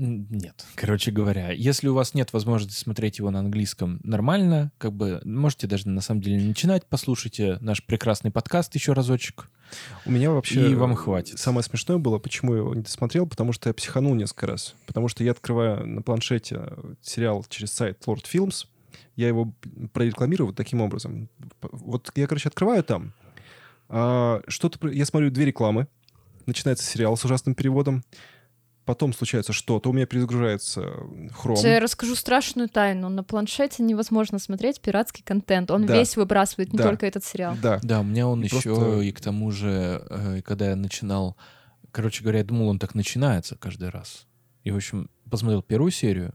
нет. 0.00 0.64
Короче 0.74 1.10
говоря, 1.10 1.50
если 1.50 1.88
у 1.88 1.94
вас 1.94 2.14
нет 2.14 2.32
возможности 2.32 2.78
смотреть 2.78 3.18
его 3.18 3.30
на 3.30 3.40
английском 3.40 4.00
нормально, 4.02 4.72
как 4.78 4.92
бы 4.92 5.20
можете 5.24 5.66
даже 5.66 5.88
на 5.88 6.00
самом 6.00 6.22
деле 6.22 6.36
не 6.36 6.48
начинать, 6.48 6.86
послушайте 6.86 7.58
наш 7.60 7.84
прекрасный 7.84 8.30
подкаст 8.30 8.74
еще 8.74 8.92
разочек. 8.92 9.48
У 10.04 10.10
меня 10.10 10.30
вообще... 10.30 10.70
И 10.70 10.74
вам 10.74 10.94
хватит. 10.94 11.38
Самое 11.38 11.62
смешное 11.62 11.98
было, 11.98 12.18
почему 12.18 12.54
я 12.54 12.60
его 12.60 12.74
не 12.74 12.82
досмотрел, 12.82 13.26
потому 13.26 13.52
что 13.52 13.68
я 13.68 13.74
психанул 13.74 14.14
несколько 14.14 14.46
раз. 14.46 14.74
Потому 14.86 15.08
что 15.08 15.22
я 15.22 15.32
открываю 15.32 15.86
на 15.86 16.02
планшете 16.02 16.72
сериал 17.02 17.44
через 17.48 17.72
сайт 17.72 18.02
Lord 18.06 18.24
Films, 18.32 18.66
я 19.16 19.28
его 19.28 19.54
прорекламирую 19.92 20.48
вот 20.48 20.56
таким 20.56 20.80
образом. 20.80 21.28
Вот 21.60 22.10
я, 22.14 22.26
короче, 22.26 22.48
открываю 22.48 22.82
там, 22.82 23.12
а, 23.88 24.40
что-то... 24.48 24.88
Я 24.88 25.04
смотрю 25.04 25.30
две 25.30 25.44
рекламы, 25.44 25.88
начинается 26.46 26.84
сериал 26.84 27.16
с 27.16 27.24
ужасным 27.24 27.54
переводом, 27.54 28.02
потом 28.90 29.12
случается 29.12 29.52
что-то, 29.52 29.90
у 29.90 29.92
меня 29.92 30.04
перезагружается 30.06 30.80
Chrome. 30.80 31.62
Я 31.62 31.78
расскажу 31.78 32.16
страшную 32.16 32.68
тайну. 32.68 33.08
На 33.08 33.22
планшете 33.22 33.84
невозможно 33.84 34.40
смотреть 34.40 34.80
пиратский 34.80 35.22
контент. 35.24 35.70
Он 35.70 35.86
Да. 35.86 35.96
весь 35.96 36.16
выбрасывает, 36.16 36.72
не 36.72 36.78
Да. 36.78 36.84
только 36.88 37.06
этот 37.06 37.24
сериал. 37.24 37.56
Да. 37.62 37.78
Да, 37.84 38.00
у 38.00 38.02
меня 38.02 38.26
он 38.26 38.42
И 38.42 38.46
еще, 38.46 38.74
просто- 38.74 39.00
и 39.02 39.12
к 39.12 39.20
тому 39.20 39.50
же, 39.52 40.02
э, 40.10 40.42
когда 40.44 40.70
я 40.70 40.76
начинал, 40.76 41.36
короче 41.92 42.22
говоря, 42.22 42.38
я 42.40 42.44
думал, 42.44 42.68
он 42.68 42.78
так 42.80 42.94
начинается 42.96 43.56
каждый 43.56 43.90
раз. 43.90 44.26
И, 44.64 44.72
в 44.72 44.76
общем, 44.76 45.08
посмотрел 45.30 45.62
первую 45.62 45.92
серию, 45.92 46.34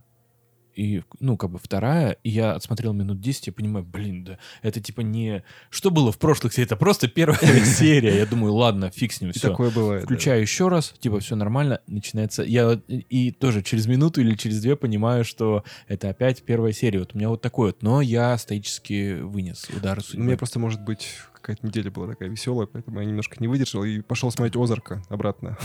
и, 0.76 1.04
ну, 1.20 1.38
как 1.38 1.52
бы 1.52 1.60
вторая, 1.60 2.18
и 2.24 2.30
я 2.30 2.54
отсмотрел 2.54 2.94
минут 2.94 3.22
10, 3.22 3.48
и 3.48 3.52
понимаю, 3.52 3.86
блин, 3.86 4.24
да, 4.24 4.38
это 4.62 4.82
типа 4.82 5.02
не... 5.02 5.44
Что 5.70 5.90
было 5.92 6.12
в 6.12 6.18
прошлых 6.18 6.54
сериях? 6.54 6.68
Это 6.68 6.76
просто 6.76 7.08
первая 7.08 7.40
серия. 7.66 8.16
Я 8.18 8.26
думаю, 8.26 8.54
ладно, 8.54 8.92
фиг 8.92 9.12
с 9.14 9.22
ним, 9.22 9.32
все. 9.32 9.50
такое 9.50 9.70
бывает. 9.72 10.04
Включаю 10.04 10.42
еще 10.42 10.68
раз, 10.68 10.94
типа, 11.00 11.20
все 11.20 11.36
нормально, 11.36 11.82
начинается. 11.88 12.44
Я 12.44 12.80
и- 12.88 13.32
тоже 13.32 13.62
через 13.64 13.88
минуту 13.88 14.22
или 14.22 14.36
через 14.36 14.62
две 14.62 14.76
понимаю, 14.76 15.24
что 15.26 15.64
это 15.88 16.10
опять 16.10 16.44
первая 16.44 16.74
серия. 16.74 17.00
Вот 17.00 17.16
у 17.16 17.18
меня 17.18 17.30
вот 17.30 17.42
такой 17.42 17.68
вот. 17.68 17.82
Но 17.82 18.02
я 18.02 18.38
стоически 18.38 19.20
вынес 19.22 19.68
удар 19.76 20.00
У 20.00 20.02
судьбы. 20.02 20.24
меня 20.26 20.38
просто, 20.38 20.60
может 20.60 20.82
быть, 20.84 21.08
какая-то 21.34 21.66
неделя 21.66 21.92
была 21.92 22.08
такая 22.08 22.30
веселая, 22.30 22.68
поэтому 22.68 23.00
я 23.00 23.06
немножко 23.06 23.38
не 23.40 23.48
выдержал 23.48 23.84
и 23.84 24.02
пошел 24.02 24.32
смотреть 24.32 24.56
Озарка 24.56 25.04
обратно. 25.10 25.58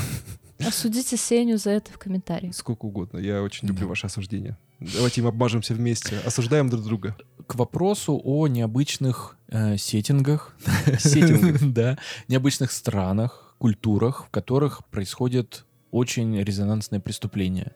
Осудите 0.59 1.17
Сеню 1.17 1.57
за 1.57 1.71
это 1.71 1.91
в 1.91 1.99
комментариях. 1.99 2.55
Сколько 2.55 2.85
угодно. 2.85 3.19
Я 3.19 3.43
очень 3.43 3.67
люблю 3.69 3.85
Да. 3.85 3.89
ваше 3.89 4.07
осуждение. 4.07 4.59
Давайте 4.81 5.21
им 5.21 5.27
обмажемся 5.27 5.75
вместе. 5.75 6.19
Осуждаем 6.25 6.71
друг 6.71 6.85
друга. 6.85 7.17
к 7.47 7.55
вопросу 7.55 8.21
о 8.23 8.47
необычных 8.47 9.37
э, 9.49 9.77
сеттингах, 9.77 10.55
Сеттингах. 10.99 11.61
да, 11.73 11.99
необычных 12.29 12.73
странах, 12.73 13.55
культурах, 13.59 14.27
в 14.27 14.31
которых 14.31 14.87
происходят 14.87 15.65
очень 15.91 16.41
резонансные 16.41 17.01
преступления. 17.01 17.73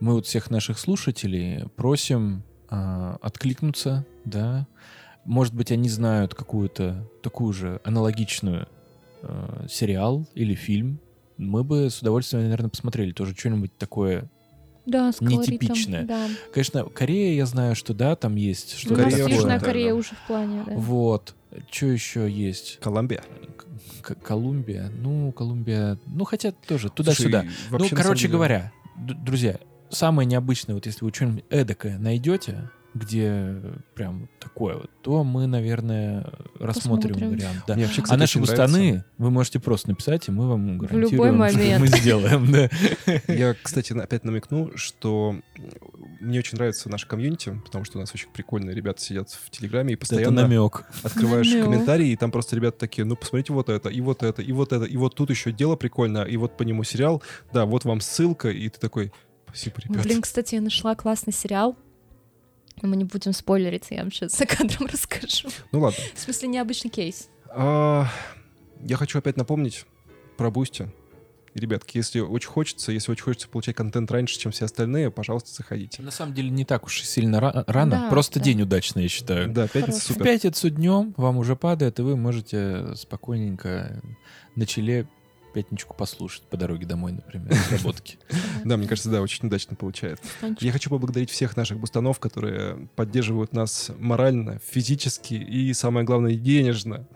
Мы 0.00 0.14
вот 0.14 0.26
всех 0.26 0.50
наших 0.50 0.78
слушателей 0.78 1.68
просим 1.76 2.42
а, 2.68 3.16
откликнуться, 3.22 4.04
да. 4.24 4.66
Может 5.24 5.54
быть, 5.54 5.70
они 5.70 5.88
знают 5.88 6.34
какую-то 6.34 7.08
такую 7.22 7.52
же 7.54 7.80
аналогичную 7.84 8.68
э, 9.22 9.66
сериал 9.70 10.28
или 10.34 10.54
фильм. 10.54 11.00
Мы 11.38 11.64
бы 11.64 11.88
с 11.88 12.00
удовольствием, 12.02 12.42
наверное, 12.42 12.68
посмотрели 12.68 13.12
тоже 13.12 13.34
что-нибудь 13.34 13.76
такое 13.78 14.30
Да, 14.86 15.12
с. 15.12 15.20
Нетипичное. 15.20 16.04
Да. 16.04 16.28
Конечно, 16.52 16.84
Корея, 16.84 17.34
я 17.34 17.46
знаю, 17.46 17.74
что 17.74 17.94
да, 17.94 18.16
там 18.16 18.36
есть 18.36 18.74
У 18.74 18.78
что-то 18.78 18.94
нас 18.96 19.04
Корея 19.04 19.18
такое. 19.24 19.36
Южная 19.36 19.60
Корея 19.60 19.88
да. 19.90 19.94
уже 19.94 20.08
в 20.10 20.26
плане, 20.26 20.64
да. 20.66 20.72
Вот. 20.74 21.34
Что 21.70 21.86
еще 21.86 22.30
есть? 22.30 22.78
Колумбия. 22.82 23.22
К- 24.02 24.14
Колумбия. 24.16 24.90
Ну, 25.00 25.32
Колумбия. 25.32 25.98
Ну, 26.06 26.24
хотя 26.24 26.52
тоже 26.52 26.90
туда-сюда. 26.90 27.44
Слушай, 27.68 27.88
Ну, 27.90 27.96
короче 27.96 28.22
деле, 28.22 28.32
говоря, 28.32 28.72
д- 28.96 29.14
друзья, 29.14 29.58
самое 29.88 30.26
необычное, 30.26 30.74
вот 30.74 30.84
если 30.86 31.04
вы 31.04 31.12
что-нибудь 31.14 31.44
эдакое 31.48 31.98
найдете, 31.98 32.68
где 32.94 33.60
прям 33.96 34.28
такое 34.38 34.76
вот, 34.76 34.90
то 35.02 35.24
мы, 35.24 35.46
наверное, 35.48 36.32
рассмотрим 36.60 37.12
Посмотрим. 37.14 37.30
вариант. 37.36 37.62
Да. 37.66 37.74
Мне 37.74 37.84
вообще, 37.86 38.00
А 38.02 38.04
кстати, 38.04 38.20
наши 38.20 38.38
очень 38.38 38.52
нравится. 38.52 38.78
густаны 38.78 39.04
вы 39.18 39.30
можете 39.30 39.58
просто 39.60 39.88
написать, 39.88 40.28
и 40.28 40.30
мы 40.30 40.48
вам 40.48 40.80
любой 40.82 40.86
гарантируем, 40.88 41.48
что 41.48 41.58
момент. 41.58 41.80
мы 41.80 41.86
сделаем. 41.88 42.52
Да. 42.52 42.70
Я, 43.34 43.54
кстати, 43.60 43.92
опять 43.98 44.24
намекну, 44.24 44.70
что 44.76 45.34
мне 46.20 46.38
очень 46.38 46.56
нравится 46.56 46.88
наше 46.88 47.08
комьюнити, 47.08 47.60
потому 47.64 47.84
что 47.84 47.98
у 47.98 48.00
нас 48.00 48.14
очень 48.14 48.28
прикольные 48.32 48.74
ребята 48.76 49.00
сидят 49.02 49.28
в 49.30 49.50
Телеграме 49.50 49.90
и 49.90 49.94
Это 49.94 50.00
постоянно 50.00 50.42
намек. 50.42 50.84
открываешь 51.02 51.48
Намёк. 51.50 51.64
комментарии, 51.64 52.08
и 52.10 52.16
там 52.16 52.30
просто 52.30 52.54
ребята 52.54 52.78
такие, 52.78 53.04
ну, 53.04 53.16
посмотрите 53.16 53.52
вот 53.52 53.68
это, 53.68 53.88
и 53.88 54.00
вот 54.00 54.22
это, 54.22 54.40
и 54.40 54.52
вот 54.52 54.72
это, 54.72 54.84
и 54.84 54.96
вот 54.96 55.14
тут 55.16 55.30
еще 55.30 55.50
дело 55.50 55.74
прикольное, 55.76 56.24
и 56.24 56.36
вот 56.36 56.56
по 56.56 56.62
нему 56.62 56.84
сериал, 56.84 57.22
да, 57.52 57.66
вот 57.66 57.84
вам 57.84 58.00
ссылка, 58.00 58.50
и 58.50 58.68
ты 58.68 58.78
такой, 58.78 59.12
спасибо, 59.48 59.76
ребят. 59.84 60.04
Блин, 60.04 60.22
кстати, 60.22 60.54
я 60.54 60.60
нашла 60.60 60.94
классный 60.94 61.32
сериал. 61.32 61.76
Но 62.82 62.88
мы 62.88 62.96
не 62.96 63.04
будем 63.04 63.32
спойлерить, 63.32 63.84
я 63.90 63.98
вам 64.02 64.10
сейчас 64.12 64.36
за 64.36 64.46
кадром 64.46 64.86
расскажу. 64.92 65.48
Ну 65.72 65.80
ладно. 65.80 65.98
В 66.14 66.20
смысле, 66.20 66.48
необычный 66.48 66.90
кейс. 66.90 67.28
А, 67.48 68.06
я 68.80 68.96
хочу 68.96 69.18
опять 69.18 69.36
напомнить 69.36 69.86
про 70.36 70.50
Boosty. 70.50 70.90
Ребятки, 71.54 71.98
если 71.98 72.18
очень 72.18 72.48
хочется, 72.48 72.90
если 72.90 73.12
очень 73.12 73.22
хочется 73.22 73.48
получать 73.48 73.76
контент 73.76 74.10
раньше, 74.10 74.36
чем 74.40 74.50
все 74.50 74.64
остальные, 74.64 75.12
пожалуйста, 75.12 75.52
заходите. 75.54 76.02
На 76.02 76.10
самом 76.10 76.34
деле 76.34 76.50
не 76.50 76.64
так 76.64 76.84
уж 76.84 77.00
и 77.00 77.04
сильно 77.04 77.36
ра- 77.36 77.62
рано, 77.68 77.90
Да, 77.92 78.08
просто 78.10 78.40
да. 78.40 78.44
день 78.44 78.62
удачный, 78.62 79.04
я 79.04 79.08
считаю. 79.08 79.48
Да, 79.48 79.68
пятница 79.68 80.00
Хорошо. 80.00 80.00
В 80.00 80.16
супер. 80.16 80.24
пятницу 80.24 80.68
днем 80.70 81.14
вам 81.16 81.36
уже 81.36 81.54
падает, 81.54 82.00
и 82.00 82.02
вы 82.02 82.16
можете 82.16 82.96
спокойненько 82.96 84.02
на 84.56 84.66
чилле 84.66 85.06
пятничку 85.54 85.94
послушать 85.96 86.42
по 86.42 86.56
дороге 86.56 86.84
домой, 86.84 87.12
например, 87.12 87.54
с 87.54 87.70
работки. 87.72 88.18
Да, 88.64 88.76
мне 88.76 88.86
кажется, 88.88 89.10
да, 89.10 89.22
очень 89.22 89.46
удачно 89.46 89.76
получается. 89.76 90.24
Я 90.60 90.72
хочу 90.72 90.90
поблагодарить 90.90 91.30
всех 91.30 91.56
наших 91.56 91.78
бустанов, 91.78 92.18
которые 92.18 92.88
поддерживают 92.96 93.52
нас 93.52 93.90
морально, 93.98 94.58
физически 94.58 95.34
и, 95.34 95.72
самое 95.72 96.04
главное, 96.04 96.34
денежно. 96.34 97.06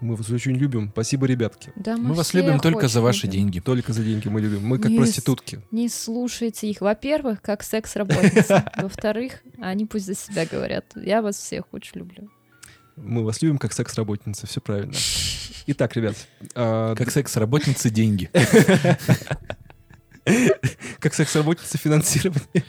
Мы 0.00 0.14
вас 0.14 0.30
очень 0.30 0.52
любим. 0.52 0.90
Спасибо, 0.92 1.26
ребятки. 1.26 1.72
Да, 1.76 1.96
Мы 1.96 2.14
вас 2.14 2.32
любим 2.34 2.60
только 2.60 2.88
за 2.88 3.00
ваши 3.00 3.26
любим. 3.26 3.38
деньги. 3.40 3.60
Только 3.60 3.92
за 3.92 4.02
деньги 4.04 4.28
мы 4.28 4.40
любим. 4.40 4.64
Мы 4.64 4.78
как 4.78 4.94
проститутки. 4.94 5.60
Не 5.70 5.88
слушайте 5.88 6.70
их. 6.70 6.80
Во-первых, 6.80 7.42
как 7.42 7.62
секс-работница. 7.62 8.70
Во-вторых, 8.76 9.42
они 9.58 9.86
пусть 9.86 10.06
за 10.06 10.14
себя 10.14 10.46
говорят. 10.46 10.84
Я 10.94 11.20
вас 11.20 11.36
всех 11.36 11.64
очень 11.72 11.98
люблю. 11.98 12.30
Мы 12.96 13.24
вас 13.24 13.42
любим 13.42 13.58
как 13.58 13.72
секс-работницы. 13.72 14.46
Все 14.46 14.60
правильно. 14.60 14.92
Итак, 15.70 15.94
ребят, 15.96 16.16
а, 16.54 16.94
Как 16.94 17.10
секс-работницы 17.10 17.90
деньги. 17.90 18.30
как 20.98 21.12
секс-работница 21.12 21.76
финансирование. 21.76 22.64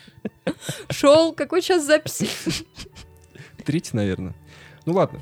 Шел, 0.90 1.32
какой 1.34 1.62
час 1.62 1.86
записи? 1.86 2.28
Третий, 3.64 3.92
наверное. 3.94 4.36
Ну 4.86 4.92
ладно. 4.94 5.22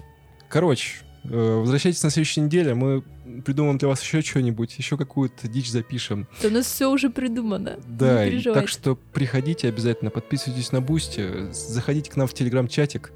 Короче, 0.49 1.03
э, 1.25 1.29
возвращайтесь 1.29 2.01
на 2.01 2.09
следующей 2.09 2.41
неделе. 2.41 2.73
Мы 2.73 3.03
придумаем 3.45 3.77
для 3.77 3.89
вас 3.89 4.01
еще 4.01 4.23
что-нибудь, 4.23 4.75
еще 4.79 4.97
какую-то 4.97 5.47
дичь 5.47 5.69
запишем. 5.69 6.27
Да 6.41 6.47
у 6.47 6.51
нас 6.51 6.65
все 6.65 6.89
уже 6.89 7.11
придумано. 7.11 7.77
Да, 7.87 8.25
так 8.55 8.69
что 8.69 8.95
приходите 8.95 9.67
обязательно, 9.67 10.09
подписывайтесь 10.09 10.71
на 10.71 10.81
Boosty, 10.81 11.51
заходите 11.51 12.09
к 12.09 12.15
нам 12.15 12.25
в 12.27 12.33
телеграм-чатик, 12.33 13.11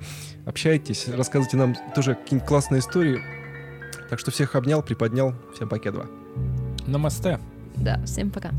общайтесь, 0.46 1.08
рассказывайте 1.08 1.58
нам 1.58 1.76
тоже 1.96 2.14
какие-нибудь 2.14 2.48
классные 2.48 2.80
истории. 2.82 3.41
Так 4.12 4.20
что 4.20 4.30
всех 4.30 4.56
обнял, 4.56 4.84
приподнял. 4.84 5.34
Всем 5.54 5.70
пока, 5.70 5.90
два. 5.90 6.06
Намасте. 6.86 7.40
Да, 7.78 8.04
всем 8.06 8.30
пока. 8.30 8.52